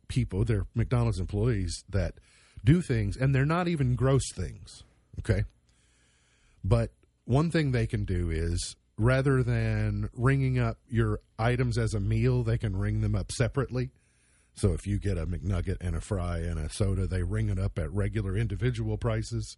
people, 0.09 0.43
they're 0.43 0.65
McDonald's 0.75 1.19
employees 1.19 1.83
that 1.89 2.15
do 2.63 2.81
things, 2.81 3.17
and 3.17 3.33
they're 3.33 3.45
not 3.45 3.67
even 3.67 3.95
gross 3.95 4.31
things. 4.31 4.83
Okay, 5.19 5.43
but 6.63 6.91
one 7.25 7.51
thing 7.51 7.71
they 7.71 7.87
can 7.87 8.05
do 8.05 8.29
is 8.29 8.75
rather 8.97 9.41
than 9.43 10.09
ringing 10.13 10.59
up 10.59 10.77
your 10.89 11.19
items 11.37 11.77
as 11.77 11.93
a 11.93 11.99
meal, 11.99 12.43
they 12.43 12.57
can 12.57 12.75
ring 12.75 13.01
them 13.01 13.15
up 13.15 13.31
separately. 13.31 13.89
So 14.55 14.73
if 14.73 14.85
you 14.85 14.99
get 14.99 15.17
a 15.17 15.25
McNugget 15.25 15.77
and 15.79 15.95
a 15.95 16.01
fry 16.01 16.39
and 16.39 16.59
a 16.59 16.69
soda, 16.69 17.07
they 17.07 17.23
ring 17.23 17.49
it 17.49 17.57
up 17.57 17.79
at 17.79 17.91
regular 17.93 18.35
individual 18.35 18.97
prices, 18.97 19.55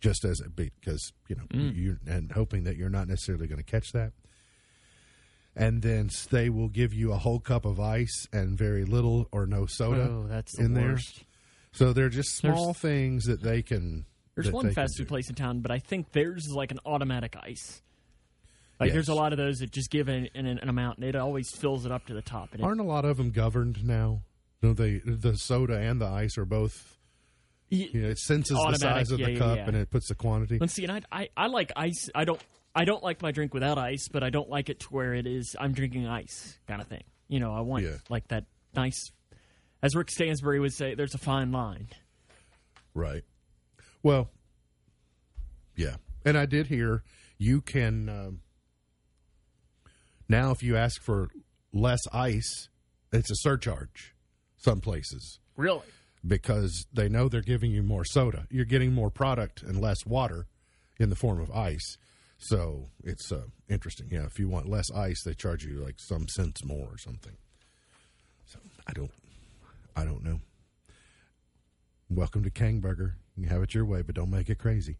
just 0.00 0.24
as 0.24 0.40
it 0.40 0.56
because 0.56 1.12
you 1.28 1.36
know 1.36 1.44
mm. 1.52 1.74
you 1.74 1.98
and 2.06 2.32
hoping 2.32 2.64
that 2.64 2.76
you're 2.76 2.90
not 2.90 3.06
necessarily 3.06 3.46
going 3.46 3.62
to 3.62 3.70
catch 3.70 3.92
that. 3.92 4.12
And 5.54 5.82
then 5.82 6.10
they 6.30 6.48
will 6.48 6.68
give 6.68 6.94
you 6.94 7.12
a 7.12 7.18
whole 7.18 7.40
cup 7.40 7.64
of 7.64 7.78
ice 7.80 8.26
and 8.32 8.56
very 8.56 8.84
little 8.84 9.28
or 9.32 9.46
no 9.46 9.66
soda 9.66 10.08
Oh, 10.10 10.26
that's 10.28 10.56
the 10.56 10.64
in 10.64 10.74
there. 10.74 10.98
So 11.72 11.92
they're 11.92 12.08
just 12.08 12.42
There's- 12.42 12.56
small 12.56 12.74
things 12.74 13.24
that 13.24 13.42
they 13.42 13.62
can. 13.62 14.06
There's 14.34 14.50
one 14.50 14.66
they 14.66 14.72
fast 14.72 14.96
food 14.96 15.08
place 15.08 15.28
in 15.28 15.34
town, 15.34 15.60
but 15.60 15.70
I 15.70 15.78
think 15.78 16.12
theirs 16.12 16.46
is 16.46 16.52
like 16.54 16.70
an 16.70 16.78
automatic 16.86 17.36
ice. 17.36 17.82
Like 18.78 18.88
Yes. 18.88 18.94
there's 18.94 19.08
a 19.08 19.14
lot 19.14 19.32
of 19.32 19.36
those 19.38 19.58
that 19.58 19.70
just 19.70 19.90
give 19.90 20.08
an, 20.08 20.28
an, 20.34 20.46
an 20.46 20.68
amount 20.68 20.98
and 20.98 21.06
it 21.06 21.14
always 21.14 21.50
fills 21.50 21.84
it 21.84 21.92
up 21.92 22.06
to 22.06 22.14
the 22.14 22.22
top. 22.22 22.54
And 22.54 22.62
Aren't 22.64 22.80
a 22.80 22.84
lot 22.84 23.04
of 23.04 23.18
them 23.18 23.30
governed 23.30 23.84
now? 23.84 24.22
No, 24.62 24.72
they 24.72 24.98
the 25.04 25.36
soda 25.36 25.76
and 25.78 26.00
the 26.00 26.06
ice 26.06 26.38
are 26.38 26.44
both. 26.44 26.98
You 27.68 28.00
know, 28.02 28.08
it 28.08 28.18
senses 28.18 28.56
the 28.56 28.76
size 28.78 29.10
of 29.10 29.20
yeah, 29.20 29.26
the 29.26 29.32
yeah, 29.32 29.38
cup 29.38 29.56
yeah. 29.58 29.66
and 29.68 29.76
it 29.76 29.90
puts 29.90 30.08
the 30.08 30.14
quantity. 30.14 30.58
Let's 30.58 30.72
see, 30.74 30.82
and 30.84 30.92
I, 30.92 31.02
I 31.12 31.28
I 31.36 31.46
like 31.46 31.72
ice. 31.76 32.10
I 32.14 32.24
don't 32.24 32.42
I 32.74 32.84
don't 32.84 33.02
like 33.02 33.22
my 33.22 33.30
drink 33.32 33.54
without 33.54 33.78
ice, 33.78 34.08
but 34.08 34.22
I 34.22 34.30
don't 34.30 34.48
like 34.50 34.68
it 34.68 34.80
to 34.80 34.86
where 34.88 35.14
it 35.14 35.26
is 35.26 35.54
I'm 35.58 35.72
drinking 35.72 36.06
ice 36.06 36.58
kind 36.66 36.80
of 36.80 36.88
thing. 36.88 37.04
You 37.28 37.38
know, 37.40 37.52
I 37.54 37.60
want 37.60 37.86
like 38.08 38.28
that 38.28 38.44
nice. 38.74 39.12
As 39.82 39.94
Rick 39.94 40.10
Stansbury 40.10 40.60
would 40.60 40.72
say, 40.74 40.94
there's 40.94 41.14
a 41.14 41.18
fine 41.18 41.52
line. 41.52 41.88
Right. 42.94 43.22
Well, 44.02 44.30
yeah. 45.76 45.96
And 46.24 46.36
I 46.36 46.46
did 46.46 46.66
hear 46.66 47.02
you 47.38 47.60
can 47.60 48.08
um, 48.08 48.40
now 50.28 50.50
if 50.50 50.62
you 50.62 50.76
ask 50.76 51.00
for 51.00 51.30
less 51.72 52.00
ice, 52.12 52.68
it's 53.12 53.30
a 53.30 53.36
surcharge. 53.36 54.14
Some 54.58 54.80
places 54.82 55.38
Really? 55.56 55.80
because 56.26 56.84
they 56.92 57.08
know 57.08 57.30
they're 57.30 57.40
giving 57.40 57.70
you 57.70 57.82
more 57.82 58.04
soda. 58.04 58.46
You're 58.50 58.66
getting 58.66 58.92
more 58.92 59.08
product 59.08 59.62
and 59.62 59.80
less 59.80 60.04
water 60.04 60.46
in 60.98 61.08
the 61.08 61.16
form 61.16 61.40
of 61.40 61.50
ice. 61.50 61.96
So 62.36 62.88
it's 63.02 63.32
uh, 63.32 63.44
interesting. 63.70 64.08
Yeah, 64.10 64.26
if 64.26 64.38
you 64.38 64.48
want 64.50 64.68
less 64.68 64.90
ice, 64.90 65.22
they 65.24 65.32
charge 65.32 65.64
you 65.64 65.82
like 65.82 65.94
some 65.98 66.28
cents 66.28 66.62
more 66.62 66.88
or 66.92 66.98
something. 66.98 67.38
So 68.44 68.58
I 68.86 68.92
don't, 68.92 69.10
I 70.00 70.04
don't 70.06 70.24
know. 70.24 70.40
Welcome 72.08 72.42
to 72.44 72.50
Kangburger. 72.50 73.16
You 73.36 73.48
have 73.48 73.62
it 73.62 73.74
your 73.74 73.84
way, 73.84 74.00
but 74.00 74.14
don't 74.14 74.30
make 74.30 74.48
it 74.48 74.58
crazy. 74.58 74.96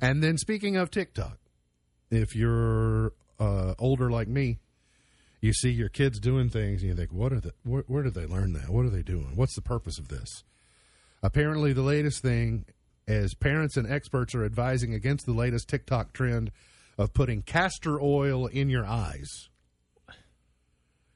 And 0.00 0.20
then 0.20 0.36
speaking 0.36 0.76
of 0.76 0.90
TikTok, 0.90 1.38
if 2.10 2.34
you're 2.34 3.12
uh, 3.38 3.74
older 3.78 4.10
like 4.10 4.26
me, 4.26 4.58
you 5.40 5.52
see 5.52 5.70
your 5.70 5.88
kids 5.88 6.18
doing 6.18 6.48
things 6.50 6.82
and 6.82 6.90
you 6.90 6.96
think, 6.96 7.12
what 7.12 7.32
are 7.32 7.38
the, 7.38 7.52
where, 7.62 7.84
where 7.86 8.02
did 8.02 8.14
they 8.14 8.26
learn 8.26 8.52
that? 8.54 8.68
What 8.68 8.84
are 8.84 8.90
they 8.90 9.02
doing? 9.02 9.36
What's 9.36 9.54
the 9.54 9.62
purpose 9.62 9.96
of 10.00 10.08
this? 10.08 10.42
Apparently, 11.22 11.72
the 11.72 11.82
latest 11.82 12.20
thing 12.20 12.64
is 13.06 13.34
parents 13.34 13.76
and 13.76 13.88
experts 13.88 14.34
are 14.34 14.44
advising 14.44 14.92
against 14.92 15.24
the 15.24 15.34
latest 15.34 15.68
TikTok 15.68 16.12
trend 16.12 16.50
of 16.98 17.14
putting 17.14 17.42
castor 17.42 18.00
oil 18.00 18.48
in 18.48 18.68
your 18.68 18.84
eyes. 18.84 19.50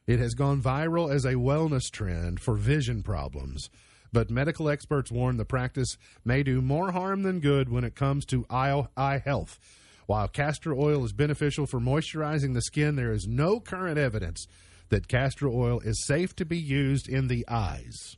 It 0.06 0.20
has 0.20 0.34
gone 0.34 0.62
viral 0.62 1.12
as 1.12 1.24
a 1.24 1.34
wellness 1.34 1.90
trend 1.90 2.38
for 2.40 2.54
vision 2.54 3.02
problems, 3.02 3.70
but 4.12 4.30
medical 4.30 4.68
experts 4.68 5.10
warn 5.10 5.36
the 5.36 5.44
practice 5.44 5.98
may 6.24 6.44
do 6.44 6.62
more 6.62 6.92
harm 6.92 7.22
than 7.22 7.40
good 7.40 7.68
when 7.68 7.82
it 7.82 7.96
comes 7.96 8.24
to 8.26 8.46
eye, 8.48 9.20
health. 9.24 9.58
While 10.06 10.28
castor 10.28 10.72
oil 10.72 11.04
is 11.04 11.12
beneficial 11.12 11.66
for 11.66 11.80
moisturizing 11.80 12.54
the 12.54 12.62
skin, 12.62 12.94
there 12.94 13.12
is 13.12 13.26
no 13.26 13.58
current 13.58 13.98
evidence 13.98 14.46
that 14.90 15.08
castor 15.08 15.48
oil 15.48 15.80
is 15.80 16.06
safe 16.06 16.36
to 16.36 16.44
be 16.44 16.58
used 16.58 17.08
in 17.08 17.26
the 17.26 17.44
eyes. 17.48 18.16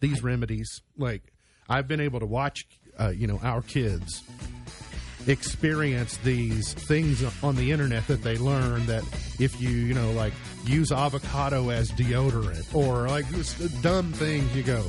These 0.00 0.24
remedies, 0.24 0.80
like 0.98 1.32
I've 1.68 1.86
been 1.86 2.00
able 2.00 2.18
to 2.18 2.26
watch, 2.26 2.66
uh, 2.98 3.10
you 3.10 3.28
know, 3.28 3.38
our 3.44 3.62
kids 3.62 4.24
experience 5.26 6.16
these 6.18 6.74
things 6.74 7.22
on 7.42 7.56
the 7.56 7.70
internet 7.70 8.06
that 8.08 8.22
they 8.22 8.36
learn 8.36 8.84
that 8.86 9.02
if 9.38 9.60
you 9.60 9.70
you 9.70 9.94
know 9.94 10.10
like 10.12 10.32
use 10.64 10.90
avocado 10.90 11.70
as 11.70 11.90
deodorant 11.92 12.74
or 12.74 13.08
like 13.08 13.28
just 13.30 13.82
dumb 13.82 14.12
things 14.12 14.54
you 14.56 14.62
go 14.62 14.82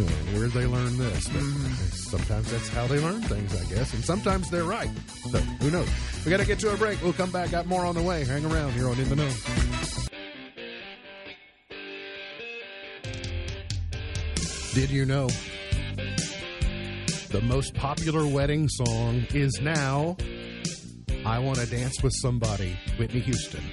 "Oh, 0.00 0.04
where 0.32 0.44
did 0.44 0.52
they 0.52 0.66
learn 0.66 0.96
this. 0.98 1.28
But 1.28 1.42
mm-hmm. 1.42 1.74
sometimes 1.94 2.50
that's 2.50 2.68
how 2.68 2.86
they 2.86 2.98
learn 2.98 3.22
things 3.22 3.54
i 3.54 3.74
guess 3.74 3.92
and 3.94 4.04
sometimes 4.04 4.50
they're 4.50 4.64
right. 4.64 4.90
So 5.30 5.38
who 5.38 5.70
knows? 5.70 5.88
We 6.24 6.30
got 6.30 6.40
to 6.40 6.46
get 6.46 6.58
to 6.60 6.72
a 6.72 6.76
break. 6.76 7.02
We'll 7.02 7.12
come 7.12 7.30
back. 7.30 7.50
Got 7.50 7.66
more 7.66 7.84
on 7.84 7.94
the 7.94 8.02
way. 8.02 8.24
Hang 8.24 8.44
around 8.44 8.72
here 8.72 8.88
on 8.88 8.98
in 8.98 9.08
the 9.08 9.16
know. 9.16 9.30
Did 14.74 14.90
you 14.90 15.04
know 15.04 15.28
the 17.34 17.40
most 17.40 17.74
popular 17.74 18.24
wedding 18.28 18.68
song 18.68 19.26
is 19.34 19.58
now 19.60 20.16
I 21.26 21.40
Want 21.40 21.58
to 21.58 21.66
Dance 21.66 22.00
with 22.00 22.12
Somebody, 22.22 22.78
Whitney 22.96 23.18
Houston. 23.18 23.64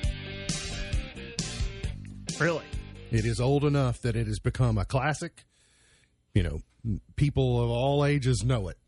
Really? 2.39 2.63
It 3.11 3.23
is 3.23 3.39
old 3.39 3.63
enough 3.63 4.01
that 4.01 4.15
it 4.15 4.25
has 4.25 4.39
become 4.39 4.79
a 4.79 4.85
classic. 4.85 5.45
You 6.33 6.41
know, 6.41 6.99
people 7.15 7.63
of 7.63 7.69
all 7.69 8.03
ages 8.03 8.43
know 8.43 8.67
it. 8.67 8.79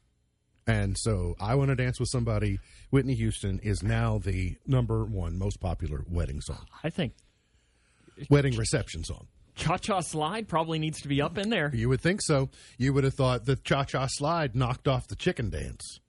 And 0.65 0.97
so 0.97 1.35
I 1.39 1.53
Want 1.53 1.69
to 1.69 1.75
Dance 1.75 1.99
with 1.99 2.09
Somebody, 2.09 2.57
Whitney 2.89 3.13
Houston 3.13 3.59
is 3.59 3.83
now 3.83 4.17
the 4.17 4.55
number 4.65 5.05
one 5.05 5.37
most 5.37 5.59
popular 5.59 6.03
wedding 6.09 6.41
song, 6.41 6.65
I 6.83 6.89
think 6.89 7.13
wedding 8.27 8.57
reception 8.57 9.03
song. 9.03 9.27
Cha 9.55 9.77
Cha 9.77 9.99
Slide 10.01 10.47
probably 10.47 10.79
needs 10.79 11.01
to 11.01 11.07
be 11.07 11.21
up 11.21 11.37
in 11.37 11.49
there. 11.49 11.71
You 11.73 11.89
would 11.89 12.01
think 12.01 12.21
so. 12.21 12.49
You 12.77 12.93
would 12.93 13.03
have 13.03 13.13
thought 13.13 13.45
the 13.45 13.55
Cha 13.55 13.83
Cha 13.83 14.07
Slide 14.09 14.55
knocked 14.55 14.87
off 14.87 15.07
the 15.07 15.15
chicken 15.15 15.49
dance. 15.49 15.99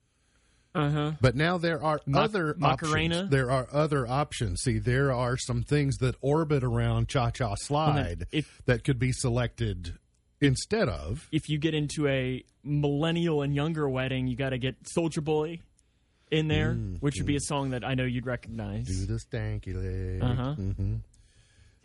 Uh 0.73 0.89
huh. 0.89 1.11
But 1.21 1.35
now 1.35 1.57
there 1.57 1.81
are 1.81 2.01
Ma- 2.05 2.23
other 2.23 2.53
Macarena? 2.57 3.15
options. 3.15 3.31
There 3.31 3.49
are 3.51 3.67
other 3.71 4.05
options. 4.07 4.61
See, 4.61 4.77
there 4.79 5.11
are 5.13 5.37
some 5.37 5.63
things 5.63 5.97
that 5.97 6.15
orbit 6.21 6.63
around 6.63 7.07
Cha 7.07 7.29
Cha 7.29 7.55
Slide 7.55 8.25
if- 8.31 8.61
that 8.65 8.83
could 8.83 8.99
be 8.99 9.11
selected 9.13 9.93
instead 10.41 10.89
of. 10.89 11.29
If 11.31 11.47
you 11.47 11.57
get 11.59 11.73
into 11.73 12.07
a 12.07 12.43
millennial 12.63 13.41
and 13.41 13.55
younger 13.55 13.87
wedding, 13.87 14.27
you 14.27 14.35
got 14.35 14.49
to 14.49 14.57
get 14.57 14.75
Soldier 14.87 15.21
Boy 15.21 15.59
in 16.29 16.47
there, 16.49 16.73
which 16.99 17.15
would 17.19 17.27
be 17.27 17.37
a 17.37 17.41
song 17.41 17.69
that 17.69 17.85
I 17.85 17.93
know 17.93 18.03
you'd 18.03 18.25
recognize. 18.25 18.87
Do 18.87 19.05
the 19.05 19.19
stanky 19.19 19.73
leg. 19.75 20.21
Uh-huh. 20.21 20.55
Mhm. 20.55 20.99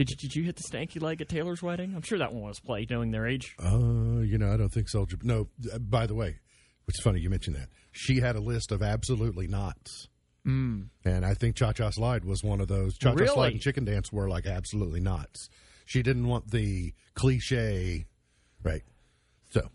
Did 0.01 0.09
you, 0.09 0.17
did 0.17 0.35
you 0.35 0.45
hit 0.45 0.57
the 0.57 0.63
stanky 0.63 0.99
leg 0.99 1.21
at 1.21 1.29
Taylor's 1.29 1.63
wedding? 1.63 1.93
I'm 1.95 2.01
sure 2.01 2.17
that 2.17 2.33
one 2.33 2.45
was 2.45 2.59
played, 2.59 2.89
knowing 2.89 3.11
their 3.11 3.27
age. 3.27 3.55
Uh, 3.63 4.21
you 4.21 4.39
know, 4.39 4.51
I 4.51 4.57
don't 4.57 4.71
think 4.73 4.89
Soldier. 4.89 5.19
No, 5.23 5.49
uh, 5.71 5.79
by 5.79 6.07
the 6.07 6.15
way, 6.15 6.39
it's 6.89 7.03
funny 7.03 7.21
you 7.21 7.29
mentioned 7.29 7.57
that. 7.57 7.69
She 7.93 8.19
had 8.19 8.35
a 8.35 8.41
list 8.41 8.73
of 8.73 8.83
absolutely 8.83 9.47
nots. 9.47 10.09
Mm. 10.47 10.87
And 11.05 11.27
I 11.27 11.35
think 11.35 11.57
Cha 11.57 11.73
Cha 11.73 11.91
Slide 11.91 12.25
was 12.25 12.43
one 12.43 12.63
of 12.63 12.69
those. 12.69 12.97
Cha 12.97 13.11
Cha 13.11 13.15
Really? 13.17 13.35
Slide 13.35 13.53
and 13.53 13.61
Chicken 13.61 13.85
Dance 13.85 14.11
were 14.11 14.27
like 14.27 14.47
absolutely 14.47 15.01
nots. 15.01 15.51
She 15.85 16.03
didn't 16.03 16.27
want 16.29 16.51
the 16.51 16.95
cliche, 17.13 18.07
right? 18.63 18.83
So, 19.51 19.69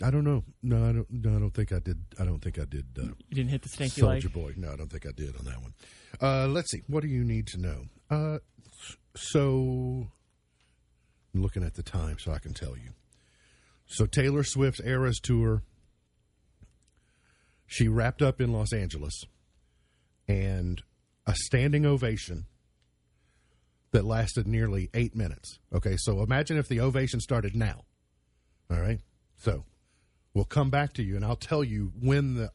I 0.00 0.12
don't 0.12 0.22
know. 0.22 0.44
No, 0.62 0.76
I 0.88 0.92
don't. 0.92 1.06
No, 1.10 1.36
I 1.36 1.40
don't 1.40 1.50
think 1.50 1.72
I 1.72 1.80
did. 1.80 1.98
I 2.20 2.24
don't 2.24 2.38
think 2.38 2.60
I 2.60 2.64
did. 2.64 2.86
Uh, 2.96 3.06
You 3.28 3.34
didn't 3.34 3.50
hit 3.50 3.62
the 3.62 3.68
stanky 3.70 4.04
leg 4.04 4.22
Soldier. 4.22 4.28
Boy. 4.28 4.54
No, 4.56 4.72
I 4.72 4.76
don't 4.76 4.92
think 4.92 5.04
I 5.04 5.10
did 5.16 5.36
on 5.36 5.46
that 5.46 5.60
one. 5.60 5.74
Uh, 6.22 6.46
let's 6.46 6.70
see. 6.70 6.82
What 6.86 7.02
do 7.02 7.08
you 7.08 7.24
need 7.24 7.48
to 7.48 7.58
know? 7.60 7.84
Uh, 8.08 8.38
so, 9.18 10.08
I'm 11.34 11.42
looking 11.42 11.62
at 11.62 11.74
the 11.74 11.82
time 11.82 12.18
so 12.18 12.32
I 12.32 12.38
can 12.38 12.54
tell 12.54 12.76
you. 12.76 12.90
So, 13.86 14.06
Taylor 14.06 14.44
Swift's 14.44 14.80
Eras 14.80 15.18
Tour, 15.22 15.62
she 17.66 17.88
wrapped 17.88 18.22
up 18.22 18.40
in 18.40 18.52
Los 18.52 18.72
Angeles 18.72 19.24
and 20.26 20.82
a 21.26 21.34
standing 21.34 21.84
ovation 21.84 22.46
that 23.92 24.04
lasted 24.04 24.46
nearly 24.46 24.90
eight 24.94 25.14
minutes. 25.14 25.58
Okay, 25.74 25.96
so 25.98 26.22
imagine 26.22 26.58
if 26.58 26.68
the 26.68 26.80
ovation 26.80 27.20
started 27.20 27.56
now. 27.56 27.84
All 28.70 28.80
right, 28.80 29.00
so 29.36 29.64
we'll 30.34 30.44
come 30.44 30.70
back 30.70 30.92
to 30.94 31.02
you 31.02 31.16
and 31.16 31.24
I'll 31.24 31.36
tell 31.36 31.64
you 31.64 31.92
when 32.00 32.34
the. 32.34 32.50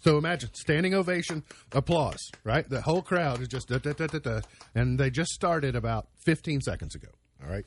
So 0.00 0.18
imagine 0.18 0.50
standing 0.54 0.94
ovation, 0.94 1.42
applause, 1.72 2.30
right? 2.44 2.68
The 2.68 2.80
whole 2.80 3.02
crowd 3.02 3.40
is 3.40 3.48
just 3.48 3.68
da, 3.68 3.78
da, 3.78 3.92
da, 3.92 4.06
da, 4.06 4.18
da, 4.18 4.40
and 4.74 4.98
they 4.98 5.10
just 5.10 5.30
started 5.32 5.74
about 5.74 6.06
15 6.24 6.60
seconds 6.60 6.94
ago. 6.94 7.08
All 7.42 7.50
right. 7.50 7.64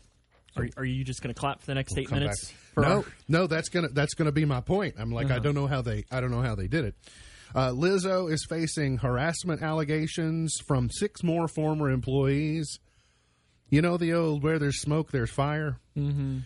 Are, 0.55 0.67
are 0.77 0.85
you 0.85 1.03
just 1.03 1.21
going 1.21 1.33
to 1.33 1.39
clap 1.39 1.59
for 1.59 1.67
the 1.67 1.75
next 1.75 1.97
eight 1.97 2.11
minutes? 2.11 2.53
No, 2.77 2.83
our- 2.83 3.05
no, 3.27 3.47
that's 3.47 3.69
gonna 3.69 3.89
that's 3.89 4.13
gonna 4.13 4.31
be 4.31 4.45
my 4.45 4.61
point. 4.61 4.95
I'm 4.97 5.11
like, 5.11 5.31
I 5.31 5.39
don't 5.39 5.53
know 5.55 5.67
how 5.67 5.81
they 5.81 6.05
I 6.11 6.21
don't 6.21 6.31
know 6.31 6.41
how 6.41 6.55
they 6.55 6.67
did 6.67 6.85
it. 6.85 6.95
Uh, 7.53 7.69
Lizzo 7.71 8.31
is 8.31 8.45
facing 8.47 8.97
harassment 8.97 9.61
allegations 9.61 10.55
from 10.67 10.89
six 10.89 11.23
more 11.23 11.47
former 11.47 11.89
employees. 11.89 12.79
You 13.69 13.81
know 13.81 13.97
the 13.97 14.13
old 14.13 14.43
where 14.43 14.59
there's 14.59 14.79
smoke, 14.81 15.11
there's 15.11 15.31
fire. 15.31 15.77
Mm-hmm. 15.97 16.39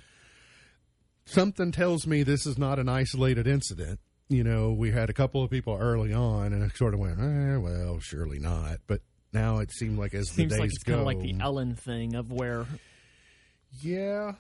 Something 1.26 1.72
tells 1.72 2.06
me 2.06 2.24
this 2.24 2.46
is 2.46 2.58
not 2.58 2.80
an 2.80 2.90
isolated 2.90 3.48
incident. 3.48 4.00
You 4.30 4.44
know, 4.44 4.72
we 4.74 4.92
had 4.92 5.10
a 5.10 5.14
couple 5.14 5.44
of 5.44 5.52
people 5.52 5.78
early 5.80 6.14
on, 6.14 6.54
and 6.54 6.64
it 6.64 6.76
sort 6.76 6.94
of 6.94 7.00
went, 7.00 7.20
eh, 7.20 7.58
well, 7.58 8.00
surely 8.00 8.40
not. 8.40 8.78
But 8.88 9.02
now 9.34 9.60
it 9.60 9.72
seemed 9.72 10.00
like 10.00 10.14
as 10.14 10.30
Seems 10.30 10.52
the 10.52 10.56
days 10.56 10.60
like 10.60 10.70
it's 10.70 10.84
go, 10.84 10.94
kind 10.94 11.00
of 11.02 11.06
like 11.08 11.20
the 11.22 11.36
Ellen 11.44 11.76
thing 11.76 12.16
of 12.16 12.32
where 12.32 12.66
yeah, 13.82 14.34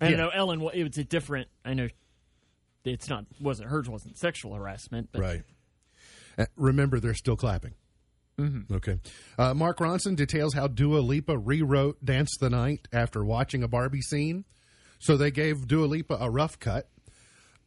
I 0.00 0.10
Yeah. 0.10 0.16
know 0.16 0.28
Ellen. 0.28 0.60
It 0.74 0.84
was 0.84 0.98
a 0.98 1.04
different. 1.04 1.48
I 1.64 1.74
know 1.74 1.88
it's 2.84 3.08
not 3.08 3.24
wasn't 3.40 3.68
hers 3.70 3.88
wasn't 3.88 4.16
sexual 4.18 4.54
harassment, 4.54 5.10
but 5.12 5.20
Right. 5.20 5.42
Uh, 6.38 6.46
remember, 6.56 7.00
they're 7.00 7.14
still 7.14 7.36
clapping. 7.36 7.74
Mm-hmm. 8.38 8.72
Okay. 8.74 9.00
Uh, 9.36 9.52
Mark 9.52 9.78
Ronson 9.78 10.14
details 10.14 10.54
how 10.54 10.68
Dua 10.68 11.00
Lipa 11.00 11.36
rewrote 11.36 12.04
Dance 12.04 12.36
the 12.38 12.48
Night 12.48 12.86
after 12.92 13.24
watching 13.24 13.64
a 13.64 13.68
Barbie 13.68 14.00
scene. 14.00 14.44
So 15.00 15.16
they 15.16 15.32
gave 15.32 15.66
Dua 15.66 15.86
Lipa 15.86 16.16
a 16.20 16.30
rough 16.30 16.58
cut 16.60 16.88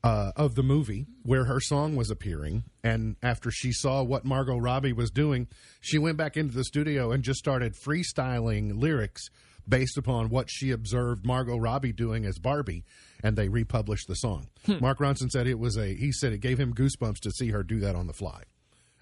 uh, 0.03 0.31
of 0.35 0.55
the 0.55 0.63
movie 0.63 1.05
where 1.23 1.45
her 1.45 1.59
song 1.59 1.95
was 1.95 2.09
appearing. 2.09 2.63
And 2.83 3.15
after 3.21 3.51
she 3.51 3.71
saw 3.71 4.03
what 4.03 4.25
Margot 4.25 4.57
Robbie 4.57 4.93
was 4.93 5.11
doing, 5.11 5.47
she 5.79 5.97
went 5.97 6.17
back 6.17 6.37
into 6.37 6.55
the 6.55 6.63
studio 6.63 7.11
and 7.11 7.23
just 7.23 7.39
started 7.39 7.75
freestyling 7.75 8.79
lyrics 8.81 9.29
based 9.67 9.97
upon 9.97 10.29
what 10.29 10.49
she 10.49 10.71
observed 10.71 11.25
Margot 11.25 11.57
Robbie 11.57 11.93
doing 11.93 12.25
as 12.25 12.39
Barbie. 12.39 12.83
And 13.23 13.37
they 13.37 13.49
republished 13.49 14.07
the 14.07 14.15
song. 14.15 14.47
Mark 14.79 14.97
Ronson 14.97 15.29
said 15.29 15.47
it 15.47 15.59
was 15.59 15.77
a, 15.77 15.93
he 15.93 16.11
said 16.11 16.33
it 16.33 16.39
gave 16.39 16.59
him 16.59 16.73
goosebumps 16.73 17.19
to 17.19 17.31
see 17.31 17.49
her 17.51 17.61
do 17.61 17.79
that 17.81 17.95
on 17.95 18.07
the 18.07 18.13
fly. 18.13 18.43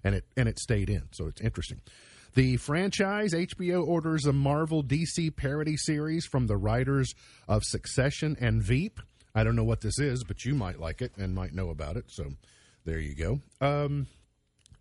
And 0.03 0.15
it, 0.15 0.25
and 0.35 0.49
it 0.49 0.59
stayed 0.59 0.89
in. 0.89 1.03
So 1.11 1.27
it's 1.27 1.41
interesting. 1.41 1.81
The 2.35 2.57
franchise 2.57 3.33
HBO 3.33 3.85
orders 3.87 4.25
a 4.25 4.33
Marvel 4.33 4.83
DC 4.83 5.35
parody 5.35 5.77
series 5.77 6.25
from 6.25 6.47
the 6.47 6.57
writers 6.57 7.15
of 7.47 7.63
Succession 7.63 8.37
and 8.39 8.61
Veep. 8.61 8.99
I 9.35 9.43
don't 9.43 9.55
know 9.55 9.63
what 9.63 9.81
this 9.81 9.99
is, 9.99 10.23
but 10.23 10.45
you 10.45 10.55
might 10.55 10.79
like 10.79 11.01
it 11.01 11.11
and 11.17 11.35
might 11.35 11.53
know 11.53 11.69
about 11.69 11.97
it. 11.97 12.05
So 12.07 12.33
there 12.85 12.99
you 12.99 13.15
go. 13.15 13.39
Um, 13.65 14.07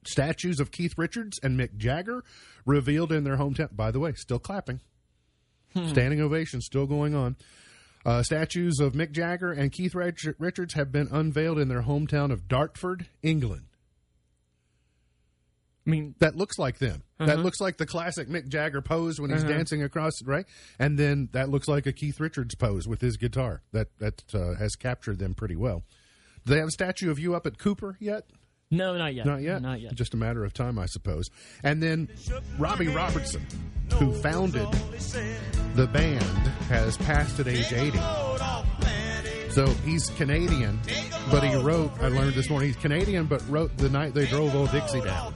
statues 0.07 0.61
of 0.61 0.71
Keith 0.71 0.95
Richards 0.97 1.39
and 1.43 1.59
Mick 1.59 1.77
Jagger 1.77 2.25
revealed 2.65 3.13
in 3.13 3.25
their 3.25 3.37
hometown. 3.37 3.77
By 3.77 3.91
the 3.91 4.01
way, 4.01 4.13
still 4.15 4.39
clapping. 4.39 4.81
Standing 5.89 6.21
ovation 6.21 6.61
still 6.61 6.87
going 6.87 7.15
on. 7.15 7.37
Uh, 8.05 8.23
statues 8.23 8.81
of 8.81 8.95
Mick 8.95 9.13
Jagger 9.13 9.53
and 9.53 9.71
Keith 9.71 9.95
Richards 9.95 10.75
have 10.75 10.91
been 10.91 11.09
unveiled 11.13 11.59
in 11.59 11.69
their 11.69 11.83
hometown 11.83 12.33
of 12.33 12.49
Dartford, 12.49 13.07
England. 13.23 13.67
I 15.89 15.91
mean, 15.91 16.15
That 16.19 16.37
looks 16.37 16.59
like 16.59 16.79
them. 16.79 17.03
That 17.19 17.39
looks 17.39 17.61
like 17.61 17.79
the 17.79 17.87
classic 17.87 18.29
Mick 18.29 18.47
Jagger 18.49 18.83
pose 18.83 19.19
when 19.19 19.31
he's 19.31 19.43
dancing 19.43 19.83
across, 19.83 20.23
right? 20.23 20.45
And 20.79 20.99
then 20.99 21.31
that 21.33 21.49
looks 21.49 21.67
like 21.67 21.87
a 21.87 21.93
Keith 21.93 22.21
Richards 22.21 22.55
pose 22.55 22.87
with 22.87 23.01
his 23.01 23.17
guitar. 23.17 23.63
That 23.73 23.89
that 23.99 24.23
uh, 24.35 24.55
has 24.57 24.77
captured 24.77 25.19
them 25.19 25.35
pretty 25.35 25.57
well. 25.57 25.83
Do 26.45 26.53
they 26.53 26.59
have 26.59 26.69
a 26.69 26.73
statue 26.73 27.11
of 27.11 27.19
you 27.19 27.35
up 27.35 27.47
at 27.47 27.59
Cooper 27.59 27.97
yet? 28.01 28.25
no, 28.71 28.99
not 28.99 29.15
yet. 29.15 29.25
Not 29.25 29.41
yet. 29.41 29.63
Not 29.63 29.81
yet. 29.81 29.95
Just 29.95 30.13
a 30.13 30.19
matter 30.19 30.45
of 30.45 30.53
time, 30.53 30.79
I 30.79 30.85
suppose. 30.87 31.31
And 31.65 31.83
then 31.83 32.09
Robbie 32.59 32.89
Robertson, 32.89 33.47
who 33.95 34.13
founded 34.21 34.69
the 35.75 35.87
band, 35.87 36.23
has 36.69 36.99
passed 36.99 37.41
at 37.41 37.49
age 37.49 37.73
80. 37.73 37.99
So 39.51 39.67
he's 39.85 40.11
Canadian, 40.11 40.79
but 41.31 41.43
he 41.43 41.55
wrote, 41.57 41.91
I 42.01 42.09
learned 42.09 42.35
this 42.35 42.49
morning, 42.51 42.69
he's 42.69 42.77
Canadian, 42.77 43.25
but 43.27 43.43
wrote 43.49 43.77
The 43.79 43.89
Night 43.89 44.15
They 44.15 44.27
Drove 44.27 44.55
Old 44.55 44.71
Dixie 44.71 45.01
Down, 45.01 45.35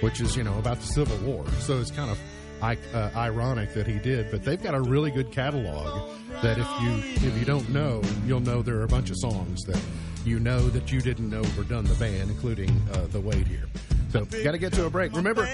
which 0.00 0.20
is, 0.20 0.36
you 0.36 0.44
know, 0.44 0.58
about 0.58 0.78
the 0.80 0.86
Civil 0.86 1.16
War. 1.18 1.44
So 1.60 1.78
it's 1.78 1.90
kind 1.90 2.10
of 2.10 2.18
uh, 2.62 3.10
ironic 3.16 3.72
that 3.74 3.86
he 3.86 3.98
did, 3.98 4.30
but 4.30 4.44
they've 4.44 4.62
got 4.62 4.74
a 4.74 4.80
really 4.80 5.10
good 5.10 5.30
catalog 5.30 6.10
that 6.42 6.58
if 6.58 6.68
you 6.82 7.28
if 7.28 7.38
you 7.38 7.44
don't 7.44 7.68
know, 7.70 8.02
you'll 8.26 8.40
know 8.40 8.62
there 8.62 8.76
are 8.76 8.84
a 8.84 8.88
bunch 8.88 9.10
of 9.10 9.16
songs 9.18 9.62
that 9.64 9.80
you 10.24 10.38
know 10.38 10.68
that 10.70 10.92
you 10.92 11.00
didn't 11.00 11.30
know 11.30 11.42
were 11.56 11.64
done 11.64 11.84
the 11.84 11.94
band, 11.94 12.30
including 12.30 12.70
uh, 12.92 13.06
The 13.06 13.20
Weight 13.20 13.46
here. 13.46 13.66
So 14.10 14.24
got 14.24 14.52
to 14.52 14.58
get 14.58 14.72
to 14.74 14.86
a 14.86 14.90
break. 14.90 15.14
Remember, 15.14 15.48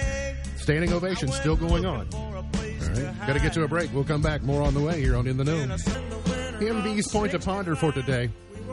standing 0.56 0.92
ovation 0.92 1.28
still 1.28 1.56
going 1.56 1.84
on. 1.86 2.08
All 2.14 2.32
right, 2.32 3.26
got 3.26 3.34
to 3.34 3.40
get 3.40 3.52
to 3.54 3.64
a 3.64 3.68
break. 3.68 3.92
We'll 3.92 4.04
come 4.04 4.22
back. 4.22 4.42
More 4.42 4.62
on 4.62 4.74
the 4.74 4.80
way 4.80 5.00
here 5.00 5.16
on 5.16 5.26
In 5.26 5.36
the 5.36 5.44
Know. 5.44 5.76
MB's 6.60 7.08
point 7.08 7.32
to 7.32 7.38
ponder 7.38 7.74
for 7.74 7.92
today. 7.92 8.30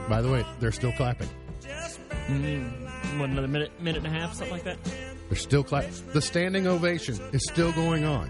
By 0.07 0.21
the 0.21 0.31
way, 0.31 0.45
they're 0.59 0.71
still 0.71 0.91
clapping. 0.93 1.27
what, 3.17 3.29
another 3.29 3.47
minute, 3.47 3.71
minute 3.81 4.03
and 4.03 4.07
a 4.07 4.19
half, 4.19 4.33
something 4.33 4.51
like 4.53 4.63
that. 4.63 4.77
They're 5.31 5.39
still. 5.39 5.63
The 5.63 6.21
standing 6.21 6.67
ovation 6.67 7.17
is 7.31 7.41
still 7.49 7.71
going 7.71 8.03
on. 8.03 8.29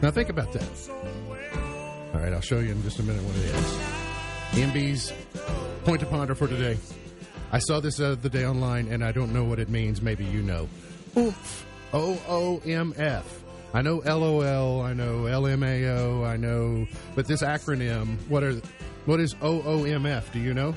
Now 0.00 0.12
think 0.12 0.28
about 0.28 0.52
that. 0.52 0.88
All 2.14 2.20
right, 2.20 2.32
I'll 2.32 2.40
show 2.40 2.60
you 2.60 2.70
in 2.70 2.80
just 2.84 3.00
a 3.00 3.02
minute 3.02 3.24
what 3.24 3.34
it 3.34 3.44
is. 3.44 3.88
MB's 4.70 5.12
point 5.84 5.98
to 5.98 6.06
ponder 6.06 6.36
for 6.36 6.46
today. 6.46 6.78
I 7.50 7.58
saw 7.58 7.80
this 7.80 7.96
the 7.96 8.12
other 8.12 8.28
day 8.28 8.46
online, 8.46 8.86
and 8.86 9.02
I 9.04 9.10
don't 9.10 9.32
know 9.32 9.42
what 9.42 9.58
it 9.58 9.68
means. 9.68 10.00
Maybe 10.00 10.24
you 10.24 10.42
know. 10.42 10.68
Oomph. 11.16 11.66
O 11.92 12.20
O 12.28 12.62
M 12.64 12.94
F. 12.96 13.42
I 13.74 13.82
know 13.82 13.96
LOL. 13.96 14.80
I 14.80 14.92
know 14.92 15.22
LMAO. 15.22 16.24
I 16.24 16.36
know, 16.36 16.86
but 17.16 17.26
this 17.26 17.42
acronym. 17.42 18.16
What 18.28 18.44
are? 18.44 18.54
What 19.06 19.18
is 19.18 19.34
O 19.42 19.60
O 19.62 19.82
M 19.82 20.06
F? 20.06 20.32
Do 20.32 20.38
you 20.38 20.54
know? 20.54 20.72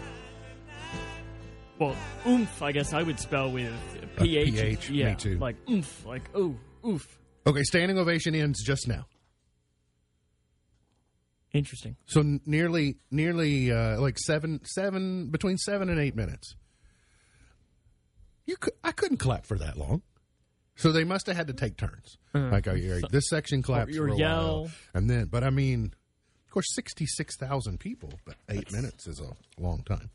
Well, 1.81 1.95
oomph, 2.27 2.61
I 2.61 2.71
guess 2.71 2.93
I 2.93 3.01
would 3.01 3.19
spell 3.19 3.51
with 3.51 3.73
ph. 4.17 4.53
PH, 4.53 4.89
me 4.91 5.15
too. 5.15 5.39
like 5.39 5.55
oomph, 5.67 6.05
like 6.05 6.29
ooh, 6.37 6.55
oof. 6.85 7.17
Okay, 7.47 7.63
standing 7.63 7.97
ovation 7.97 8.35
ends 8.35 8.63
just 8.63 8.87
now. 8.87 9.07
Interesting. 11.53 11.95
So 12.05 12.37
nearly, 12.45 12.97
nearly 13.09 13.71
uh, 13.71 13.99
like 13.99 14.19
seven, 14.19 14.61
seven 14.63 15.31
between 15.31 15.57
seven 15.57 15.89
and 15.89 15.99
eight 15.99 16.15
minutes. 16.15 16.55
You 18.45 18.57
could, 18.57 18.73
I 18.83 18.91
couldn't 18.91 19.17
clap 19.17 19.47
for 19.47 19.57
that 19.57 19.75
long. 19.75 20.03
So 20.75 20.91
they 20.91 21.03
must 21.03 21.25
have 21.25 21.35
had 21.35 21.47
to 21.47 21.53
take 21.53 21.77
turns. 21.77 22.19
Like, 22.35 22.67
oh, 22.67 22.75
yeah, 22.75 22.99
this 23.09 23.27
section 23.27 23.63
claps 23.63 23.97
or 23.97 24.07
for 24.07 24.13
a 24.13 24.17
yell. 24.17 24.61
while, 24.61 24.71
and 24.93 25.09
then, 25.09 25.25
but 25.25 25.43
I 25.43 25.49
mean, 25.49 25.95
of 26.45 26.53
course, 26.53 26.75
sixty-six 26.75 27.37
thousand 27.37 27.79
people, 27.79 28.11
but 28.23 28.35
eight 28.49 28.71
minutes 28.71 29.07
is 29.07 29.19
a 29.19 29.33
long 29.59 29.81
time. 29.81 30.11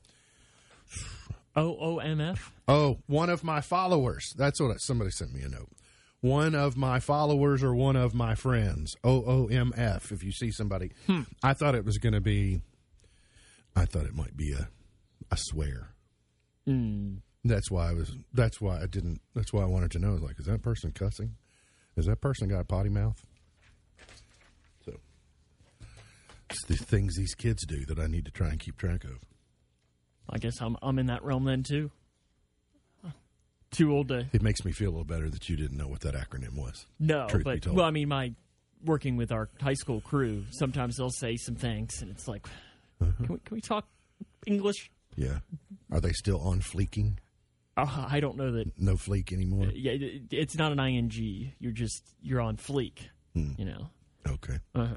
O 1.56 1.76
O 1.80 1.98
M 1.98 2.20
F. 2.20 2.52
Oh, 2.68 2.98
one 3.06 3.30
of 3.30 3.42
my 3.42 3.60
followers. 3.60 4.34
That's 4.36 4.60
what 4.60 4.76
somebody 4.80 5.10
sent 5.10 5.32
me 5.32 5.42
a 5.42 5.48
note. 5.48 5.70
One 6.20 6.54
of 6.54 6.76
my 6.76 7.00
followers 7.00 7.62
or 7.62 7.74
one 7.74 7.96
of 7.96 8.14
my 8.14 8.34
friends. 8.34 8.94
O 9.02 9.24
O 9.24 9.46
M 9.46 9.72
F. 9.76 10.12
If 10.12 10.22
you 10.22 10.32
see 10.32 10.50
somebody, 10.50 10.92
hmm. 11.06 11.22
I 11.42 11.54
thought 11.54 11.74
it 11.74 11.84
was 11.84 11.98
going 11.98 12.12
to 12.12 12.20
be. 12.20 12.60
I 13.74 13.86
thought 13.86 14.04
it 14.04 14.14
might 14.14 14.36
be 14.36 14.52
a, 14.52 14.68
a 15.30 15.36
swear. 15.36 15.88
Hmm. 16.66 17.16
That's 17.44 17.70
why 17.70 17.90
I 17.90 17.92
was. 17.92 18.14
That's 18.32 18.60
why 18.60 18.82
I 18.82 18.86
didn't. 18.86 19.20
That's 19.34 19.52
why 19.52 19.62
I 19.62 19.66
wanted 19.66 19.92
to 19.92 19.98
know. 19.98 20.10
I 20.10 20.14
was 20.14 20.22
like, 20.22 20.38
is 20.38 20.46
that 20.46 20.62
person 20.62 20.92
cussing? 20.92 21.36
Is 21.96 22.06
that 22.06 22.20
person 22.20 22.48
got 22.48 22.60
a 22.60 22.64
potty 22.64 22.90
mouth? 22.90 23.24
So, 24.84 24.98
it's 26.50 26.64
the 26.66 26.76
things 26.76 27.16
these 27.16 27.34
kids 27.34 27.64
do 27.64 27.86
that 27.86 27.98
I 27.98 28.06
need 28.06 28.26
to 28.26 28.30
try 28.30 28.48
and 28.48 28.58
keep 28.58 28.76
track 28.76 29.04
of. 29.04 29.20
I 30.30 30.38
guess 30.38 30.60
I'm 30.60 30.76
I'm 30.82 30.98
in 30.98 31.06
that 31.06 31.22
realm 31.24 31.44
then 31.44 31.62
too. 31.62 31.90
Too 33.72 33.92
old 33.92 34.08
to 34.08 34.26
It 34.32 34.42
makes 34.42 34.64
me 34.64 34.72
feel 34.72 34.88
a 34.90 34.92
little 34.92 35.04
better 35.04 35.28
that 35.28 35.48
you 35.48 35.56
didn't 35.56 35.76
know 35.76 35.88
what 35.88 36.00
that 36.00 36.14
acronym 36.14 36.54
was. 36.56 36.86
no, 36.98 37.26
but 37.44 37.66
well, 37.66 37.84
I 37.84 37.90
mean, 37.90 38.08
my 38.08 38.32
working 38.84 39.16
with 39.16 39.32
our 39.32 39.48
high 39.60 39.74
school 39.74 40.00
crew, 40.00 40.44
sometimes 40.50 40.96
they'll 40.96 41.10
say 41.10 41.36
some 41.36 41.56
things, 41.56 42.00
and 42.00 42.10
it's 42.10 42.28
like, 42.28 42.46
Uh-huh. 43.00 43.12
can 43.18 43.26
we 43.28 43.38
can 43.44 43.54
we 43.56 43.60
talk 43.60 43.86
English? 44.46 44.90
Yeah. 45.16 45.38
Are 45.90 46.00
they 46.00 46.12
still 46.12 46.40
on 46.40 46.60
fleeking? 46.60 47.18
Uh, 47.76 48.06
I 48.08 48.20
don't 48.20 48.36
know 48.36 48.52
that. 48.52 48.78
No 48.78 48.94
fleek 48.94 49.32
anymore? 49.32 49.66
Yeah, 49.74 49.92
it, 49.92 50.22
it's 50.30 50.56
not 50.56 50.72
an 50.72 50.78
ing. 50.80 51.52
You're 51.58 51.72
just 51.72 52.02
you're 52.22 52.40
on 52.40 52.56
fleek. 52.56 52.98
Hmm. 53.34 53.52
You 53.58 53.64
know. 53.66 53.88
Okay. 54.26 54.58
Uh-huh. 54.74 54.96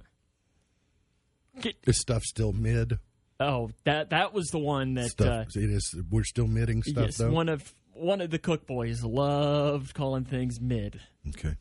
Get, 1.62 1.76
Is 1.86 2.00
stuff 2.00 2.24
still 2.24 2.54
mid? 2.54 3.00
Oh, 3.40 3.70
that 3.86 4.10
that 4.12 4.34
was 4.34 4.48
the 4.48 4.60
one 4.60 4.96
that 4.96 5.10
Stuff. 5.10 5.48
uh, 5.56 5.60
it 5.60 5.70
is. 5.70 5.96
We're 6.10 6.24
still 6.24 6.48
midding 6.48 6.84
stuff 6.84 7.06
yes, 7.06 7.18
though. 7.18 7.32
one 7.32 7.50
of 7.50 7.74
one 7.94 8.22
of 8.22 8.30
the 8.30 8.40
cook 8.40 8.66
boys 8.66 9.04
loved 9.04 9.94
calling 9.94 10.26
things 10.26 10.60
mid. 10.60 11.00
okay. 11.30 11.56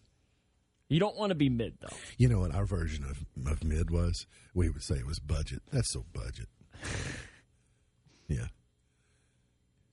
You 0.89 0.99
don't 1.01 1.17
want 1.19 1.31
to 1.31 1.35
be 1.35 1.51
mid 1.51 1.75
though. 1.81 1.95
You 2.17 2.29
know 2.29 2.41
what 2.41 2.55
our 2.55 2.65
version 2.65 3.05
of, 3.05 3.25
of 3.47 3.63
mid 3.63 3.91
was? 3.91 4.27
We 4.55 4.71
would 4.71 4.83
say 4.83 4.97
it 4.97 5.07
was 5.07 5.19
budget. 5.19 5.63
That's 5.71 5.93
so 5.93 6.05
budget. 6.13 6.49
yeah. 8.29 8.47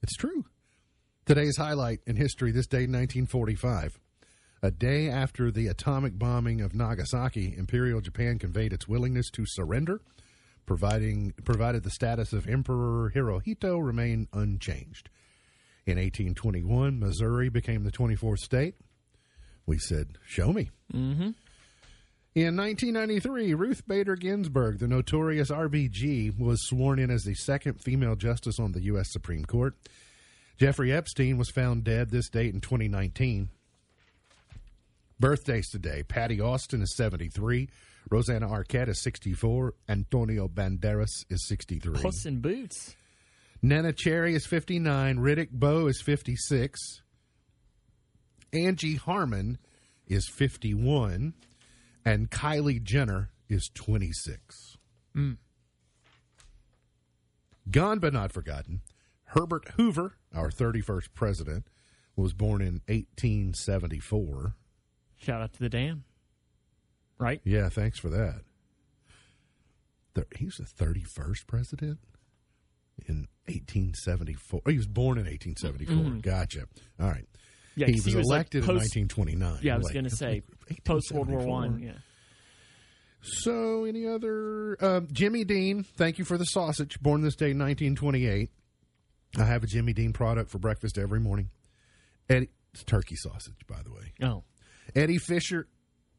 It's 0.01 0.15
true. 0.15 0.45
Today's 1.25 1.57
highlight 1.57 1.99
in 2.05 2.15
history 2.15 2.51
this 2.51 2.67
day, 2.67 2.85
1945. 2.85 3.99
A 4.61 4.71
day 4.71 5.09
after 5.09 5.51
the 5.51 5.67
atomic 5.67 6.17
bombing 6.17 6.61
of 6.61 6.73
Nagasaki, 6.73 7.55
Imperial 7.57 7.99
Japan 7.99 8.39
conveyed 8.39 8.71
its 8.71 8.87
willingness 8.87 9.29
to 9.31 9.43
surrender, 9.45 10.01
providing 10.65 11.33
provided 11.43 11.83
the 11.83 11.89
status 11.89 12.33
of 12.33 12.47
Emperor 12.47 13.11
Hirohito 13.15 13.83
remained 13.83 14.27
unchanged. 14.33 15.09
In 15.85 15.97
1821, 15.97 16.99
Missouri 16.99 17.49
became 17.49 17.83
the 17.83 17.91
24th 17.91 18.39
state. 18.39 18.75
We 19.65 19.77
said, 19.77 20.17
"Show 20.25 20.51
me." 20.53 20.71
Mm-hmm. 20.93 21.31
In 22.35 22.57
1993, 22.57 23.53
Ruth 23.53 23.87
Bader 23.87 24.17
Ginsburg, 24.17 24.79
the 24.79 24.89
notorious 24.89 25.49
RBG, 25.49 26.37
was 26.37 26.67
sworn 26.67 26.99
in 26.99 27.09
as 27.09 27.23
the 27.23 27.33
second 27.33 27.81
female 27.81 28.17
justice 28.17 28.59
on 28.59 28.73
the 28.73 28.81
U.S. 28.81 29.09
Supreme 29.09 29.45
Court. 29.45 29.73
Jeffrey 30.57 30.91
Epstein 30.91 31.37
was 31.37 31.49
found 31.49 31.85
dead 31.85 32.09
this 32.09 32.29
date 32.29 32.53
in 32.53 32.59
2019. 32.59 33.49
Birthdays 35.17 35.69
today 35.69 36.03
Patti 36.03 36.41
Austin 36.41 36.81
is 36.81 36.95
73, 36.95 37.69
Rosanna 38.09 38.47
Arquette 38.47 38.89
is 38.89 39.01
64, 39.01 39.73
Antonio 39.89 40.47
Banderas 40.47 41.25
is 41.29 41.47
63. 41.47 42.01
Puss 42.01 42.25
in 42.25 42.39
Boots. 42.39 42.95
Neneh 43.63 43.95
Cherry 43.95 44.35
is 44.35 44.45
59. 44.45 45.17
Riddick 45.17 45.49
Bowe 45.51 45.87
is 45.87 46.01
56. 46.01 47.01
Angie 48.53 48.95
Harmon 48.95 49.57
is 50.07 50.29
51. 50.29 51.33
And 52.05 52.29
Kylie 52.29 52.83
Jenner 52.83 53.31
is 53.49 53.69
26. 53.73 54.77
Hmm. 55.13 55.33
Gone 57.71 57.97
but 57.97 58.13
not 58.13 58.31
forgotten. 58.31 58.81
Herbert 59.29 59.69
Hoover, 59.75 60.13
our 60.33 60.51
31st 60.51 61.07
president, 61.15 61.67
was 62.15 62.33
born 62.33 62.61
in 62.61 62.81
1874. 62.87 64.53
Shout 65.17 65.41
out 65.41 65.53
to 65.53 65.59
the 65.59 65.69
dam. 65.69 66.03
Right? 67.17 67.41
Yeah, 67.43 67.69
thanks 67.69 67.99
for 67.99 68.09
that. 68.09 68.41
He 70.37 70.45
was 70.45 70.55
the 70.55 70.63
31st 70.85 71.45
president 71.47 71.99
in 73.07 73.27
1874. 73.47 74.61
Oh, 74.65 74.69
he 74.71 74.77
was 74.77 74.87
born 74.87 75.17
in 75.17 75.25
1874. 75.25 76.21
Gotcha. 76.21 76.65
All 76.99 77.07
right. 77.09 77.25
Yeah, 77.75 77.87
he 77.87 77.93
was, 77.93 78.05
he 78.05 78.15
was, 78.15 78.25
like, 78.27 78.35
elected 78.53 78.61
post- 78.63 78.95
in 78.95 79.03
1929. 79.07 79.59
Yeah, 79.61 79.73
I 79.73 79.77
was 79.77 79.85
Like, 79.85 79.93
going 79.93 80.05
to 80.05 80.15
say 80.15 80.41
post 80.85 81.11
World 81.11 81.27
War 81.29 81.39
1874. 81.39 81.51
One. 81.51 81.79
Yeah. 81.79 82.01
So, 83.21 83.83
any 83.85 84.07
other? 84.07 84.77
Um, 84.83 85.07
Jimmy 85.11 85.43
Dean, 85.43 85.83
thank 85.83 86.17
you 86.19 86.25
for 86.25 86.37
the 86.37 86.45
sausage. 86.45 86.99
Born 87.01 87.21
this 87.21 87.35
day, 87.35 87.47
1928. 87.47 88.49
I 89.37 89.43
have 89.43 89.63
a 89.63 89.67
Jimmy 89.67 89.91
Dean 89.93 90.13
product 90.13 90.49
for 90.49 90.59
breakfast 90.59 90.97
every 90.97 91.19
morning. 91.19 91.49
Eddie, 92.29 92.49
it's 92.73 92.83
turkey 92.85 93.15
sausage, 93.17 93.65
by 93.67 93.81
the 93.83 93.91
way. 93.91 94.13
Oh, 94.21 94.43
Eddie 94.95 95.17
Fisher 95.17 95.67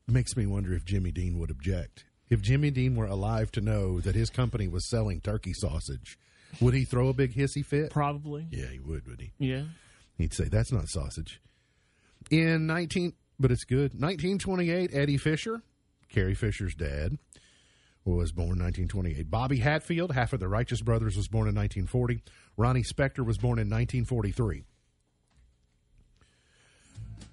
makes 0.08 0.36
me 0.36 0.46
wonder 0.46 0.72
if 0.72 0.84
Jimmy 0.84 1.10
Dean 1.10 1.38
would 1.38 1.50
object. 1.50 2.04
If 2.28 2.40
Jimmy 2.42 2.70
Dean 2.70 2.96
were 2.96 3.06
alive 3.06 3.50
to 3.52 3.60
know 3.60 4.00
that 4.00 4.14
his 4.14 4.30
company 4.30 4.68
was 4.68 4.88
selling 4.88 5.20
turkey 5.20 5.52
sausage, 5.52 6.18
would 6.60 6.74
he 6.74 6.84
throw 6.84 7.08
a 7.08 7.12
big 7.12 7.34
hissy 7.34 7.64
fit? 7.64 7.90
probably. 7.90 8.46
Yeah, 8.50 8.66
he 8.66 8.78
would, 8.78 9.06
would 9.06 9.20
he? 9.20 9.32
Yeah. 9.38 9.64
He'd 10.18 10.32
say, 10.32 10.44
that's 10.44 10.72
not 10.72 10.88
sausage. 10.88 11.40
In 12.30 12.66
19, 12.66 13.12
but 13.38 13.50
it's 13.52 13.64
good. 13.64 13.92
1928, 14.00 14.90
Eddie 14.92 15.18
Fisher, 15.18 15.62
Carrie 16.08 16.34
Fisher's 16.34 16.74
dad, 16.74 17.18
was 18.04 18.32
born 18.32 18.58
1928. 18.58 19.30
Bobby 19.30 19.58
Hatfield, 19.58 20.12
half 20.12 20.32
of 20.32 20.40
the 20.40 20.48
Righteous 20.48 20.80
Brothers, 20.80 21.16
was 21.16 21.28
born 21.28 21.48
in 21.48 21.54
1940. 21.54 22.22
Ronnie 22.56 22.82
Spector 22.82 23.24
was 23.24 23.38
born 23.38 23.58
in 23.58 23.68
1943. 23.68 24.64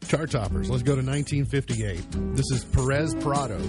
Chart 0.08 0.30
toppers. 0.30 0.70
Let's 0.70 0.84
go 0.84 0.95
to 0.95 1.01
1958. 1.01 2.36
This 2.36 2.51
is 2.51 2.66
Perez 2.66 3.16
Prado. 3.16 3.60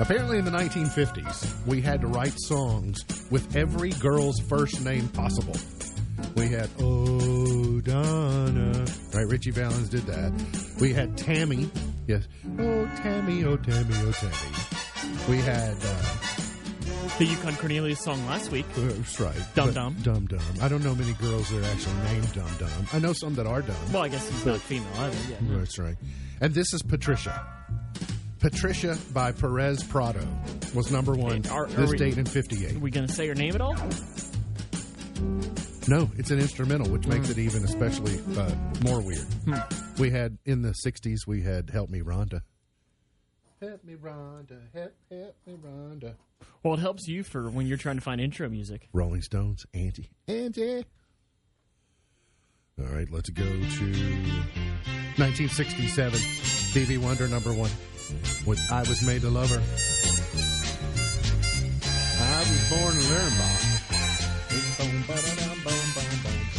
Apparently, 0.00 0.38
in 0.38 0.44
the 0.44 0.50
1950s, 0.50 1.66
we 1.66 1.80
had 1.80 2.00
to 2.00 2.06
write 2.06 2.34
songs 2.38 3.04
with 3.30 3.56
every 3.56 3.90
girl's 3.90 4.38
first 4.48 4.84
name 4.84 5.08
possible. 5.08 5.56
We 6.36 6.48
had 6.48 6.70
Oh 6.80 7.80
Donna, 7.80 8.84
right? 9.12 9.26
Ritchie 9.26 9.50
Valens 9.50 9.88
did 9.88 10.02
that. 10.06 10.32
We 10.80 10.92
had 10.92 11.16
Tammy, 11.18 11.68
yes. 12.06 12.28
Oh 12.58 12.86
Tammy, 13.02 13.44
oh 13.44 13.56
Tammy, 13.56 13.94
oh 13.96 14.12
Tammy. 14.12 15.16
We 15.28 15.38
had 15.38 15.74
uh, 15.82 16.02
The 17.16 17.24
Yukon 17.26 17.56
Cornelius 17.56 18.00
song 18.00 18.24
last 18.26 18.50
week. 18.52 18.66
that's 18.76 19.18
right, 19.18 19.34
Dum 19.54 19.72
Dum. 19.72 19.96
Dum 20.02 20.26
Dum. 20.26 20.40
I 20.62 20.68
don't 20.68 20.84
know 20.84 20.94
many 20.94 21.12
girls 21.14 21.48
that 21.50 21.64
are 21.64 21.70
actually 21.70 21.94
named 22.12 22.32
Dum 22.32 22.48
Dum. 22.58 22.70
I 22.92 22.98
know 23.00 23.12
some 23.12 23.34
that 23.36 23.46
are 23.46 23.62
dumb. 23.62 23.76
Well, 23.92 24.02
I 24.04 24.08
guess 24.08 24.28
he's 24.28 24.44
not 24.46 24.60
female 24.60 24.86
either. 24.98 25.16
Yeah. 25.30 25.58
That's 25.58 25.78
right. 25.78 25.96
And 26.40 26.54
this 26.54 26.72
is 26.74 26.82
Patricia. 26.82 27.44
Patricia 28.38 28.96
by 29.12 29.32
Perez 29.32 29.82
Prado 29.82 30.24
was 30.74 30.92
number 30.92 31.14
one 31.14 31.44
Are- 31.48 31.64
are 31.64 31.66
this 31.68 31.90
we- 31.90 31.96
date 31.98 32.18
in 32.18 32.24
'58. 32.26 32.76
Are 32.76 32.78
we 32.78 32.90
going 32.90 33.06
to 33.08 33.12
say 33.12 33.26
her 33.26 33.34
name 33.34 33.54
at 33.56 33.60
all? 33.60 33.74
No, 35.88 36.10
it's 36.16 36.30
an 36.30 36.38
instrumental, 36.38 36.88
which 36.90 37.06
makes 37.06 37.30
it 37.30 37.38
even 37.38 37.64
especially 37.64 38.20
uh, 38.36 38.54
more 38.84 39.00
weird. 39.00 39.26
We 39.98 40.10
had 40.10 40.38
in 40.44 40.62
the 40.62 40.74
'60s, 40.86 41.26
we 41.26 41.42
had 41.42 41.70
"Help 41.70 41.90
Me, 41.90 42.00
Rhonda." 42.00 42.42
Help 43.60 43.82
me, 43.84 43.94
Rhonda. 43.94 44.60
Help, 44.72 44.94
help 45.10 45.36
me, 45.46 45.54
Rhonda. 45.54 46.14
Well, 46.62 46.74
it 46.74 46.80
helps 46.80 47.08
you 47.08 47.24
for 47.24 47.50
when 47.50 47.66
you're 47.66 47.76
trying 47.76 47.96
to 47.96 48.00
find 48.00 48.20
intro 48.20 48.48
music. 48.48 48.88
Rolling 48.92 49.22
Stones, 49.22 49.66
Auntie, 49.74 50.10
Auntie. 50.28 50.84
All 52.78 52.86
right, 52.86 53.10
let's 53.10 53.30
go 53.30 53.42
to 53.42 53.54
1967. 55.16 56.20
Stevie 56.20 56.98
Wonder, 56.98 57.26
number 57.26 57.52
one. 57.52 57.70
With 58.46 58.60
"I 58.70 58.80
Was 58.80 59.02
Made 59.04 59.22
to 59.22 59.28
Love 59.28 59.50
Her." 59.50 59.60
I 62.20 62.38
was 62.40 62.70
born 62.70 62.94
in 62.94 63.02
Lernbach. 63.02 63.64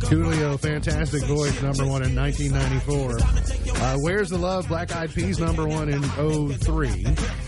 Coolio, 0.01 0.59
fantastic 0.59 1.23
voice, 1.27 1.63
number 1.63 1.87
one 1.87 2.03
in 2.03 2.17
1994. 2.17 3.19
Uh, 3.21 3.97
Where's 3.99 4.31
the 4.31 4.39
Love, 4.39 4.67
Black 4.67 4.93
Eyed 4.97 5.15
Peas, 5.15 5.39
number 5.39 5.69
one 5.69 5.89
in 5.89 6.03
03. 6.03 7.07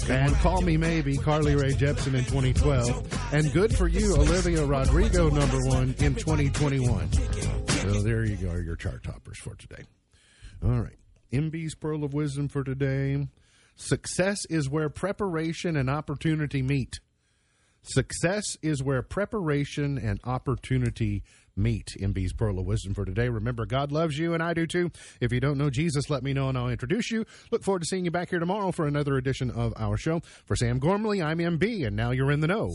And 0.08 0.32
Call 0.36 0.62
Me 0.62 0.76
Maybe, 0.76 1.16
Carly 1.16 1.56
Rae 1.56 1.72
Jepsen 1.72 2.14
in 2.14 2.24
2012. 2.24 3.34
And 3.34 3.52
Good 3.52 3.76
for 3.76 3.88
You, 3.88 4.14
Olivia 4.14 4.64
Rodrigo, 4.64 5.30
number 5.30 5.64
one 5.64 5.96
in 5.98 6.14
2021. 6.14 7.12
So 7.12 8.02
there 8.02 8.24
you 8.24 8.36
go, 8.36 8.54
your 8.54 8.76
chart 8.76 9.02
toppers 9.02 9.38
for 9.38 9.56
today. 9.56 9.82
All 10.62 10.80
right. 10.80 10.98
MB's 11.32 11.74
Pearl 11.74 12.04
of 12.04 12.14
Wisdom 12.14 12.46
for 12.46 12.62
today. 12.62 13.26
Success 13.80 14.44
is 14.50 14.68
where 14.68 14.88
preparation 14.88 15.76
and 15.76 15.88
opportunity 15.88 16.62
meet. 16.62 16.98
Success 17.82 18.56
is 18.60 18.82
where 18.82 19.02
preparation 19.02 19.96
and 19.96 20.18
opportunity 20.24 21.22
meet. 21.56 21.86
MB's 22.00 22.32
Pearl 22.32 22.58
of 22.58 22.66
Wisdom 22.66 22.92
for 22.92 23.04
today. 23.04 23.28
Remember, 23.28 23.66
God 23.66 23.92
loves 23.92 24.18
you, 24.18 24.34
and 24.34 24.42
I 24.42 24.52
do 24.52 24.66
too. 24.66 24.90
If 25.20 25.32
you 25.32 25.38
don't 25.38 25.58
know 25.58 25.70
Jesus, 25.70 26.10
let 26.10 26.24
me 26.24 26.32
know, 26.32 26.48
and 26.48 26.58
I'll 26.58 26.68
introduce 26.68 27.12
you. 27.12 27.24
Look 27.52 27.62
forward 27.62 27.82
to 27.82 27.86
seeing 27.86 28.04
you 28.04 28.10
back 28.10 28.30
here 28.30 28.40
tomorrow 28.40 28.72
for 28.72 28.88
another 28.88 29.16
edition 29.16 29.48
of 29.52 29.72
our 29.76 29.96
show. 29.96 30.22
For 30.44 30.56
Sam 30.56 30.80
Gormley, 30.80 31.22
I'm 31.22 31.38
MB, 31.38 31.86
and 31.86 31.94
now 31.94 32.10
you're 32.10 32.32
in 32.32 32.40
the 32.40 32.48
know. 32.48 32.74